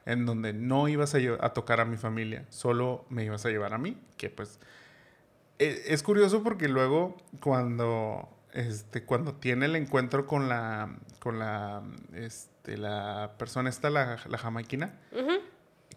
en 0.05 0.25
donde 0.25 0.53
no 0.53 0.87
ibas 0.89 1.15
a, 1.15 1.17
a, 1.39 1.53
tocar 1.53 1.79
a 1.79 1.85
mi 1.85 1.97
familia, 1.97 2.45
solo 2.49 3.05
me 3.09 3.23
ibas 3.23 3.45
a 3.45 3.49
llevar 3.49 3.73
a 3.73 3.77
mí, 3.77 3.97
que 4.17 4.29
pues 4.29 4.59
es, 5.63 6.03
curioso 6.03 6.43
porque 6.43 6.67
luego 6.67 7.17
cuando, 7.41 8.29
este, 8.53 9.03
cuando 9.03 9.35
tiene 9.35 9.65
el 9.65 9.75
encuentro 9.75 10.27
con 10.27 10.49
la, 10.49 10.97
con 11.19 11.39
la, 11.39 11.83
este, 12.13 12.77
la 12.77 13.33
persona 13.37 13.69
esta, 13.69 13.89
la, 13.89 14.19
la 14.27 14.37
jamaiquina, 14.37 14.93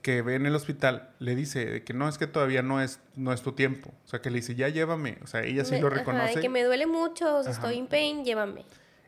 que 0.02 0.22
ve 0.22 0.36
en 0.36 0.46
el 0.46 0.54
hospital 0.54 1.10
le 1.18 1.34
dice 1.34 1.82
que 1.82 1.92
no, 1.92 2.08
es 2.08 2.16
que 2.16 2.26
todavía 2.26 2.62
no 2.62 2.80
es, 2.80 3.00
no 3.16 3.32
es 3.32 3.42
tu 3.42 3.52
tiempo. 3.52 3.90
O 4.04 4.08
sea, 4.08 4.20
que 4.20 4.30
le 4.30 4.36
dice, 4.36 4.54
ya 4.54 4.68
llévame. 4.68 5.18
O 5.24 5.26
sea, 5.26 5.42
ella 5.42 5.64
sí 5.64 5.80
lo 5.80 5.90
reconoce. 5.90 6.30
Ajá, 6.30 6.40
que 6.40 6.48
me 6.48 6.62
duele 6.62 6.86
mucho, 6.86 7.40
estoy 7.40 7.78
en 7.78 7.88
pain, 7.88 8.24
llévame. 8.24 8.64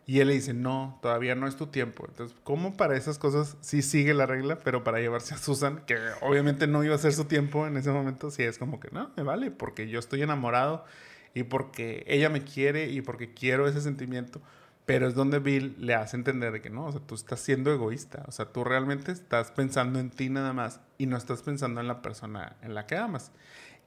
Y 0.09 0.21
él 0.21 0.29
le 0.29 0.35
dice, 0.35 0.55
no, 0.55 0.99
todavía 1.03 1.35
no 1.35 1.47
es 1.47 1.57
tu 1.57 1.67
tiempo. 1.67 2.07
Entonces, 2.09 2.35
¿cómo 2.43 2.79
para 2.79 2.97
esas 2.97 3.19
cosas 3.19 3.59
sí 3.61 3.83
sigue 3.83 4.15
la 4.15 4.25
regla, 4.25 4.59
pero 4.59 4.83
para 4.83 5.01
llevarse 5.01 5.35
a 5.35 5.37
Susan, 5.37 5.83
que 5.85 5.99
obviamente 6.23 6.67
no 6.67 6.83
iba 6.83 6.95
a 6.95 6.99
ser 6.99 7.13
su 7.13 7.27
tiempo 7.27 7.67
en 7.67 7.77
ese 7.77 7.91
momento, 7.91 8.31
sí 8.31 8.43
es 8.43 8.57
como 8.57 8.81
que, 8.81 8.89
no, 8.91 9.11
me 9.19 9.23
vale, 9.23 9.51
porque 9.51 9.87
yo 9.87 9.99
estoy 9.99 10.23
enamorado 10.23 10.87
y 11.35 11.43
porque 11.43 12.05
ella 12.09 12.31
me 12.31 12.43
quiere 12.43 12.89
y 12.89 13.03
porque 13.03 13.35
quiero 13.35 13.69
ese 13.69 13.83
sentimiento. 13.83 14.41
Pero 14.87 15.07
es 15.07 15.15
donde 15.15 15.41
Bill 15.41 15.77
le 15.79 15.95
hace 15.95 16.17
entender 16.17 16.53
de 16.53 16.63
que 16.63 16.71
no, 16.71 16.87
o 16.87 16.93
sea, 16.93 17.03
tú 17.03 17.15
estás 17.15 17.41
siendo 17.41 17.71
egoísta, 17.71 18.25
o 18.27 18.33
sea, 18.33 18.47
tú 18.47 18.65
realmente 18.65 19.13
estás 19.13 19.51
pensando 19.51 19.99
en 19.99 20.09
ti 20.09 20.31
nada 20.31 20.55
más 20.55 20.81
y 20.97 21.05
no 21.05 21.19
estás 21.19 21.43
pensando 21.43 21.83
en 21.83 21.87
la 21.87 22.01
persona 22.01 22.57
en 22.63 22.75
la 22.75 22.87
que 22.87 22.97
amas. 22.97 23.31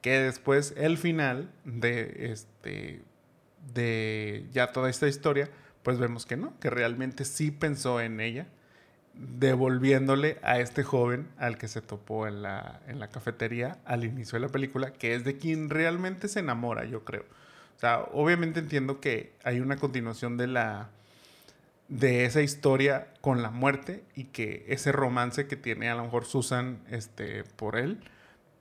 Que 0.02 0.20
después 0.20 0.76
el 0.78 1.00
final 1.00 1.52
de 1.66 2.32
este 2.32 3.02
de 3.74 4.48
ya 4.52 4.72
toda 4.72 4.88
esta 4.90 5.08
historia, 5.08 5.50
pues 5.84 6.00
vemos 6.00 6.26
que 6.26 6.38
no, 6.38 6.60
que 6.60 6.70
realmente 6.70 7.26
sí 7.26 7.52
pensó 7.52 8.02
en 8.02 8.20
ella, 8.20 8.48
devolviéndole 9.14 10.38
a 10.42 10.60
este 10.60 10.84
joven 10.84 11.28
al 11.38 11.58
que 11.58 11.68
se 11.68 11.82
topó 11.82 12.28
en 12.28 12.42
la, 12.42 12.82
en 12.88 13.00
la 13.00 13.10
cafetería 13.10 13.78
al 13.86 14.06
inicio 14.06 14.40
de 14.40 14.46
la 14.46 14.52
película, 14.52 14.94
que 14.94 15.16
es 15.16 15.24
de 15.24 15.38
quien 15.38 15.70
realmente 15.70 16.28
se 16.28 16.40
enamora, 16.40 16.86
yo 16.86 17.04
creo. 17.04 17.26
O 17.76 17.80
sea, 17.80 18.04
obviamente 18.14 18.60
entiendo 18.60 19.00
que 19.00 19.34
hay 19.44 19.60
una 19.60 19.78
continuación 19.78 20.38
de 20.38 20.48
la 20.48 20.90
de 21.92 22.24
esa 22.24 22.42
historia 22.42 23.08
con 23.20 23.42
la 23.42 23.50
muerte 23.50 24.06
y 24.16 24.26
que 24.26 24.64
ese 24.70 24.94
romance 24.94 25.46
que 25.48 25.58
tiene 25.58 25.90
a 25.90 25.96
lo 25.96 26.06
mejor 26.06 26.24
Susan 26.24 26.80
este, 26.90 27.44
por 27.44 27.78
él, 27.78 28.00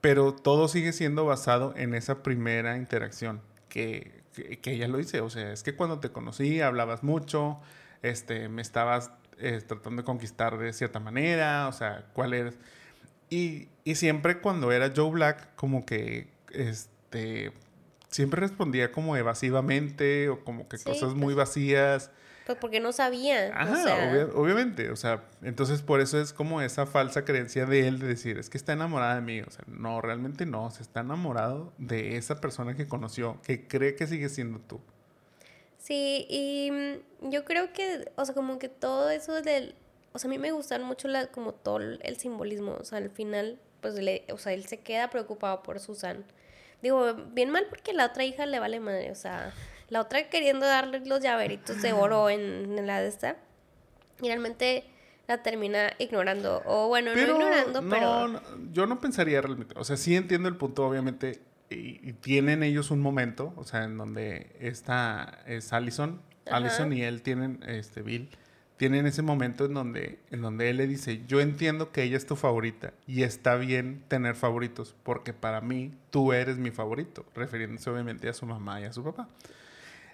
pero 0.01 0.33
todo 0.33 0.67
sigue 0.67 0.91
siendo 0.91 1.25
basado 1.25 1.73
en 1.77 1.93
esa 1.93 2.23
primera 2.23 2.75
interacción 2.75 3.39
que, 3.69 4.20
que, 4.33 4.71
ella 4.71 4.87
lo 4.87 4.97
dice, 4.97 5.21
o 5.21 5.29
sea, 5.29 5.51
es 5.51 5.63
que 5.63 5.75
cuando 5.75 5.99
te 5.99 6.09
conocí 6.09 6.61
hablabas 6.61 7.03
mucho, 7.03 7.59
este, 8.01 8.49
me 8.49 8.61
estabas 8.61 9.11
eh, 9.37 9.61
tratando 9.65 10.01
de 10.01 10.05
conquistar 10.05 10.57
de 10.57 10.73
cierta 10.73 10.99
manera, 10.99 11.67
o 11.67 11.73
sea, 11.73 12.05
cuál 12.13 12.33
eres. 12.33 12.57
Y, 13.29 13.69
y 13.83 13.95
siempre 13.95 14.39
cuando 14.39 14.71
era 14.71 14.91
Joe 14.95 15.11
Black, 15.11 15.55
como 15.55 15.85
que, 15.85 16.27
este, 16.51 17.51
siempre 18.11 18.41
respondía 18.41 18.91
como 18.91 19.15
evasivamente 19.15 20.29
o 20.29 20.43
como 20.43 20.67
que 20.67 20.77
cosas 20.77 21.15
muy 21.15 21.33
vacías. 21.33 22.11
Pues 22.51 22.59
porque 22.59 22.79
no 22.81 22.91
sabía. 22.91 23.51
Ajá, 23.55 24.27
obviamente. 24.35 24.89
O 24.89 24.95
sea, 24.97 25.23
entonces 25.41 25.81
por 25.81 26.01
eso 26.01 26.19
es 26.19 26.33
como 26.33 26.61
esa 26.61 26.85
falsa 26.85 27.23
creencia 27.23 27.65
de 27.65 27.87
él 27.87 27.99
de 27.99 28.07
decir, 28.07 28.37
es 28.37 28.49
que 28.49 28.57
está 28.57 28.73
enamorada 28.73 29.15
de 29.15 29.21
mí. 29.21 29.41
O 29.41 29.49
sea, 29.49 29.63
no, 29.67 30.01
realmente 30.01 30.45
no. 30.45 30.69
Se 30.69 30.81
está 30.81 30.99
enamorado 30.99 31.71
de 31.77 32.17
esa 32.17 32.41
persona 32.41 32.75
que 32.75 32.87
conoció, 32.87 33.39
que 33.43 33.67
cree 33.67 33.95
que 33.95 34.05
sigue 34.05 34.27
siendo 34.27 34.59
tú. 34.59 34.81
Sí, 35.77 36.25
y 36.29 36.71
mm, 36.71 37.29
yo 37.29 37.45
creo 37.45 37.71
que, 37.71 38.11
o 38.15 38.25
sea, 38.25 38.35
como 38.35 38.59
que 38.59 38.67
todo 38.67 39.09
eso 39.09 39.41
del... 39.41 39.75
O 40.11 40.19
sea, 40.19 40.27
a 40.27 40.31
mí 40.31 40.37
me 40.37 40.51
gustan 40.51 40.83
mucho 40.83 41.07
la, 41.07 41.27
como 41.27 41.53
todo 41.53 41.79
el 41.79 42.17
simbolismo. 42.17 42.75
O 42.79 42.83
sea, 42.83 42.97
al 42.97 43.09
final, 43.09 43.59
pues, 43.79 43.95
le, 43.95 44.25
o 44.33 44.37
sea, 44.37 44.51
él 44.51 44.65
se 44.65 44.79
queda 44.81 45.09
preocupado 45.09 45.63
por 45.63 45.79
Susan. 45.79 46.25
Digo, 46.81 47.13
bien 47.13 47.49
mal 47.49 47.67
porque 47.69 47.93
la 47.93 48.07
otra 48.07 48.25
hija 48.25 48.45
le 48.45 48.59
vale 48.59 48.79
madre, 48.79 49.11
o 49.11 49.15
sea, 49.15 49.53
la 49.91 49.99
otra 49.99 50.29
queriendo 50.29 50.65
darle 50.65 51.05
los 51.05 51.19
llaveritos 51.19 51.81
de 51.81 51.91
oro 51.91 52.29
en, 52.29 52.87
la 52.87 53.01
de 53.01 53.09
esta. 53.09 53.35
Y 54.21 54.27
realmente 54.27 54.85
la 55.27 55.43
termina 55.43 55.91
ignorando. 55.99 56.63
O 56.65 56.87
bueno, 56.87 57.13
no 57.13 57.21
ignorando, 57.21 57.83
pero. 57.89 58.29
No, 58.29 58.41
yo 58.71 58.85
no 58.87 59.01
pensaría 59.01 59.41
realmente. 59.41 59.75
O 59.77 59.83
sea, 59.83 59.97
sí 59.97 60.15
entiendo 60.15 60.47
el 60.47 60.55
punto, 60.55 60.87
obviamente. 60.87 61.41
Y, 61.69 62.13
tienen 62.13 62.63
ellos 62.63 62.89
un 62.89 63.01
momento, 63.01 63.53
o 63.57 63.65
sea, 63.65 63.83
en 63.83 63.97
donde 63.97 64.55
esta 64.59 65.39
es 65.45 65.73
Allison. 65.73 66.21
Allison 66.49 66.91
y 66.93 67.03
él 67.03 67.21
tienen, 67.21 67.59
este, 67.67 68.01
Bill, 68.01 68.29
tienen 68.77 69.05
ese 69.05 69.21
momento 69.21 69.65
en 69.65 69.73
donde, 69.73 70.19
en 70.31 70.41
donde 70.41 70.69
él 70.69 70.77
le 70.77 70.87
dice, 70.87 71.21
yo 71.27 71.39
entiendo 71.39 71.91
que 71.91 72.03
ella 72.03 72.17
es 72.17 72.25
tu 72.25 72.35
favorita 72.35 72.93
y 73.07 73.23
está 73.23 73.55
bien 73.55 74.03
tener 74.07 74.35
favoritos, 74.35 74.95
porque 75.03 75.33
para 75.33 75.61
mí 75.61 75.93
tú 76.09 76.33
eres 76.33 76.57
mi 76.57 76.71
favorito, 76.71 77.25
refiriéndose 77.35 77.89
obviamente 77.89 78.27
a 78.27 78.33
su 78.33 78.45
mamá 78.45 78.81
y 78.81 78.85
a 78.85 78.93
su 78.93 79.03
papá. 79.03 79.29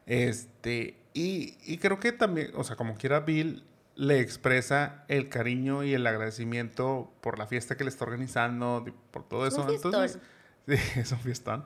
Este, 0.08 0.97
y, 1.14 1.58
y 1.66 1.78
creo 1.78 1.99
que 1.99 2.12
también, 2.12 2.51
o 2.55 2.64
sea, 2.64 2.76
como 2.76 2.95
quiera 2.95 3.20
Bill 3.20 3.64
le 3.97 4.20
expresa 4.20 5.03
el 5.08 5.28
cariño 5.28 5.84
y 5.84 5.93
el 5.93 6.05
agradecimiento 6.05 7.12
por 7.22 7.39
la 7.39 7.47
fiesta 7.47 7.76
que 7.76 7.84
le 7.84 7.89
está 7.89 8.05
organizando, 8.05 8.86
por 9.12 9.28
todo 9.28 9.47
eso. 9.47 9.68
Entonces, 9.70 10.20
sí, 10.68 10.99
es 10.99 11.12
un 11.12 11.20
fiestón. 11.20 11.66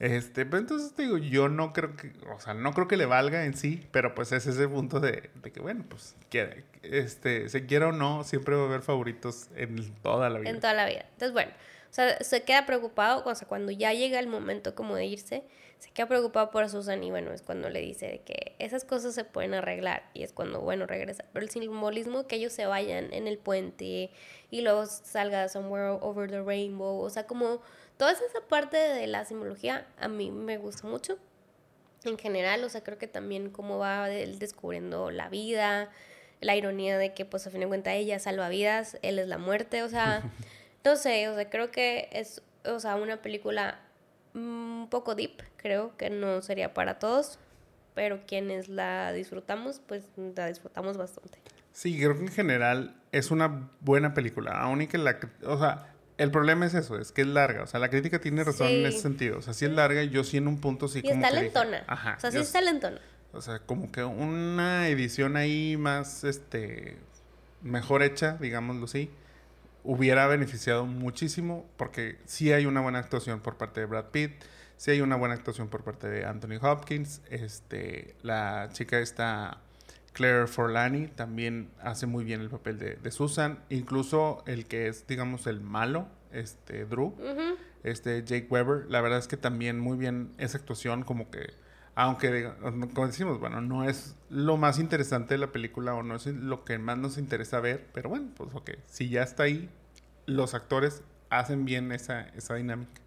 Este, 0.00 0.46
pero 0.46 0.58
entonces 0.58 0.96
digo, 0.96 1.18
yo 1.18 1.48
no 1.48 1.72
creo 1.72 1.96
que, 1.96 2.12
o 2.32 2.38
sea, 2.38 2.54
no 2.54 2.72
creo 2.72 2.86
que 2.86 2.96
le 2.96 3.06
valga 3.06 3.44
en 3.44 3.56
sí, 3.56 3.86
pero 3.90 4.14
pues 4.14 4.30
es 4.30 4.46
ese 4.46 4.68
punto 4.68 5.00
de, 5.00 5.30
de 5.42 5.50
que, 5.50 5.60
bueno, 5.60 5.84
pues, 5.88 6.14
quiere, 6.30 6.64
este, 6.82 7.48
se 7.48 7.66
quiera 7.66 7.88
o 7.88 7.92
no, 7.92 8.22
siempre 8.22 8.54
va 8.54 8.62
a 8.62 8.66
haber 8.66 8.82
favoritos 8.82 9.48
en 9.56 9.92
toda 10.02 10.30
la 10.30 10.38
vida. 10.38 10.50
En 10.50 10.60
toda 10.60 10.74
la 10.74 10.86
vida. 10.86 11.04
Entonces, 11.12 11.32
bueno, 11.32 11.50
o 11.90 11.94
sea, 11.94 12.18
se 12.20 12.42
queda 12.42 12.64
preocupado, 12.64 13.24
o 13.24 13.34
sea, 13.34 13.48
cuando 13.48 13.72
ya 13.72 13.92
llega 13.92 14.20
el 14.20 14.28
momento 14.28 14.76
como 14.76 14.94
de 14.94 15.06
irse, 15.06 15.42
se 15.78 15.90
queda 15.90 16.06
preocupado 16.06 16.50
por 16.50 16.68
Susan 16.68 17.02
y 17.02 17.10
bueno, 17.10 17.32
es 17.32 17.42
cuando 17.42 17.70
le 17.70 17.80
dice 17.80 18.22
que 18.24 18.54
esas 18.58 18.84
cosas 18.84 19.14
se 19.14 19.24
pueden 19.24 19.54
arreglar 19.54 20.10
y 20.12 20.22
es 20.22 20.32
cuando, 20.32 20.60
bueno, 20.60 20.86
regresa. 20.86 21.24
Pero 21.32 21.44
el 21.44 21.50
simbolismo 21.50 22.26
que 22.26 22.36
ellos 22.36 22.52
se 22.52 22.66
vayan 22.66 23.12
en 23.12 23.26
el 23.26 23.38
puente 23.38 24.10
y 24.50 24.60
luego 24.60 24.86
salga 24.86 25.48
Somewhere 25.48 25.98
Over 26.00 26.30
the 26.30 26.42
Rainbow, 26.42 27.00
o 27.00 27.10
sea, 27.10 27.26
como 27.26 27.62
toda 27.98 28.12
esa 28.12 28.24
parte 28.48 28.76
de 28.76 29.06
la 29.06 29.26
simbología 29.26 29.86
a 29.98 30.08
mí 30.08 30.30
me 30.30 30.56
gusta 30.56 30.86
mucho. 30.86 31.18
En 32.04 32.16
general, 32.16 32.64
o 32.64 32.68
sea, 32.68 32.82
creo 32.82 32.96
que 32.96 33.08
también 33.08 33.50
cómo 33.50 33.78
va 33.78 34.08
él 34.08 34.38
descubriendo 34.38 35.10
la 35.10 35.28
vida, 35.28 35.90
la 36.40 36.56
ironía 36.56 36.96
de 36.96 37.12
que 37.12 37.24
pues 37.24 37.46
a 37.46 37.50
fin 37.50 37.60
de 37.60 37.66
cuentas 37.66 37.94
ella 37.94 38.18
salva 38.20 38.48
vidas, 38.48 38.96
él 39.02 39.18
es 39.18 39.26
la 39.26 39.36
muerte, 39.36 39.82
o 39.82 39.88
sea, 39.88 40.22
no 40.84 40.96
sé, 40.96 41.28
o 41.28 41.34
sea, 41.34 41.50
creo 41.50 41.70
que 41.72 42.08
es, 42.12 42.40
o 42.64 42.78
sea, 42.78 42.94
una 42.94 43.20
película 43.20 43.80
un 44.32 44.86
poco 44.90 45.16
deep, 45.16 45.42
creo 45.56 45.96
que 45.96 46.08
no 46.08 46.40
sería 46.40 46.72
para 46.72 47.00
todos, 47.00 47.40
pero 47.94 48.20
quienes 48.26 48.68
la 48.68 49.12
disfrutamos, 49.12 49.80
pues 49.84 50.04
la 50.16 50.46
disfrutamos 50.46 50.96
bastante. 50.96 51.40
Sí, 51.72 51.96
creo 51.96 52.14
que 52.14 52.22
en 52.22 52.32
general 52.32 52.96
es 53.10 53.32
una 53.32 53.70
buena 53.80 54.14
película, 54.14 54.52
aún 54.52 54.82
y 54.82 54.86
que 54.86 54.98
la, 54.98 55.18
o 55.44 55.58
sea, 55.58 55.94
el 56.18 56.30
problema 56.32 56.66
es 56.66 56.74
eso, 56.74 56.98
es 56.98 57.12
que 57.12 57.22
es 57.22 57.28
larga, 57.28 57.62
o 57.62 57.66
sea, 57.66 57.80
la 57.80 57.88
crítica 57.88 58.20
tiene 58.20 58.44
razón 58.44 58.66
en 58.66 58.86
ese 58.86 58.98
sentido, 58.98 59.38
o 59.38 59.42
sea, 59.42 59.54
sí 59.54 59.64
es 59.64 59.70
larga 59.70 60.02
y 60.02 60.10
yo 60.10 60.24
sí 60.24 60.36
en 60.36 60.48
un 60.48 60.60
punto 60.60 60.88
sí 60.88 61.00
y 61.02 61.08
está 61.08 61.30
lentona, 61.30 61.84
ajá, 61.86 62.16
o 62.18 62.20
sea, 62.20 62.30
sí 62.32 62.38
está 62.38 62.60
lentona. 62.60 63.00
O 63.32 63.40
sea, 63.40 63.60
como 63.60 63.92
que 63.92 64.02
una 64.02 64.88
edición 64.88 65.36
ahí 65.36 65.76
más, 65.76 66.24
este, 66.24 66.96
mejor 67.62 68.02
hecha, 68.02 68.36
digámoslo 68.40 68.86
así, 68.86 69.10
hubiera 69.84 70.26
beneficiado 70.26 70.86
muchísimo 70.86 71.66
porque 71.76 72.18
sí 72.24 72.52
hay 72.52 72.66
una 72.66 72.80
buena 72.80 72.98
actuación 72.98 73.40
por 73.40 73.56
parte 73.56 73.80
de 73.80 73.86
Brad 73.86 74.06
Pitt, 74.06 74.32
sí 74.76 74.90
hay 74.90 75.00
una 75.00 75.16
buena 75.16 75.34
actuación 75.34 75.68
por 75.68 75.84
parte 75.84 76.08
de 76.08 76.24
Anthony 76.24 76.58
Hopkins, 76.60 77.20
este, 77.30 78.16
la 78.22 78.70
chica 78.72 78.98
esta 78.98 79.60
Claire 80.18 80.48
Forlani 80.48 81.06
también 81.06 81.70
hace 81.80 82.06
muy 82.06 82.24
bien 82.24 82.40
el 82.40 82.50
papel 82.50 82.76
de, 82.76 83.10
Susan, 83.12 83.60
incluso 83.68 84.42
el 84.46 84.66
que 84.66 84.88
es 84.88 85.06
digamos 85.06 85.46
el 85.46 85.60
malo, 85.60 86.08
este 86.32 86.84
Drew, 86.86 87.14
este 87.84 88.24
Jake 88.24 88.48
Weber, 88.50 88.86
la 88.90 89.00
verdad 89.00 89.20
es 89.20 89.28
que 89.28 89.36
también 89.36 89.78
muy 89.78 89.96
bien 89.96 90.32
esa 90.38 90.58
actuación 90.58 91.04
como 91.04 91.30
que 91.30 91.54
aunque 91.94 92.50
como 92.94 93.06
decimos, 93.06 93.38
bueno, 93.38 93.60
no 93.60 93.88
es 93.88 94.16
lo 94.28 94.56
más 94.56 94.80
interesante 94.80 95.34
de 95.34 95.38
la 95.38 95.52
película 95.52 95.94
o 95.94 96.02
no 96.02 96.16
es 96.16 96.26
lo 96.26 96.64
que 96.64 96.80
más 96.80 96.98
nos 96.98 97.16
interesa 97.16 97.60
ver, 97.60 97.86
pero 97.92 98.08
bueno, 98.08 98.30
pues 98.36 98.52
ok, 98.52 98.70
si 98.86 99.08
ya 99.10 99.22
está 99.22 99.44
ahí, 99.44 99.70
los 100.26 100.52
actores 100.52 101.04
hacen 101.30 101.64
bien 101.64 101.92
esa, 101.92 102.22
esa 102.30 102.56
dinámica. 102.56 103.00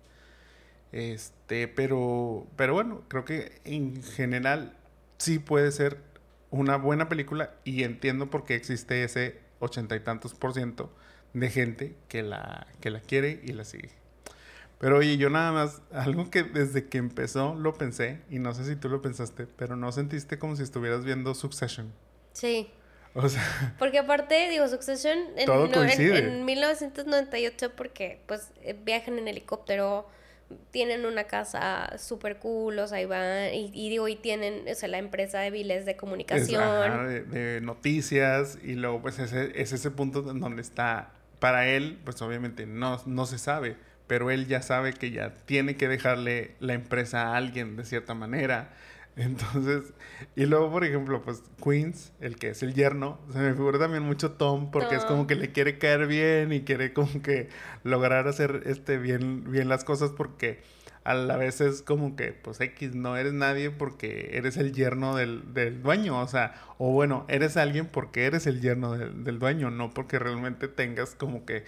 Este, 0.94 1.68
pero, 1.68 2.48
pero 2.56 2.74
bueno, 2.74 3.04
creo 3.10 3.26
que 3.26 3.60
en 3.66 4.02
general 4.02 4.78
sí 5.18 5.40
puede 5.40 5.74
ser 5.74 6.11
una 6.52 6.78
buena 6.78 7.10
película 7.10 7.52
y 7.64 7.84
entiendo 7.84 8.30
por 8.30 8.46
qué 8.46 8.56
existe 8.56 9.04
ese 9.04 9.40
ochenta 9.60 9.96
y 9.96 10.02
tantos 10.02 10.34
por 10.34 10.54
ciento 10.54 10.94
de 11.34 11.50
gente 11.50 11.96
que 12.08 12.24
la, 12.24 12.68
que 12.82 12.92
la 12.92 13.00
quiere 13.00 13.42
y 13.44 13.54
la 13.54 13.64
sigue. 13.64 13.90
Pero 14.82 14.98
oye, 14.98 15.18
yo 15.18 15.30
nada 15.30 15.52
más, 15.52 15.82
algo 15.94 16.30
que 16.32 16.44
desde 16.44 16.88
que 16.88 16.98
empezó 16.98 17.54
lo 17.54 17.76
pensé, 17.76 18.20
y 18.30 18.40
no 18.40 18.54
sé 18.54 18.66
si 18.66 18.76
tú 18.76 18.90
lo 18.90 19.02
pensaste, 19.02 19.46
pero 19.46 19.76
no 19.76 19.92
sentiste 19.92 20.40
como 20.40 20.56
si 20.56 20.64
estuvieras 20.64 21.06
viendo 21.06 21.36
Succession. 21.36 21.94
Sí. 22.34 22.72
O 23.14 23.30
sea, 23.30 23.76
porque 23.80 24.00
aparte, 24.00 24.50
digo, 24.50 24.68
Succession 24.68 25.20
en, 25.38 25.50
en, 25.50 26.46
1998, 26.46 27.74
porque 27.76 28.22
pues 28.26 28.52
eh, 28.64 28.76
viajan 28.84 29.20
en 29.20 29.28
helicóptero, 29.28 30.08
tienen 30.72 31.06
una 31.06 31.26
casa 31.26 31.98
súper 31.98 32.38
cool, 32.38 32.80
o 32.80 32.88
sea, 32.88 33.02
y 33.02 33.06
van, 33.06 33.54
y, 33.54 33.90
digo, 33.90 34.08
y 34.08 34.16
tienen, 34.16 34.64
o 34.70 34.76
sea, 34.76 34.90
la 34.90 34.98
empresa 34.98 35.40
de 35.40 35.52
biles 35.52 35.86
de 35.86 35.96
comunicación. 35.96 37.08
de, 37.30 37.60
noticias, 37.62 38.58
y 38.64 38.74
luego 38.74 39.02
pues 39.02 39.20
ese, 39.20 39.52
es 39.60 39.74
ese 39.74 39.92
punto 39.92 40.22
donde 40.22 40.62
está, 40.62 41.12
para 41.40 41.68
él, 41.68 42.00
pues 42.04 42.22
obviamente 42.22 42.66
no, 42.66 43.02
no 43.06 43.26
se 43.26 43.38
sabe, 43.38 43.76
pero 44.08 44.30
él 44.30 44.48
ya 44.48 44.62
sabe 44.62 44.94
que 44.94 45.12
ya 45.12 45.34
tiene 45.46 45.76
que 45.76 45.88
dejarle 45.88 46.56
la 46.60 46.74
empresa 46.74 47.30
a 47.30 47.38
alguien 47.38 47.76
de 47.78 47.86
cierta 47.86 48.14
manera 48.14 48.74
entonces, 49.16 49.94
y 50.36 50.46
luego, 50.46 50.72
por 50.72 50.84
ejemplo, 50.84 51.22
pues 51.22 51.44
Queens, 51.64 52.14
el 52.22 52.38
que 52.38 52.50
es 52.50 52.64
el 52.64 52.74
yerno, 52.74 53.20
se 53.32 53.40
me 53.40 53.54
figura 53.54 53.78
también 53.80 54.04
mucho 54.04 54.32
Tom, 54.32 54.72
porque 54.72 54.96
es 54.96 55.06
como 55.06 55.28
que 55.28 55.36
le 55.36 55.52
quiere 55.52 55.78
caer 55.78 56.08
bien 56.08 56.54
y 56.54 56.62
quiere 56.62 56.94
como 56.94 57.22
que 57.22 57.50
lograr 57.84 58.28
hacer 58.28 58.64
este 58.66 58.98
bien, 58.98 59.52
bien 59.52 59.68
las 59.70 59.84
cosas 59.84 60.12
porque 60.12 60.62
a 61.04 61.16
la 61.16 61.36
vez 61.36 61.62
es 61.62 61.82
como 61.82 62.16
que, 62.16 62.32
pues 62.32 62.62
X, 62.62 62.94
no 62.94 63.18
eres 63.18 63.34
nadie 63.34 63.72
porque 63.72 64.32
eres 64.34 64.58
el 64.58 64.72
yerno 64.72 65.16
del, 65.16 65.54
del 65.54 65.82
dueño, 65.82 66.20
o 66.20 66.28
sea, 66.28 66.54
o 66.78 66.92
bueno, 66.92 67.26
eres 67.28 67.58
alguien 67.58 67.88
porque 67.88 68.26
eres 68.26 68.46
el 68.46 68.62
yerno 68.62 68.94
del, 68.96 69.24
del 69.24 69.40
dueño, 69.40 69.72
no 69.72 69.90
porque 69.90 70.20
realmente 70.20 70.68
tengas 70.68 71.16
como 71.16 71.46
que 71.46 71.64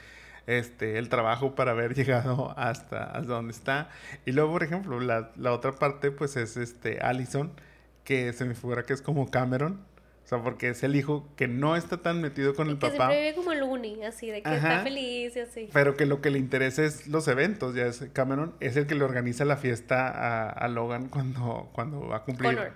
este, 0.47 0.97
el 0.97 1.09
trabajo 1.09 1.55
para 1.55 1.71
haber 1.71 1.93
llegado 1.95 2.53
hasta, 2.57 3.03
hasta 3.05 3.33
donde 3.33 3.51
está. 3.51 3.89
Y 4.25 4.31
luego, 4.31 4.51
por 4.53 4.63
ejemplo, 4.63 4.99
la, 4.99 5.31
la 5.35 5.53
otra 5.53 5.73
parte, 5.73 6.11
pues 6.11 6.35
es 6.35 6.57
este 6.57 6.99
Allison, 7.01 7.51
que 8.03 8.33
se 8.33 8.45
me 8.45 8.55
figura 8.55 8.85
que 8.85 8.93
es 8.93 9.01
como 9.01 9.29
Cameron. 9.29 9.85
O 10.23 10.27
sea, 10.27 10.41
porque 10.41 10.69
es 10.69 10.83
el 10.83 10.95
hijo 10.95 11.27
que 11.35 11.49
no 11.49 11.75
está 11.75 11.97
tan 12.01 12.21
metido 12.21 12.55
con 12.55 12.69
el 12.69 12.79
que 12.79 12.89
papá. 12.89 13.09
Que 13.09 13.19
vive 13.19 13.35
como 13.35 13.51
el 13.51 13.61
uni, 13.61 14.03
así, 14.05 14.31
de 14.31 14.41
que 14.41 14.55
está 14.55 14.81
feliz 14.81 15.35
y 15.35 15.39
así. 15.41 15.69
Pero 15.73 15.97
que 15.97 16.05
lo 16.05 16.21
que 16.21 16.29
le 16.29 16.39
interesa 16.39 16.83
es 16.85 17.07
los 17.07 17.27
eventos. 17.27 17.75
Ya 17.75 17.87
es 17.87 18.05
Cameron 18.13 18.55
es 18.61 18.77
el 18.77 18.87
que 18.87 18.95
le 18.95 19.03
organiza 19.03 19.43
la 19.43 19.57
fiesta 19.57 20.07
a, 20.07 20.49
a 20.49 20.67
Logan 20.69 21.09
cuando, 21.09 21.69
cuando 21.73 22.07
va 22.07 22.17
a 22.17 22.23
cumplir. 22.23 22.55
Connor. 22.55 22.71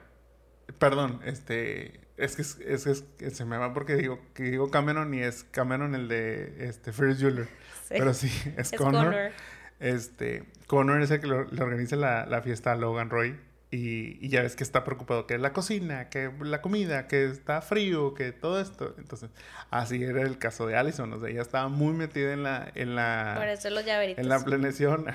Perdón, 0.78 1.22
este. 1.24 2.07
Es 2.18 2.36
que, 2.36 2.42
es, 2.42 3.04
que 3.18 3.30
se 3.30 3.46
me 3.46 3.58
va 3.58 3.74
porque 3.74 3.96
digo 3.96 4.20
que 4.34 4.44
digo 4.44 4.72
Cameron 4.72 5.14
y 5.14 5.22
es 5.22 5.44
Cameron 5.44 5.94
el 5.94 6.08
de 6.08 6.68
este 6.68 6.92
Ferris 6.92 7.22
Bueller. 7.22 7.48
Pero 7.90 8.14
sí, 8.14 8.32
es, 8.58 8.72
Connor. 8.72 9.32
Este, 9.80 10.44
Connor 10.66 11.02
es 11.02 11.12
el 11.12 11.22
que 11.22 11.28
le 11.28 11.62
organiza 11.62 11.96
la, 11.96 12.26
la, 12.26 12.42
fiesta 12.42 12.72
a 12.72 12.76
Logan 12.76 13.12
Roy. 13.12 13.38
Y, 13.70 14.26
y, 14.26 14.30
ya 14.30 14.44
ves 14.44 14.56
que 14.56 14.64
está 14.64 14.86
preocupado 14.86 15.28
que 15.28 15.38
la 15.38 15.52
cocina, 15.52 16.08
que 16.08 16.32
la 16.40 16.62
comida, 16.62 17.08
que 17.08 17.26
está 17.26 17.62
frío, 17.62 18.14
que 18.14 18.32
todo 18.32 18.62
esto. 18.62 18.96
Entonces, 18.98 19.30
así 19.72 20.02
era 20.02 20.22
el 20.22 20.38
caso 20.38 20.68
de 20.68 20.78
Allison. 20.78 21.12
O 21.12 21.20
sea, 21.20 21.30
ella 21.30 21.42
estaba 21.42 21.68
muy 21.68 21.94
metida 21.94 22.32
en 22.32 22.44
la... 22.44 22.72
En 22.76 22.96
la 22.96 23.36
Por 23.38 23.48
eso 23.50 23.70
los 23.70 23.84
llaveritos. 23.84 24.24
En 24.24 24.30
la 24.30 24.40
planeación. 24.40 25.08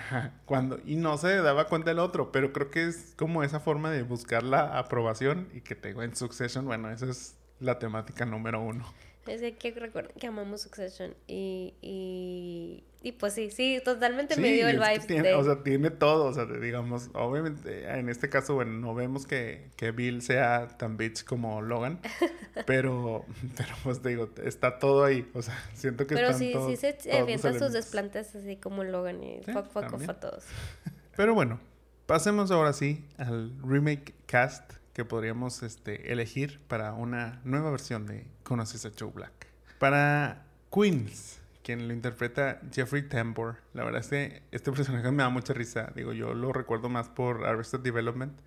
Cuando, 0.44 0.78
y 0.84 0.96
no 0.96 1.16
se 1.16 1.36
daba 1.36 1.66
cuenta 1.66 1.92
el 1.92 1.98
otro. 1.98 2.30
Pero 2.30 2.52
creo 2.52 2.70
que 2.70 2.84
es 2.84 3.14
como 3.16 3.42
esa 3.42 3.58
forma 3.58 3.90
de 3.90 4.02
buscar 4.02 4.42
la 4.42 4.78
aprobación. 4.78 5.48
Y 5.54 5.62
que 5.62 5.74
tengo 5.74 6.02
en 6.02 6.14
Succession, 6.14 6.66
bueno, 6.66 6.90
esa 6.90 7.06
es 7.06 7.36
la 7.58 7.78
temática 7.78 8.26
número 8.26 8.60
uno. 8.60 8.84
Es 9.26 9.40
que, 9.40 9.54
que 9.54 9.70
recuerden 9.78 10.12
que 10.18 10.26
amamos 10.26 10.62
Succession 10.62 11.14
y, 11.28 11.74
y, 11.80 12.82
y, 13.02 13.12
pues 13.12 13.34
sí, 13.34 13.50
sí, 13.50 13.80
totalmente 13.84 14.36
me 14.36 14.52
dio 14.52 14.66
el 14.66 14.80
vibe. 14.80 15.34
O 15.34 15.44
sea, 15.44 15.62
tiene 15.62 15.90
todo, 15.90 16.24
o 16.24 16.34
sea, 16.34 16.44
digamos, 16.44 17.08
obviamente 17.14 17.88
en 17.88 18.08
este 18.08 18.28
caso, 18.28 18.54
bueno, 18.54 18.72
no 18.72 18.94
vemos 18.94 19.24
que, 19.26 19.70
que 19.76 19.92
Bill 19.92 20.22
sea 20.22 20.66
tan 20.76 20.96
bitch 20.96 21.22
como 21.24 21.62
Logan, 21.62 22.00
pero, 22.66 23.24
pero 23.56 23.74
pues 23.84 24.02
digo, 24.02 24.28
está 24.44 24.80
todo 24.80 25.04
ahí, 25.04 25.30
o 25.34 25.42
sea, 25.42 25.56
siento 25.74 26.04
que 26.06 26.16
Pero 26.16 26.32
sí, 26.32 26.52
sí 26.66 26.76
se 26.76 27.12
avientan 27.16 27.58
sus 27.58 27.72
desplantes 27.72 28.34
así 28.34 28.56
como 28.56 28.82
Logan 28.82 29.22
y 29.22 29.40
fuck, 29.52 29.68
fuck 29.70 29.92
off 29.92 30.08
a 30.08 30.18
todos. 30.18 30.44
Pero 31.16 31.34
bueno, 31.34 31.60
pasemos 32.06 32.50
ahora 32.50 32.72
sí 32.72 33.04
al 33.18 33.52
remake 33.62 34.14
cast 34.26 34.72
que 34.92 35.04
podríamos 35.04 35.62
este, 35.62 36.12
elegir 36.12 36.60
para 36.68 36.92
una 36.92 37.40
nueva 37.44 37.70
versión 37.70 38.06
de 38.06 38.26
Conoces 38.52 38.84
a 38.84 38.90
Joe 38.90 39.10
Black. 39.10 39.46
Para 39.78 40.44
Queens, 40.70 41.40
quien 41.64 41.88
lo 41.88 41.94
interpreta 41.94 42.60
Jeffrey 42.70 43.00
Tambor, 43.00 43.56
la 43.72 43.82
verdad 43.82 44.02
es 44.02 44.08
que 44.08 44.42
este 44.50 44.70
personaje 44.70 45.10
me 45.10 45.22
da 45.22 45.30
mucha 45.30 45.54
risa. 45.54 45.90
Digo, 45.96 46.12
yo 46.12 46.34
lo 46.34 46.52
recuerdo 46.52 46.90
más 46.90 47.08
por 47.08 47.46
Arrested 47.46 47.80
Development, 47.80 48.38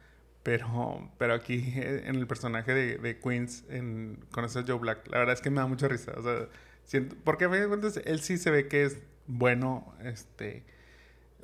Pero, 0.43 1.09
pero 1.17 1.33
aquí 1.33 1.55
eh, 1.75 2.03
en 2.05 2.17
el 2.17 2.27
personaje 2.27 2.71
de, 2.75 2.97
de 2.99 3.17
Queens, 3.17 3.63
en, 3.67 4.23
con 4.29 4.45
ese 4.45 4.61
Joe 4.61 4.77
Black, 4.77 5.07
la 5.07 5.17
verdad 5.17 5.33
es 5.33 5.41
que 5.41 5.49
me 5.49 5.59
da 5.59 5.65
mucha 5.65 5.87
risa. 5.87 6.13
O 6.15 6.21
sea, 6.21 6.49
siento, 6.83 7.15
porque 7.23 7.45
a 7.45 7.49
fin 7.49 7.61
de 7.61 7.67
cuentas 7.67 7.99
él 8.05 8.19
sí 8.19 8.37
se 8.37 8.51
ve 8.51 8.67
que 8.67 8.83
es 8.83 8.99
bueno, 9.25 9.91
este, 10.03 10.65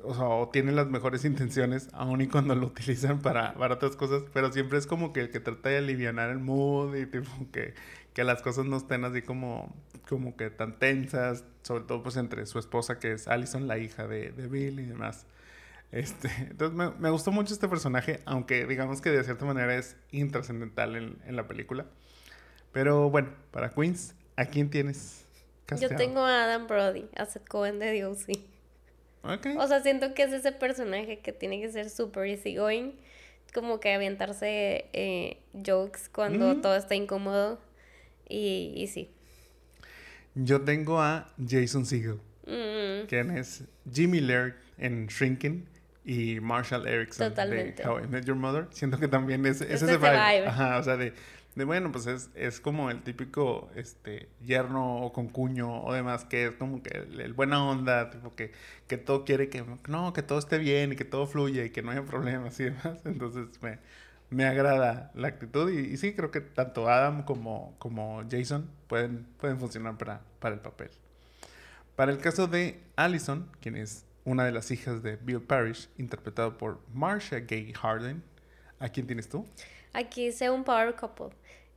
o 0.04 0.14
sea, 0.14 0.26
o 0.26 0.50
tiene 0.50 0.70
las 0.70 0.86
mejores 0.86 1.24
intenciones, 1.24 1.88
aun 1.94 2.20
y 2.20 2.28
cuando 2.28 2.54
lo 2.54 2.66
utilizan 2.68 3.20
para, 3.22 3.54
para 3.54 3.74
otras 3.74 3.96
cosas, 3.96 4.22
pero 4.32 4.52
siempre 4.52 4.78
es 4.78 4.86
como 4.86 5.12
que 5.12 5.18
el 5.18 5.30
que 5.30 5.40
trata 5.40 5.68
de 5.68 5.78
aliviar 5.78 6.16
el 6.30 6.38
mood 6.38 6.94
y 6.94 7.06
tipo 7.06 7.28
que, 7.52 7.74
que 8.14 8.24
las 8.24 8.42
cosas 8.42 8.66
no 8.66 8.76
estén 8.76 9.04
así 9.04 9.22
como, 9.22 9.74
como 10.08 10.36
que 10.36 10.50
tan 10.50 10.78
tensas, 10.78 11.44
sobre 11.62 11.84
todo 11.84 12.02
pues 12.02 12.16
entre 12.16 12.44
su 12.46 12.58
esposa 12.58 12.98
que 12.98 13.12
es 13.12 13.28
Allison, 13.28 13.66
la 13.66 13.78
hija 13.78 14.06
de, 14.06 14.32
de 14.32 14.46
Bill 14.48 14.80
y 14.80 14.84
demás. 14.84 15.26
Este, 15.92 16.28
entonces 16.50 16.76
me, 16.76 16.90
me, 16.90 17.10
gustó 17.10 17.32
mucho 17.32 17.52
este 17.52 17.68
personaje, 17.68 18.20
aunque 18.24 18.66
digamos 18.66 19.00
que 19.00 19.10
de 19.10 19.22
cierta 19.24 19.44
manera 19.44 19.74
es 19.76 19.96
intrascendental 20.10 20.96
en, 20.96 21.18
en, 21.26 21.36
la 21.36 21.46
película. 21.46 21.86
Pero 22.72 23.10
bueno, 23.10 23.30
para 23.50 23.70
Queens, 23.70 24.14
¿a 24.36 24.46
quién 24.46 24.70
tienes? 24.70 25.26
Casteado? 25.66 25.92
Yo 25.92 25.98
tengo 25.98 26.20
a 26.20 26.44
Adam 26.44 26.66
Brody, 26.66 27.08
a 27.16 27.26
Seth 27.26 27.46
Cohen 27.46 27.78
de 27.78 28.00
DOC. 28.00 28.38
Okay. 29.24 29.56
O 29.56 29.66
sea, 29.68 29.82
siento 29.82 30.14
que 30.14 30.24
es 30.24 30.32
ese 30.32 30.52
personaje 30.52 31.20
que 31.20 31.32
tiene 31.32 31.60
que 31.60 31.70
ser 31.70 31.90
super 31.90 32.26
easygoing, 32.26 32.94
como 33.54 33.78
que 33.78 33.92
aventarse 33.92 34.86
eh, 34.92 35.38
jokes 35.52 36.08
cuando 36.10 36.54
mm. 36.54 36.62
todo 36.62 36.74
está 36.74 36.94
incómodo. 36.94 37.60
Y, 38.28 38.72
y, 38.76 38.86
sí. 38.86 39.10
Yo 40.34 40.62
tengo 40.62 41.00
a 41.00 41.28
Jason 41.46 41.84
Segel, 41.84 42.20
mm. 42.46 43.06
quien 43.08 43.30
es 43.36 43.64
Jimmy 43.92 44.20
Laird 44.20 44.54
en 44.78 45.06
Shrinking 45.06 45.66
y 46.04 46.40
Marshall 46.40 46.86
Erickson 46.86 47.30
Totalmente. 47.30 47.82
de 47.82 47.88
How 47.88 48.04
I 48.04 48.08
Met 48.08 48.24
Your 48.24 48.36
Mother. 48.36 48.66
Siento 48.70 48.98
que 48.98 49.08
también 49.08 49.44
es, 49.46 49.60
es, 49.60 49.70
es 49.70 49.82
ese 49.82 49.96
vibe. 49.98 50.46
Ajá, 50.46 50.78
o 50.78 50.82
sea, 50.82 50.96
de, 50.96 51.12
de 51.54 51.64
bueno, 51.64 51.92
pues 51.92 52.06
es, 52.06 52.30
es, 52.34 52.60
como 52.60 52.90
el 52.90 53.02
típico 53.02 53.70
este 53.76 54.28
yerno 54.44 55.02
o 55.02 55.12
concuño 55.12 55.82
o 55.82 55.92
demás, 55.92 56.24
que 56.24 56.46
es 56.46 56.54
como 56.54 56.82
que 56.82 56.96
el, 56.96 57.34
buena 57.34 57.64
onda, 57.64 58.10
tipo 58.10 58.34
que, 58.34 58.52
que 58.88 58.96
todo 58.96 59.24
quiere 59.24 59.48
que 59.48 59.64
no, 59.86 60.12
que 60.12 60.22
todo 60.22 60.38
esté 60.38 60.58
bien 60.58 60.92
y 60.92 60.96
que 60.96 61.04
todo 61.04 61.26
fluya 61.26 61.64
y 61.64 61.70
que 61.70 61.82
no 61.82 61.90
haya 61.90 62.04
problemas 62.04 62.58
y 62.58 62.64
demás. 62.64 63.00
Entonces 63.04 63.46
me, 63.62 63.78
me 64.32 64.44
agrada 64.46 65.10
la 65.14 65.28
actitud 65.28 65.70
y, 65.70 65.96
sí, 65.96 66.14
creo 66.14 66.30
que 66.30 66.40
tanto 66.40 66.88
Adam 66.88 67.24
como, 67.24 67.74
como 67.78 68.22
Jason 68.30 68.68
pueden, 68.88 69.26
pueden 69.38 69.58
funcionar 69.58 69.98
para, 69.98 70.22
para 70.38 70.54
el 70.54 70.60
papel. 70.60 70.90
Para 71.96 72.10
el 72.10 72.18
caso 72.18 72.46
de 72.46 72.80
Allison, 72.96 73.48
quien 73.60 73.76
es 73.76 74.04
una 74.24 74.44
de 74.44 74.52
las 74.52 74.70
hijas 74.70 75.02
de 75.02 75.16
Bill 75.16 75.42
Parrish, 75.42 75.88
interpretado 75.98 76.56
por 76.56 76.80
Marcia 76.92 77.40
Gay 77.40 77.72
Harden. 77.72 78.22
¿A 78.78 78.88
quién 78.88 79.06
tienes 79.06 79.28
tú? 79.28 79.46
Aquí 79.92 80.26
hice 80.26 80.48
un 80.50 80.64
power 80.64 80.94
couple 80.94 81.30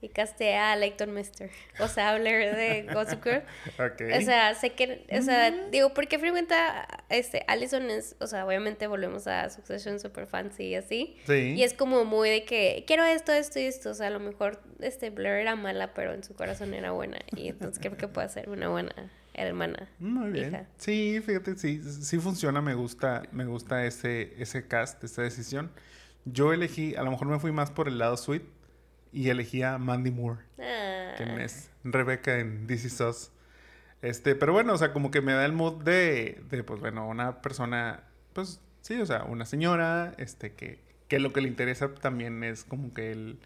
y 0.06 0.10
casté 0.10 0.56
a 0.56 0.76
Leighton 0.76 1.14
Mister, 1.14 1.49
o 1.80 1.88
sea, 1.88 2.12
hablar 2.12 2.56
de 2.56 2.88
Gossip 2.93 3.24
Girl. 3.24 3.43
O 4.16 4.22
sea, 4.22 4.53
sé 4.56 4.72
que, 4.72 5.06
o 5.12 5.22
sea, 5.22 5.51
digo, 5.72 5.93
porque 5.93 6.20
frecuenta, 6.20 6.88
este, 7.10 7.43
Allison 7.47 7.89
es, 7.89 8.16
o 8.20 8.28
sea, 8.28 8.45
obviamente 8.45 8.88
volvemos 8.88 9.28
a 9.28 9.49
Succession 9.49 9.99
super 9.99 10.28
fancy 10.28 10.66
y 10.66 10.76
así. 10.76 11.18
Sí. 11.26 11.56
Y 11.58 11.64
es 11.64 11.74
como 11.74 12.06
muy 12.06 12.30
de 12.30 12.45
que 12.45 12.84
quiero 12.88 13.03
esto, 13.03 13.34
esto 13.34 13.60
y 13.60 13.64
esto, 13.64 13.89
o 13.89 13.93
sea, 13.93 14.08
a 14.08 14.12
lo 14.12 14.20
mejor, 14.20 14.62
este, 14.80 15.10
Blair 15.10 15.39
era 15.39 15.56
mala, 15.56 15.93
pero 15.93 16.14
en 16.14 16.24
su 16.24 16.36
corazón 16.36 16.74
era 16.74 16.91
buena 16.91 17.18
y 17.36 17.49
entonces 17.49 17.80
creo 17.80 17.97
que 17.97 18.08
puede 18.08 18.30
ser 18.30 18.49
una 18.49 18.70
buena 18.70 18.93
hermana. 19.34 19.89
Muy 19.99 20.32
bien. 20.32 20.49
Hija. 20.49 20.68
Sí, 20.78 21.20
fíjate, 21.26 21.56
sí, 21.58 21.82
sí 21.84 22.20
funciona, 22.20 22.62
me 22.62 22.76
gusta, 22.76 23.24
me 23.32 23.45
gusta 23.45 23.86
ese, 23.86 24.34
ese 24.41 24.68
cast, 24.68 25.03
esa 25.03 25.24
decisión. 25.24 25.72
Yo 26.26 26.53
elegí, 26.53 26.95
a 26.95 27.03
lo 27.03 27.12
mejor 27.12 27.28
me 27.28 27.39
fui 27.39 27.51
más 27.51 27.72
por 27.72 27.88
el 27.88 27.97
lado 27.97 28.18
sweet 28.18 28.43
y 29.16 29.30
elegí 29.30 29.63
a 29.63 29.78
Mandy 29.78 30.11
Moore, 30.11 30.41
ah. 30.59 31.13
quien 31.16 31.39
es 31.39 31.72
Rebecca 31.86 32.38
en 32.38 32.68
This 32.68 32.84
Is 32.84 32.99
Us. 32.99 33.32
Este, 34.01 34.36
pero 34.36 34.51
bueno, 34.51 34.74
o 34.74 34.78
sea, 34.78 34.91
como 34.91 35.09
que 35.09 35.22
me 35.22 35.32
da 35.32 35.45
el 35.45 35.53
mood 35.53 35.84
de, 35.84 36.43
de, 36.49 36.63
pues 36.63 36.82
bueno, 36.82 37.07
una 37.07 37.41
persona, 37.41 38.03
pues 38.34 38.59
sí, 38.82 38.99
o 38.99 39.05
sea, 39.05 39.24
una 39.24 39.45
señora, 39.45 40.13
este, 40.18 40.53
que, 40.53 40.80
que 41.07 41.20
lo 41.20 41.32
que 41.32 41.39
le 41.39 41.47
interesa 41.47 41.93
también 41.95 42.43
es 42.43 42.66
como 42.66 42.93
que 42.93 43.13
el, 43.13 43.39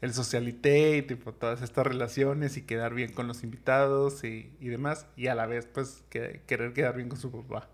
el 0.00 0.14
socialité 0.14 0.96
y 0.98 1.02
tipo 1.02 1.32
todas 1.32 1.60
estas 1.60 1.84
relaciones 1.84 2.56
y 2.56 2.62
quedar 2.62 2.94
bien 2.94 3.12
con 3.12 3.26
los 3.26 3.42
invitados 3.42 4.22
y, 4.22 4.54
y 4.60 4.68
demás. 4.68 5.06
Y 5.16 5.26
a 5.26 5.34
la 5.34 5.46
vez, 5.46 5.66
pues, 5.66 6.04
que, 6.08 6.42
querer 6.46 6.72
quedar 6.72 6.94
bien 6.94 7.08
con 7.08 7.18
su 7.18 7.32
papá. 7.32 7.68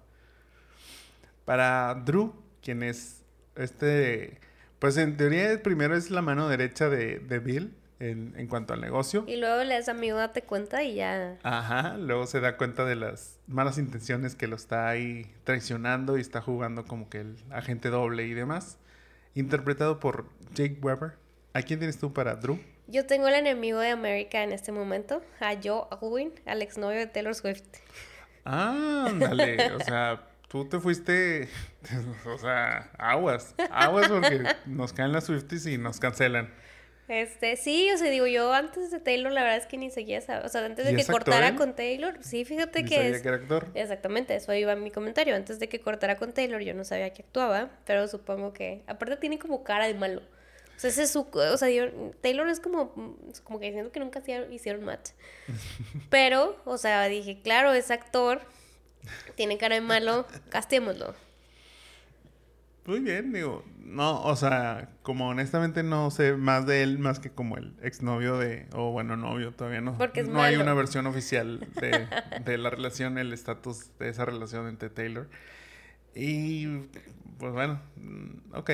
Para 1.45 1.95
Drew, 2.07 2.33
quien 2.63 2.83
es 2.83 3.23
este, 3.57 4.41
pues 4.83 4.97
en 4.97 5.17
teoría 5.17 5.63
primero 5.63 5.97
es 5.97 6.11
la 6.11 6.23
mano 6.23 6.49
derecha 6.49 6.89
de, 6.89 7.21
de 7.21 7.39
Bill 7.39 7.73
en, 8.01 8.35
en, 8.37 8.49
cuanto 8.49 8.75
al 8.75 8.81
negocio. 8.81 9.23
Y 9.29 9.37
luego 9.37 9.63
le 9.63 9.75
das 9.75 9.89
amigo, 9.89 10.19
date 10.19 10.43
cuenta 10.43 10.83
y 10.83 10.97
ya. 10.97 11.39
Ajá, 11.45 11.97
luego 11.99 12.27
se 12.27 12.41
da 12.41 12.57
cuenta 12.57 12.85
de 12.85 12.97
las 12.97 13.39
malas 13.47 13.79
intenciones 13.79 14.35
que 14.35 14.49
lo 14.49 14.57
está 14.57 14.89
ahí 14.89 15.33
traicionando 15.45 16.19
y 16.19 16.21
está 16.21 16.41
jugando 16.41 16.85
como 16.85 17.09
que 17.09 17.21
el 17.21 17.37
agente 17.53 17.91
doble 17.91 18.27
y 18.27 18.35
demás. 18.35 18.77
Interpretado 19.37 20.01
por 20.01 20.27
Jake 20.53 20.81
Weber, 20.83 21.13
¿A 21.55 21.63
quién 21.63 21.79
tienes 21.79 21.99
tú 21.99 22.13
para 22.13 22.35
Drew? 22.35 22.59
Yo 22.89 23.07
tengo 23.07 23.29
el 23.29 23.35
enemigo 23.35 23.79
de 23.79 23.91
América 23.91 24.43
en 24.43 24.51
este 24.51 24.73
momento, 24.73 25.23
a 25.39 25.55
Joe 25.63 25.85
Alwyn, 25.91 26.33
al 26.45 26.61
exnovio 26.61 26.99
de 26.99 27.07
Taylor 27.07 27.37
Swift. 27.37 27.63
Ah, 28.45 29.09
dale, 29.19 29.71
o 29.75 29.81
sea, 29.81 30.23
tú 30.53 30.67
te 30.67 30.79
fuiste, 30.79 31.49
o 32.27 32.37
sea, 32.37 32.91
aguas, 32.99 33.55
aguas 33.71 34.09
porque 34.11 34.45
nos 34.67 34.93
caen 34.93 35.11
las 35.11 35.25
Swifties 35.25 35.67
y 35.67 35.79
nos 35.79 35.99
cancelan. 35.99 36.53
Este, 37.09 37.57
sí, 37.57 37.91
o 37.91 37.97
sea, 37.97 38.11
digo, 38.11 38.27
yo 38.27 38.53
antes 38.53 38.91
de 38.91 39.01
Taylor, 39.01 39.33
la 39.33 39.43
verdad 39.43 39.57
es 39.57 39.67
que 39.67 39.77
ni 39.79 39.91
seguía 39.91 40.19
o 40.19 40.49
sea, 40.49 40.65
antes 40.65 40.87
de 40.87 40.95
que 40.95 41.05
cortara 41.05 41.49
actor, 41.49 41.67
con 41.67 41.75
Taylor, 41.75 42.19
sí, 42.21 42.45
fíjate 42.45 42.83
¿Ni 42.83 42.89
que 42.89 42.97
sabía 42.97 43.11
es... 43.11 43.23
que 43.23 43.29
era 43.29 43.37
actor? 43.39 43.67
Exactamente, 43.75 44.35
eso 44.37 44.55
iba 44.55 44.77
mi 44.77 44.91
comentario, 44.91 45.35
antes 45.35 45.59
de 45.59 45.69
que 45.71 45.81
cortara 45.81 46.17
con 46.17 46.33
Taylor, 46.33 46.61
yo 46.61 46.75
no 46.75 46.85
sabía 46.85 47.11
que 47.15 47.23
actuaba, 47.23 47.71
pero 47.87 48.07
supongo 48.07 48.53
que, 48.53 48.83
aparte 48.87 49.17
tiene 49.17 49.39
como 49.39 49.65
cara 49.65 49.87
de 49.87 49.95
malo. 49.95 50.21
O 50.77 50.81
sea, 50.83 50.91
ese 50.91 51.05
es 51.05 51.11
su, 51.11 51.27
o 51.33 51.57
sea, 51.57 51.71
yo, 51.71 51.87
Taylor 52.21 52.49
es 52.49 52.61
como, 52.61 52.95
como 53.43 53.59
que 53.59 53.67
diciendo 53.67 53.91
que 53.91 54.01
nunca 54.01 54.23
hicieron 54.51 54.85
match. 54.85 55.11
Pero, 56.11 56.61
o 56.65 56.77
sea, 56.77 57.05
dije, 57.07 57.41
claro, 57.43 57.73
es 57.73 57.91
actor, 57.91 58.41
tiene 59.37 59.59
cara 59.59 59.75
de 59.75 59.81
malo, 59.81 60.27
castémoslo. 60.49 61.15
Muy 62.85 62.99
bien, 62.99 63.33
digo, 63.33 63.65
no, 63.79 64.23
o 64.25 64.35
sea, 64.35 64.89
como 65.03 65.29
honestamente 65.29 65.85
no 65.85 66.11
sé 66.11 66.33
más 66.33 66.67
de 66.67 66.83
él 66.83 66.99
más 66.99 67.21
que 67.21 67.31
como 67.31 67.57
el 67.57 67.77
exnovio 67.81 68.39
de, 68.39 68.67
o 68.73 68.91
bueno, 68.91 69.17
novio, 69.17 69.53
todavía 69.53 69.81
no. 69.81 69.97
Porque 69.97 70.21
es 70.21 70.27
no 70.27 70.35
malo. 70.35 70.45
hay 70.47 70.57
una 70.57 70.75
versión 70.75 71.07
oficial 71.07 71.61
de, 71.81 72.09
de 72.45 72.59
la 72.59 72.71
relación, 72.71 73.19
el 73.19 73.33
estatus 73.33 73.97
de 73.99 74.09
esa 74.09 74.25
relación 74.25 74.67
entre 74.67 74.91
Taylor. 74.91 75.29
Y, 76.15 76.67
pues 77.39 77.53
bueno, 77.53 77.81
ok, 78.53 78.71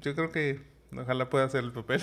yo 0.00 0.14
creo 0.16 0.32
que 0.32 0.72
Ojalá 0.96 1.30
pueda 1.30 1.46
hacer 1.46 1.64
el 1.64 1.72
papel. 1.72 2.02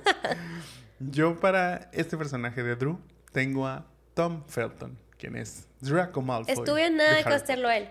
Yo 0.98 1.38
para 1.40 1.90
este 1.92 2.16
personaje 2.16 2.62
de 2.62 2.76
Drew 2.76 2.98
tengo 3.32 3.66
a 3.66 3.86
Tom 4.14 4.44
Felton, 4.46 4.98
quien 5.18 5.36
es 5.36 5.66
Draco 5.80 6.22
Malfoy. 6.22 6.54
Estuve 6.54 6.84
a 6.84 6.90
nada 6.90 7.16
de 7.16 7.24
castarlo 7.24 7.68
a 7.68 7.76
él. 7.76 7.88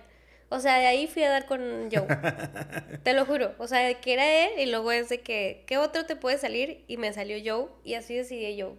O 0.49 0.59
sea, 0.59 0.77
de 0.77 0.85
ahí 0.85 1.07
fui 1.07 1.23
a 1.23 1.29
dar 1.29 1.47
con 1.47 1.59
Joe. 1.91 2.07
te 3.03 3.13
lo 3.13 3.25
juro. 3.25 3.53
O 3.57 3.67
sea, 3.67 3.99
que 3.99 4.13
era 4.13 4.45
él 4.45 4.59
y 4.59 4.69
luego 4.69 4.91
es 4.91 5.09
de 5.09 5.21
que, 5.21 5.63
¿qué 5.67 5.77
otro 5.77 6.05
te 6.05 6.15
puede 6.15 6.37
salir? 6.37 6.83
Y 6.87 6.97
me 6.97 7.11
salió 7.13 7.37
Joe 7.43 7.71
y 7.83 7.95
así 7.95 8.15
decidí 8.15 8.61
Joe. 8.61 8.75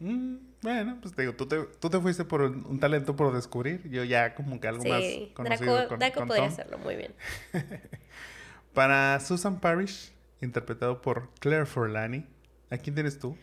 Mm, 0.00 0.36
bueno, 0.62 0.98
pues 1.02 1.14
te 1.14 1.22
digo, 1.22 1.34
tú 1.34 1.46
te, 1.46 1.62
tú 1.78 1.90
te 1.90 2.00
fuiste 2.00 2.24
por 2.24 2.42
un, 2.42 2.64
un, 2.66 2.80
talento 2.80 3.16
por 3.16 3.34
descubrir. 3.34 3.88
Yo 3.90 4.04
ya 4.04 4.34
como 4.34 4.60
que 4.60 4.68
algo 4.68 4.82
sí, 4.82 4.88
más 4.88 5.02
conocido 5.34 5.74
Draco, 5.74 5.88
con, 5.88 5.98
Draco 5.98 6.18
con 6.20 6.28
podría 6.28 6.44
Tom. 6.44 6.52
hacerlo 6.52 6.78
muy 6.78 6.96
bien. 6.96 7.14
Para 8.74 9.20
Susan 9.20 9.60
Parrish, 9.60 10.12
interpretado 10.40 11.02
por 11.02 11.30
Claire 11.40 11.66
Forlani. 11.66 12.24
¿A 12.70 12.78
quién 12.78 12.94
tienes 12.94 13.18
tú? 13.18 13.36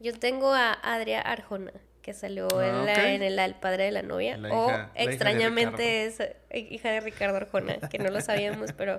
Yo 0.00 0.18
tengo 0.18 0.52
a 0.52 0.72
Adria 0.72 1.20
Arjona, 1.20 1.72
que 2.02 2.12
salió 2.12 2.48
Ah, 2.58 2.66
en, 2.68 2.86
la- 2.86 3.14
en 3.14 3.22
el 3.22 3.54
padre 3.54 3.84
de 3.84 3.92
la 3.92 4.02
novia. 4.02 4.36
La 4.36 4.48
o 4.54 4.66
hija- 4.68 4.90
hija 4.94 5.02
extrañamente 5.10 6.04
es 6.06 6.18
hija 6.52 6.90
de 6.90 7.00
Ricardo 7.00 7.36
Arjona, 7.36 7.78
que 7.88 7.98
no 7.98 8.10
lo 8.10 8.20
sabíamos, 8.20 8.72
pero 8.76 8.98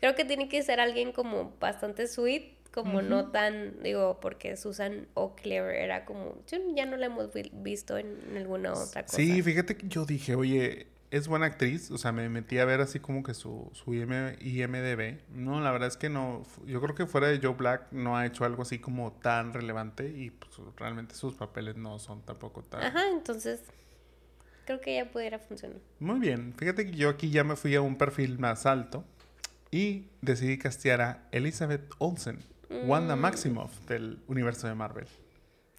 creo 0.00 0.14
que 0.14 0.24
tiene 0.24 0.48
que 0.48 0.62
ser 0.62 0.80
alguien 0.80 1.12
como 1.12 1.54
bastante 1.60 2.06
sweet, 2.08 2.54
como 2.72 3.02
no 3.02 3.30
tan, 3.30 3.82
digo, 3.82 4.18
porque 4.20 4.56
Susan 4.56 5.08
o 5.14 5.34
Claire 5.34 5.82
era 5.82 6.04
como, 6.04 6.36
ya 6.46 6.86
no 6.86 6.96
la 6.96 7.06
hemos 7.06 7.32
vi- 7.32 7.50
visto 7.52 7.96
en 7.98 8.36
alguna 8.36 8.72
otra 8.74 9.02
cosa. 9.04 9.16
Sí, 9.16 9.42
fíjate 9.42 9.76
que 9.76 9.88
yo 9.88 10.04
dije, 10.04 10.34
oye, 10.34 10.86
es 11.10 11.28
buena 11.28 11.46
actriz. 11.46 11.90
O 11.90 11.98
sea, 11.98 12.12
me 12.12 12.28
metí 12.28 12.58
a 12.58 12.64
ver 12.64 12.80
así 12.80 13.00
como 13.00 13.22
que 13.22 13.34
su, 13.34 13.70
su 13.72 13.94
IM 13.94 14.36
IMDB. 14.40 15.20
No, 15.30 15.60
la 15.60 15.70
verdad 15.70 15.88
es 15.88 15.96
que 15.96 16.08
no. 16.08 16.42
Yo 16.66 16.80
creo 16.80 16.94
que 16.94 17.06
fuera 17.06 17.28
de 17.28 17.38
Joe 17.42 17.54
Black 17.54 17.92
no 17.92 18.16
ha 18.16 18.26
hecho 18.26 18.44
algo 18.44 18.62
así 18.62 18.78
como 18.78 19.12
tan 19.12 19.52
relevante 19.52 20.08
y 20.08 20.30
pues, 20.30 20.52
realmente 20.76 21.14
sus 21.14 21.34
papeles 21.34 21.76
no 21.76 21.98
son 21.98 22.22
tampoco 22.22 22.62
tan... 22.62 22.82
Ajá, 22.82 23.08
entonces 23.10 23.62
creo 24.64 24.80
que 24.80 24.94
ya 24.94 25.10
pudiera 25.10 25.38
funcionar. 25.38 25.80
Muy 25.98 26.18
bien. 26.18 26.54
Fíjate 26.56 26.86
que 26.86 26.92
yo 26.92 27.08
aquí 27.08 27.30
ya 27.30 27.44
me 27.44 27.56
fui 27.56 27.74
a 27.74 27.80
un 27.80 27.96
perfil 27.96 28.38
más 28.38 28.66
alto. 28.66 29.04
Y 29.70 30.06
decidí 30.22 30.56
castear 30.56 31.00
a 31.02 31.28
Elizabeth 31.30 31.90
Olsen, 31.98 32.38
Wanda 32.86 33.16
Mm. 33.16 33.20
Maximoff 33.20 33.86
del 33.86 34.18
universo 34.26 34.66
de 34.66 34.74
Marvel. 34.74 35.06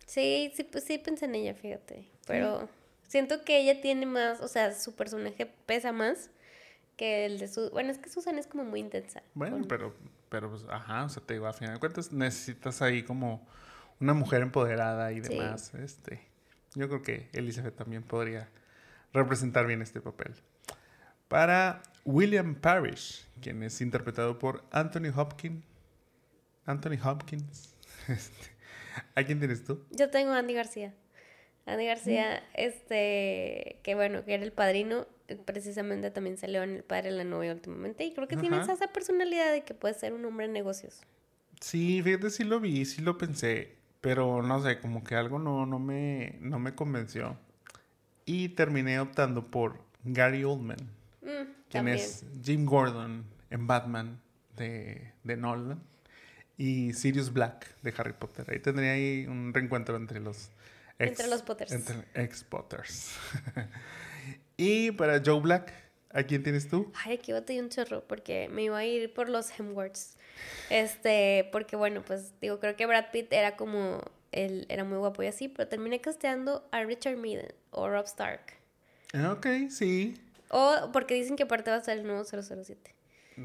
Sí, 0.05 0.51
sí, 0.55 0.63
pues 0.63 0.83
sí 0.83 0.99
pensé 0.99 1.25
en 1.25 1.35
ella, 1.35 1.55
fíjate. 1.55 2.07
Pero 2.27 2.69
siento 3.09 3.43
que 3.43 3.59
ella 3.59 3.81
tiene 3.81 4.05
más, 4.05 4.39
o 4.39 4.47
sea, 4.47 4.73
su 4.73 4.95
personaje 4.95 5.45
pesa 5.65 5.91
más 5.91 6.29
que 6.95 7.25
el 7.25 7.39
de 7.39 7.47
su... 7.49 7.69
Bueno, 7.71 7.91
es 7.91 7.97
que 7.97 8.09
Susan 8.09 8.37
es 8.39 8.47
como 8.47 8.63
muy 8.63 8.79
intensa. 8.79 9.21
Bueno, 9.33 9.57
con- 9.57 9.67
pero, 9.67 9.93
pero 10.29 10.49
pues, 10.49 10.63
ajá, 10.69 11.03
o 11.03 11.09
sea, 11.09 11.21
te 11.21 11.33
digo, 11.33 11.47
a 11.47 11.53
final 11.53 11.73
de 11.73 11.79
cuentas 11.81 12.11
necesitas 12.13 12.81
ahí 12.81 13.03
como 13.03 13.45
una 13.99 14.13
mujer 14.13 14.41
empoderada 14.41 15.11
y 15.11 15.21
Sí. 15.23 15.29
demás. 15.29 15.73
Este, 15.75 16.21
yo 16.75 16.87
creo 16.87 17.01
que 17.01 17.27
Elizabeth 17.33 17.75
también 17.75 18.03
podría 18.03 18.47
representar 19.13 19.65
bien 19.67 19.81
este 19.81 19.99
papel. 20.01 20.33
Para 21.27 21.81
William 22.05 22.55
Parrish, 22.55 23.25
quien 23.41 23.61
es 23.63 23.81
interpretado 23.81 24.39
por 24.39 24.63
Anthony 24.71 25.11
Hopkins. 25.15 25.63
Anthony 26.65 26.97
Hopkins. 27.03 27.75
Este, 28.07 28.47
¿A 29.15 29.23
quién 29.23 29.37
tienes 29.39 29.63
tú? 29.63 29.85
Yo 29.91 30.09
tengo 30.09 30.31
a 30.31 30.39
Andy 30.39 30.53
García. 30.55 30.93
Andy 31.73 31.85
García, 31.85 32.43
este, 32.53 33.79
que 33.83 33.95
bueno, 33.95 34.23
que 34.25 34.33
era 34.33 34.43
el 34.43 34.51
padrino, 34.51 35.05
precisamente 35.45 36.11
también 36.11 36.37
salió 36.37 36.63
en 36.63 36.75
El 36.77 36.83
Padre 36.83 37.11
de 37.11 37.17
la 37.17 37.23
Novia 37.23 37.51
últimamente, 37.53 38.03
y 38.05 38.13
creo 38.13 38.27
que 38.27 38.37
tiene 38.37 38.57
Ajá. 38.57 38.73
esa 38.73 38.87
personalidad 38.87 39.51
de 39.51 39.63
que 39.63 39.73
puede 39.73 39.93
ser 39.93 40.13
un 40.13 40.25
hombre 40.25 40.47
de 40.47 40.53
negocios. 40.53 41.01
Sí, 41.61 42.01
fíjate, 42.01 42.29
sí 42.29 42.43
lo 42.43 42.59
vi, 42.59 42.85
sí 42.85 43.01
lo 43.01 43.17
pensé, 43.17 43.75
pero 44.01 44.41
no 44.41 44.61
sé, 44.63 44.79
como 44.79 45.03
que 45.03 45.15
algo 45.15 45.39
no, 45.39 45.65
no, 45.65 45.77
me, 45.79 46.37
no 46.39 46.57
me 46.59 46.73
convenció. 46.73 47.37
Y 48.25 48.49
terminé 48.49 48.99
optando 48.99 49.49
por 49.51 49.79
Gary 50.03 50.43
Oldman, 50.43 50.77
Mm, 51.21 51.27
quien 51.27 51.53
también. 51.69 51.97
es 51.97 52.23
Jim 52.43 52.65
Gordon 52.65 53.25
en 53.49 53.67
Batman 53.67 54.21
de, 54.55 55.11
de 55.25 55.35
Nolan 55.37 55.81
y 56.57 56.93
Sirius 56.93 57.33
Black 57.33 57.75
de 57.81 57.93
Harry 57.97 58.13
Potter. 58.13 58.45
Ahí 58.49 58.59
tendría 58.59 58.93
ahí 58.93 59.25
un 59.27 59.53
reencuentro 59.53 59.97
entre 59.97 60.21
los 60.21 60.49
Entre 60.99 61.27
los 61.27 61.41
Potters. 61.41 61.71
Entre 61.71 61.95
ex 62.13 62.43
Potters. 62.43 63.15
y 64.57 64.91
para 64.91 65.21
Joe 65.25 65.39
Black, 65.39 65.73
¿a 66.11 66.23
quién 66.23 66.43
tienes 66.43 66.67
tú? 66.69 66.91
Ay, 67.05 67.15
aquí 67.15 67.31
batallé 67.31 67.61
un 67.61 67.69
chorro 67.69 68.03
porque 68.07 68.49
me 68.49 68.63
iba 68.63 68.77
a 68.77 68.85
ir 68.85 69.13
por 69.13 69.29
los 69.29 69.49
Hemsworths. 69.57 70.17
Este, 70.69 71.47
porque 71.51 71.75
bueno, 71.75 72.03
pues 72.05 72.31
digo, 72.41 72.59
creo 72.59 72.75
que 72.75 72.85
Brad 72.85 73.11
Pitt 73.11 73.31
era 73.33 73.55
como, 73.55 74.01
él 74.31 74.65
era 74.69 74.83
muy 74.83 74.97
guapo 74.97 75.23
y 75.23 75.27
así, 75.27 75.47
pero 75.47 75.67
terminé 75.67 75.99
casteando 76.01 76.67
a 76.71 76.83
Richard 76.83 77.17
Madden 77.17 77.53
o 77.71 77.89
Rob 77.89 78.05
Stark. 78.05 78.41
Ah, 79.13 79.31
Ok, 79.33 79.47
sí. 79.69 80.21
O 80.51 80.89
porque 80.91 81.13
dicen 81.13 81.35
que 81.35 81.43
aparte 81.43 81.69
va 81.69 81.77
a 81.77 81.81
ser 81.83 81.99
el 81.99 82.05
nuevo 82.07 82.23
007. 82.23 82.95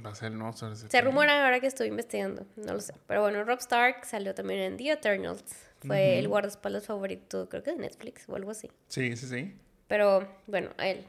Va 0.04 0.10
a 0.10 0.14
ser 0.14 0.32
el 0.32 0.38
nuevo 0.38 0.56
sobre 0.56 0.72
ese 0.72 0.82
Se 0.82 0.88
tema. 0.88 1.04
rumora 1.04 1.44
ahora 1.44 1.60
que 1.60 1.66
estoy 1.66 1.88
investigando, 1.88 2.46
no 2.56 2.72
lo 2.72 2.80
sé. 2.80 2.94
Pero 3.06 3.20
bueno, 3.22 3.44
Rob 3.44 3.58
Stark 3.60 4.04
salió 4.06 4.34
también 4.34 4.60
en 4.60 4.76
The 4.78 4.90
Eternals. 4.92 5.44
Fue 5.86 6.18
el 6.18 6.28
guardaespaldas 6.28 6.86
favorito, 6.86 7.48
creo 7.48 7.62
que 7.62 7.72
de 7.72 7.78
Netflix 7.78 8.28
o 8.28 8.36
algo 8.36 8.50
así. 8.50 8.70
Sí, 8.88 9.16
sí, 9.16 9.26
sí. 9.26 9.54
Pero 9.86 10.28
bueno, 10.46 10.70
a 10.78 10.88
él. 10.88 11.04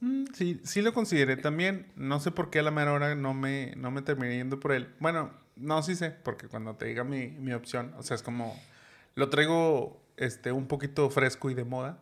Mm, 0.00 0.24
sí, 0.34 0.60
sí 0.64 0.82
lo 0.82 0.92
consideré 0.92 1.36
también. 1.36 1.86
No 1.96 2.20
sé 2.20 2.30
por 2.30 2.50
qué 2.50 2.60
a 2.60 2.62
la 2.62 2.70
mera 2.70 2.92
hora 2.92 3.14
no 3.14 3.34
me, 3.34 3.74
no 3.76 3.90
me 3.90 4.02
terminé 4.02 4.36
yendo 4.36 4.58
por 4.58 4.72
él. 4.72 4.88
Bueno, 5.00 5.32
no, 5.56 5.82
sí 5.82 5.94
sé, 5.94 6.10
porque 6.10 6.48
cuando 6.48 6.76
te 6.76 6.86
diga 6.86 7.04
mi, 7.04 7.28
mi 7.28 7.52
opción, 7.52 7.94
o 7.98 8.02
sea, 8.02 8.14
es 8.14 8.22
como, 8.22 8.60
lo 9.14 9.30
traigo 9.30 10.02
este, 10.16 10.52
un 10.52 10.66
poquito 10.66 11.10
fresco 11.10 11.50
y 11.50 11.54
de 11.54 11.64
moda. 11.64 12.00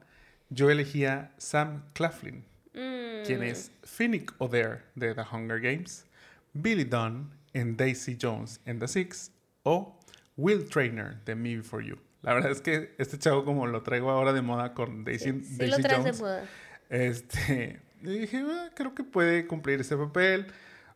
Yo 0.51 0.71
elegía 0.71 1.33
Sam 1.39 1.83
Claflin, 1.95 2.45
Mm, 2.75 3.25
quien 3.27 3.43
es 3.43 3.71
Finnick 3.83 4.35
O'Dare 4.39 4.81
de 4.95 5.15
The 5.15 5.23
Hunger 5.31 5.61
Games, 5.61 6.07
Billy 6.55 6.85
Dunn 6.85 7.31
en 7.53 7.77
Daisy 7.77 8.17
Jones 8.21 8.61
and 8.67 8.81
the 8.81 8.89
Six, 8.89 9.31
o 9.63 9.99
Will 10.37 10.69
Trainer 10.69 11.17
de 11.25 11.35
Me 11.35 11.57
Before 11.57 11.85
You. 11.87 11.97
La 12.23 12.35
verdad 12.35 12.53
es 12.53 12.61
que 12.61 12.95
este 12.99 13.19
chavo 13.19 13.45
como 13.45 13.67
lo 13.67 13.83
traigo 13.83 14.11
ahora 14.11 14.33
de 14.33 14.43
moda 14.43 14.75
con 14.75 15.05
Daisy, 15.05 15.33
Sí, 15.33 15.45
sí 15.45 15.57
Daisy 15.59 15.71
lo 15.77 15.79
traes 15.83 15.99
Jones. 15.99 16.17
de 16.17 16.23
moda. 16.23 16.45
Este, 16.89 17.81
dije, 18.01 18.45
"Ah, 18.47 18.71
creo 18.75 18.95
que 18.95 19.05
puede 19.05 19.47
cumplir 19.47 19.81
ese 19.81 19.97
papel. 19.97 20.47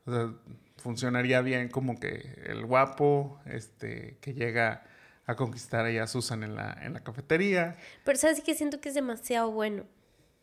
O 0.04 0.12
sea, 0.12 0.32
funcionaría 0.76 1.40
bien 1.40 1.68
como 1.68 1.98
que 1.98 2.42
el 2.46 2.64
guapo, 2.64 3.40
este, 3.46 4.18
que 4.20 4.34
llega 4.34 4.84
a 5.26 5.34
conquistar 5.34 5.84
ahí 5.84 5.98
a 5.98 6.06
Susan 6.06 6.44
en 6.44 6.54
la, 6.54 6.78
en 6.82 6.92
la 6.92 7.00
cafetería. 7.00 7.76
Pero 8.04 8.16
sabes 8.18 8.40
que 8.40 8.54
siento 8.54 8.80
que 8.80 8.90
es 8.90 8.94
demasiado 8.94 9.50
bueno. 9.50 9.84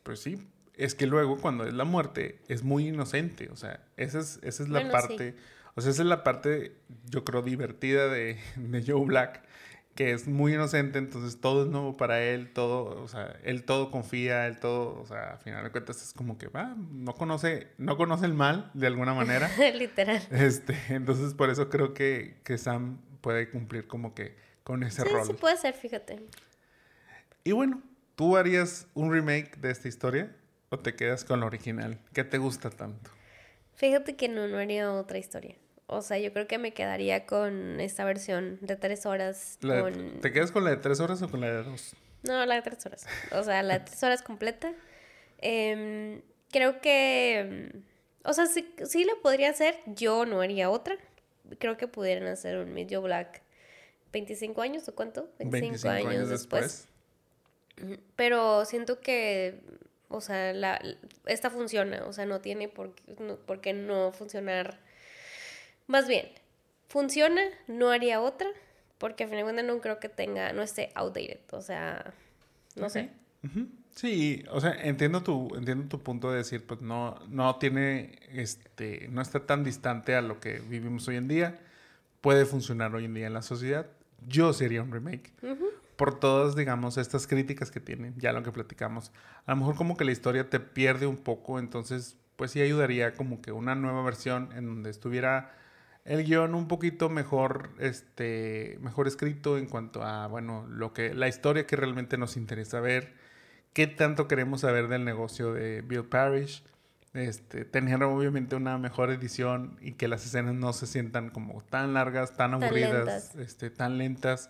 Pues 0.03 0.19
sí, 0.19 0.45
es 0.75 0.95
que 0.95 1.05
luego 1.07 1.37
cuando 1.39 1.65
es 1.65 1.73
la 1.73 1.85
muerte 1.85 2.39
es 2.49 2.63
muy 2.63 2.89
inocente. 2.89 3.47
O 3.49 3.55
sea, 3.55 3.79
esa 3.95 4.19
es, 4.19 4.39
esa 4.43 4.63
es 4.63 4.69
la 4.69 4.79
Bueno, 4.79 4.91
parte, 4.91 5.35
o 5.76 5.82
sea, 5.82 5.91
esa 5.91 6.01
es 6.03 6.07
la 6.07 6.24
parte, 6.24 6.76
yo 7.09 7.24
creo, 7.24 7.41
divertida 7.41 8.07
de, 8.09 8.38
de 8.55 8.84
Joe 8.86 9.05
Black, 9.05 9.43
que 9.95 10.11
es 10.11 10.28
muy 10.28 10.53
inocente, 10.55 10.97
entonces 10.97 11.39
todo 11.39 11.63
es 11.65 11.69
nuevo 11.69 11.97
para 11.97 12.21
él, 12.24 12.51
todo, 12.51 13.01
o 13.03 13.07
sea, 13.07 13.38
él 13.43 13.63
todo 13.63 13.91
confía, 13.91 14.47
él 14.47 14.59
todo, 14.59 14.99
o 14.99 15.05
sea, 15.05 15.34
a 15.34 15.38
final 15.38 15.63
de 15.63 15.69
cuentas 15.71 16.01
es 16.01 16.13
como 16.13 16.38
que, 16.39 16.47
va, 16.47 16.76
no 16.91 17.13
conoce, 17.13 17.67
no 17.78 17.95
conoce 17.95 18.26
el 18.26 18.34
mal 18.34 18.71
de 18.74 18.88
alguna 18.88 19.13
manera. 19.13 19.51
Literal. 19.76 20.21
Este, 20.32 20.76
entonces 20.89 21.34
por 21.36 21.49
eso 21.51 21.69
creo 21.69 21.93
que, 21.93 22.38
que 22.43 22.57
Sam 22.57 22.99
puede 23.21 23.49
cumplir 23.51 23.86
como 23.88 24.15
que 24.15 24.36
con 24.63 24.82
ese 24.84 25.03
Sí, 25.03 25.09
rol. 25.09 25.28
sí 25.28 25.34
puede 25.34 25.57
ser, 25.57 25.76
fíjate. 25.76 26.24
Y 27.43 27.51
bueno, 27.51 27.82
¿tú 28.15 28.38
harías 28.38 28.88
un 28.95 29.11
remake 29.11 29.57
de 29.57 29.69
esta 29.71 29.88
historia 29.88 30.36
o 30.69 30.80
te 30.80 30.95
quedas 30.95 31.24
con 31.24 31.39
la 31.39 31.45
original? 31.45 31.99
¿Qué 32.13 32.24
te 32.24 32.38
gusta 32.39 32.69
tanto? 32.71 33.11
Fíjate 33.76 34.15
que 34.15 34.28
no, 34.30 34.47
no 34.47 34.57
haría 34.57 34.91
otra 34.91 35.17
historia. 35.19 35.55
O 35.88 36.01
sea, 36.01 36.17
yo 36.17 36.31
creo 36.34 36.47
que 36.47 36.57
me 36.57 36.73
quedaría 36.73 37.25
con 37.25 37.79
esta 37.79 38.03
versión 38.05 38.57
de 38.61 38.75
tres 38.75 39.05
horas. 39.05 39.57
De- 39.61 39.81
con... 39.81 40.21
¿Te 40.21 40.31
quedas 40.31 40.51
con 40.51 40.63
la 40.63 40.71
de 40.71 40.77
tres 40.77 40.99
horas 40.99 41.21
o 41.21 41.29
con 41.29 41.41
la 41.41 41.47
de 41.51 41.63
dos? 41.63 41.95
No, 42.23 42.45
la 42.45 42.55
de 42.55 42.61
tres 42.61 42.86
horas. 42.86 43.05
O 43.34 43.43
sea, 43.43 43.61
la 43.63 43.79
de 43.79 43.86
tres 43.86 44.01
horas 44.03 44.21
completa. 44.21 44.71
Em, 45.39 46.21
creo 46.51 46.79
que... 46.81 47.39
em, 47.39 47.84
O 48.23 48.34
sea, 48.34 48.45
sí, 48.45 48.73
sí 48.86 49.03
la 49.03 49.13
podría 49.21 49.49
hacer. 49.49 49.75
Yo 49.88 50.25
no 50.25 50.39
haría 50.41 50.69
otra. 50.69 50.95
Creo 51.59 51.75
que 51.77 51.88
pudieran 51.88 52.27
hacer 52.27 52.57
un 52.57 52.73
Joe 52.89 52.99
Black 52.99 53.41
25 54.13 54.61
años 54.61 54.88
o 54.88 54.95
cuánto? 54.95 55.29
25 55.39 55.88
años 55.89 56.29
después. 56.29 56.88
Pero 58.15 58.65
siento 58.65 58.99
que, 59.01 59.59
o 60.07 60.21
sea, 60.21 60.53
la, 60.53 60.79
esta 61.25 61.49
funciona, 61.49 62.05
o 62.05 62.13
sea, 62.13 62.25
no 62.25 62.39
tiene 62.39 62.69
por, 62.69 62.93
no, 63.19 63.36
por 63.38 63.61
qué 63.61 63.73
no 63.73 64.11
funcionar. 64.11 64.79
Más 65.88 66.07
bien, 66.07 66.27
funciona, 66.88 67.41
no 67.67 67.89
haría 67.89 68.21
otra, 68.21 68.49
porque 68.97 69.23
a 69.23 69.27
fin 69.27 69.38
de 69.38 69.43
cuentas 69.43 69.65
no 69.65 69.79
creo 69.81 69.99
que 69.99 70.09
tenga, 70.09 70.53
no 70.53 70.61
esté 70.61 70.91
outdated, 70.95 71.41
o 71.51 71.61
sea, 71.61 72.13
no 72.75 72.89
sé. 72.89 73.11
Sí, 73.95 74.43
o 74.49 74.59
sea, 74.59 74.71
entiendo 74.81 75.21
tu, 75.21 75.53
entiendo 75.55 75.88
tu 75.88 76.01
punto 76.01 76.31
de 76.31 76.38
decir, 76.38 76.65
pues 76.65 76.81
no, 76.81 77.15
no 77.29 77.57
tiene, 77.57 78.17
este, 78.31 79.07
no 79.11 79.21
está 79.21 79.45
tan 79.45 79.63
distante 79.63 80.15
a 80.15 80.21
lo 80.21 80.39
que 80.39 80.59
vivimos 80.59 81.07
hoy 81.07 81.17
en 81.17 81.27
día. 81.27 81.59
Puede 82.21 82.45
funcionar 82.45 82.95
hoy 82.95 83.05
en 83.05 83.13
día 83.13 83.27
en 83.27 83.34
la 83.34 83.41
sociedad. 83.41 83.88
Yo 84.27 84.53
sería 84.53 84.81
un 84.81 84.91
remake. 84.91 85.31
Por 85.95 86.19
todas, 86.19 86.55
digamos, 86.55 86.97
estas 86.97 87.27
críticas 87.27 87.69
que 87.69 87.79
tiene, 87.79 88.13
ya 88.17 88.34
lo 88.34 88.41
que 88.41 88.51
platicamos. 88.51 89.11
A 89.45 89.51
lo 89.51 89.57
mejor 89.57 89.75
como 89.75 89.95
que 89.95 90.05
la 90.05 90.11
historia 90.11 90.49
te 90.49 90.59
pierde 90.59 91.05
un 91.05 91.17
poco, 91.17 91.59
entonces, 91.59 92.17
pues 92.36 92.51
sí 92.51 92.61
ayudaría 92.61 93.13
como 93.13 93.41
que 93.41 93.51
una 93.51 93.75
nueva 93.75 94.03
versión 94.03 94.49
en 94.55 94.65
donde 94.65 94.89
estuviera 94.89 95.51
el 96.06 96.24
guion 96.26 96.54
un 96.56 96.68
poquito 96.68 97.10
mejor, 97.10 97.70
este, 97.80 98.78
mejor 98.82 99.08
escrito 99.08 99.58
en 99.58 99.68
cuanto 99.68 100.04
a, 100.04 100.28
bueno, 100.28 100.68
lo 100.70 100.93
que, 100.93 101.14
la 101.14 101.28
historia 101.28 101.66
que 101.66 101.76
realmente 101.76 102.18
nos 102.18 102.36
interesa 102.36 102.80
ver, 102.82 103.14
qué 103.74 103.88
tanto 103.88 104.28
queremos 104.28 104.62
saber 104.62 104.88
del 104.88 105.06
negocio 105.06 105.54
de 105.54 105.82
Bill 105.82 106.06
Parrish, 106.06 106.64
este, 107.14 107.64
tener 107.64 108.01
obviamente 108.04 108.56
una 108.56 108.78
mejor 108.78 109.12
edición 109.12 109.78
y 109.82 109.93
que 109.93 110.08
las 110.08 110.26
escenas 110.26 110.56
no 110.56 110.74
se 110.74 110.88
sientan 110.88 111.30
como 111.30 111.62
tan 111.64 111.93
largas, 111.93 112.36
tan 112.36 112.51
Tan 112.51 112.64
aburridas, 112.64 112.93
lentas. 112.93 113.36
este, 113.36 113.70
tan 113.70 113.97
lentas, 113.97 114.49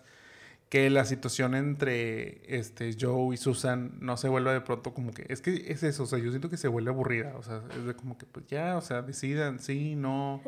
que 0.70 0.90
la 0.90 1.04
situación 1.04 1.54
entre 1.54 2.40
este, 2.58 2.96
Joe 2.98 3.34
y 3.34 3.36
Susan 3.36 3.92
no 4.00 4.16
se 4.16 4.28
vuelva 4.28 4.52
de 4.52 4.60
pronto 4.60 4.92
como 4.92 5.12
que, 5.12 5.24
es 5.28 5.40
que 5.40 5.66
es 5.68 5.82
eso, 5.84 6.02
o 6.02 6.06
sea, 6.06 6.18
yo 6.18 6.30
siento 6.30 6.48
que 6.50 6.56
se 6.56 6.66
vuelve 6.68 6.90
aburrida, 6.90 7.34
o 7.36 7.42
sea, 7.42 7.62
es 7.78 7.84
de 7.84 7.94
como 7.94 8.18
que, 8.18 8.26
pues 8.26 8.46
ya, 8.48 8.76
o 8.76 8.80
sea, 8.80 9.02
decidan, 9.02 9.60
sí, 9.60 9.94
no. 9.94 10.42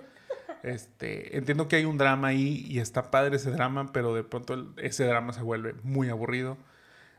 Este, 0.63 1.37
entiendo 1.37 1.69
que 1.69 1.77
hay 1.77 1.85
un 1.85 1.99
drama 1.99 2.29
ahí 2.29 2.65
y 2.69 2.79
está 2.81 3.11
padre 3.11 3.37
ese 3.37 3.51
drama, 3.51 3.93
pero 3.93 4.15
de 4.15 4.25
pronto 4.25 4.55
el- 4.55 4.69
ese 4.79 5.05
drama 5.05 5.33
se 5.33 5.43
vuelve 5.43 5.75
muy 5.83 6.09
aburrido. 6.09 6.57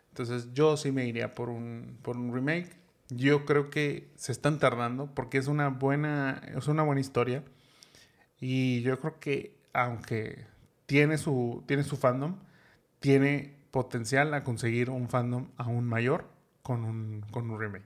Entonces 0.10 0.54
yo 0.54 0.78
sí 0.78 0.92
me 0.92 1.06
iría 1.06 1.34
por 1.36 1.50
un, 1.50 1.98
por 2.02 2.18
un 2.18 2.34
remake. 2.34 2.70
Yo 3.10 3.46
creo 3.46 3.70
que 3.70 4.08
se 4.16 4.32
están 4.32 4.60
tardando 4.60 5.08
porque 5.14 5.38
es 5.38 5.48
una 5.48 5.70
buena, 5.70 6.42
es 6.56 6.68
una 6.68 6.84
buena 6.84 7.00
historia. 7.02 7.44
Y 8.40 8.82
yo 8.82 9.00
creo 9.00 9.20
que 9.20 9.56
aunque 9.74 10.46
tiene 10.86 11.18
su, 11.18 11.64
tiene 11.68 11.84
su 11.84 11.98
fandom, 11.98 12.36
tiene 13.00 13.54
potencial 13.72 14.34
a 14.34 14.44
conseguir 14.44 14.90
un 14.90 15.10
fandom 15.10 15.48
aún 15.58 15.86
mayor 15.86 16.26
con 16.64 16.84
un, 16.84 17.22
con 17.32 17.50
un 17.50 17.60
remake. 17.60 17.86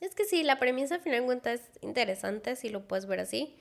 Es 0.00 0.14
que 0.14 0.24
sí, 0.24 0.42
la 0.42 0.58
premisa 0.58 0.94
al 0.94 1.00
final 1.02 1.20
de 1.20 1.26
cuentas 1.26 1.60
es 1.60 1.82
interesante 1.82 2.56
si 2.56 2.68
lo 2.70 2.86
puedes 2.88 3.06
ver 3.06 3.20
así. 3.20 3.56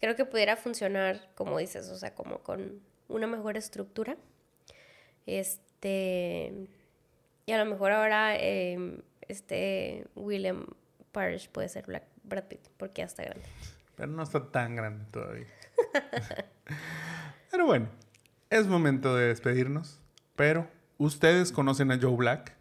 Creo 0.00 0.16
que 0.16 0.24
pudiera 0.24 0.56
funcionar, 0.56 1.28
como 1.34 1.58
dices, 1.58 1.88
o 1.90 1.96
sea, 1.96 2.14
como 2.14 2.38
con 2.40 2.80
una 3.08 3.26
mejor 3.26 3.56
estructura. 3.56 4.16
Este. 5.26 6.68
Y 7.46 7.52
a 7.52 7.64
lo 7.64 7.70
mejor 7.70 7.92
ahora 7.92 8.36
em, 8.36 9.00
este 9.28 10.06
William 10.14 10.66
Parrish 11.12 11.48
puede 11.48 11.68
ser 11.68 11.86
Black, 11.86 12.04
Brad 12.24 12.44
Pitt, 12.44 12.68
porque 12.76 13.02
ya 13.02 13.06
está 13.06 13.24
grande. 13.24 13.46
Pero 13.96 14.12
no 14.12 14.22
está 14.22 14.50
tan 14.50 14.76
grande 14.76 15.04
todavía. 15.10 15.46
Pero 17.50 17.66
bueno, 17.66 17.88
es 18.50 18.66
momento 18.66 19.16
de 19.16 19.28
despedirnos. 19.28 20.00
Pero, 20.36 20.68
¿ustedes 20.98 21.50
conocen 21.50 21.90
a 21.90 21.98
Joe 22.00 22.14
Black? 22.14 22.57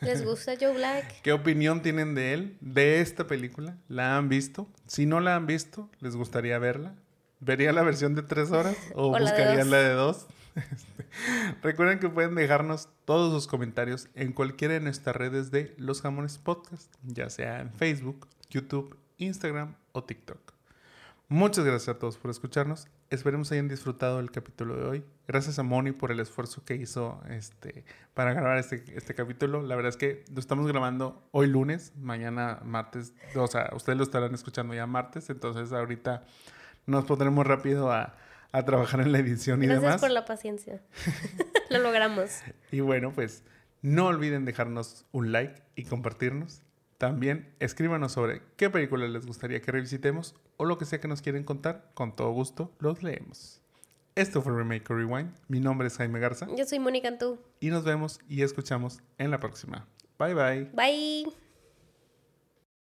¿Les 0.00 0.24
gusta 0.24 0.54
Joe 0.60 0.74
Black? 0.74 1.22
¿Qué 1.22 1.32
opinión 1.32 1.82
tienen 1.82 2.14
de 2.14 2.32
él, 2.32 2.56
de 2.60 3.00
esta 3.00 3.26
película? 3.26 3.76
¿La 3.88 4.16
han 4.16 4.28
visto? 4.28 4.68
Si 4.86 5.06
no 5.06 5.20
la 5.20 5.36
han 5.36 5.46
visto, 5.46 5.88
¿les 6.00 6.16
gustaría 6.16 6.58
verla? 6.58 6.94
¿Vería 7.40 7.72
la 7.72 7.82
versión 7.82 8.14
de 8.14 8.22
tres 8.22 8.50
horas 8.50 8.76
o, 8.94 9.08
O 9.08 9.18
la 9.18 9.32
de 9.32 9.42
buscarían 9.44 9.58
dos. 9.58 9.68
la 9.68 9.78
de 9.78 9.92
dos? 9.94 10.26
Recuerden 11.62 11.98
que 11.98 12.08
pueden 12.08 12.34
dejarnos 12.34 12.88
todos 13.04 13.32
sus 13.32 13.46
comentarios 13.46 14.08
en 14.14 14.32
cualquiera 14.32 14.74
de 14.74 14.80
nuestras 14.80 15.14
redes 15.16 15.50
de 15.50 15.74
Los 15.78 16.02
Jamones 16.02 16.38
Podcast, 16.38 16.92
ya 17.04 17.30
sea 17.30 17.60
en 17.60 17.72
Facebook, 17.72 18.28
YouTube, 18.50 18.96
Instagram 19.18 19.76
o 19.92 20.04
TikTok. 20.04 20.52
Muchas 21.32 21.64
gracias 21.64 21.96
a 21.96 21.98
todos 21.98 22.18
por 22.18 22.30
escucharnos. 22.30 22.88
Esperemos 23.08 23.50
hayan 23.52 23.66
disfrutado 23.66 24.20
el 24.20 24.30
capítulo 24.30 24.76
de 24.76 24.84
hoy. 24.84 25.04
Gracias 25.26 25.58
a 25.58 25.62
Moni 25.62 25.92
por 25.92 26.12
el 26.12 26.20
esfuerzo 26.20 26.62
que 26.62 26.74
hizo 26.74 27.22
este, 27.30 27.86
para 28.12 28.34
grabar 28.34 28.58
este, 28.58 28.84
este 28.94 29.14
capítulo. 29.14 29.62
La 29.62 29.74
verdad 29.74 29.88
es 29.88 29.96
que 29.96 30.26
lo 30.30 30.40
estamos 30.40 30.66
grabando 30.68 31.26
hoy 31.30 31.46
lunes, 31.46 31.94
mañana 31.96 32.60
martes. 32.66 33.14
O 33.34 33.46
sea, 33.46 33.70
ustedes 33.74 33.96
lo 33.96 34.04
estarán 34.04 34.34
escuchando 34.34 34.74
ya 34.74 34.86
martes. 34.86 35.30
Entonces 35.30 35.72
ahorita 35.72 36.26
nos 36.84 37.06
pondremos 37.06 37.46
rápido 37.46 37.90
a, 37.90 38.14
a 38.52 38.64
trabajar 38.66 39.00
en 39.00 39.10
la 39.12 39.18
edición 39.18 39.62
y 39.62 39.66
Gracias 39.68 39.82
demás. 39.84 40.00
por 40.02 40.10
la 40.10 40.26
paciencia. 40.26 40.82
Lo 41.70 41.78
logramos. 41.78 42.42
Y 42.70 42.80
bueno, 42.80 43.10
pues 43.14 43.42
no 43.80 44.08
olviden 44.08 44.44
dejarnos 44.44 45.06
un 45.12 45.32
like 45.32 45.62
y 45.76 45.84
compartirnos. 45.84 46.60
También 47.02 47.52
escríbanos 47.58 48.12
sobre 48.12 48.42
qué 48.56 48.70
películas 48.70 49.10
les 49.10 49.26
gustaría 49.26 49.60
que 49.60 49.72
revisitemos 49.72 50.36
o 50.56 50.64
lo 50.64 50.78
que 50.78 50.84
sea 50.84 51.00
que 51.00 51.08
nos 51.08 51.20
quieren 51.20 51.42
contar. 51.42 51.90
Con 51.94 52.14
todo 52.14 52.30
gusto 52.30 52.70
los 52.78 53.02
leemos. 53.02 53.60
Esto 54.14 54.40
fue 54.40 54.56
Remake 54.56 54.84
Rewind. 54.88 55.32
Mi 55.48 55.58
nombre 55.58 55.88
es 55.88 55.96
Jaime 55.96 56.20
Garza 56.20 56.46
Yo 56.56 56.64
soy 56.64 56.78
Mónica 56.78 57.08
Antú. 57.08 57.40
y 57.58 57.70
nos 57.70 57.82
vemos 57.82 58.20
y 58.28 58.42
escuchamos 58.42 59.00
en 59.18 59.32
la 59.32 59.40
próxima. 59.40 59.88
Bye 60.16 60.34
bye. 60.34 60.70
Bye. 60.74 61.41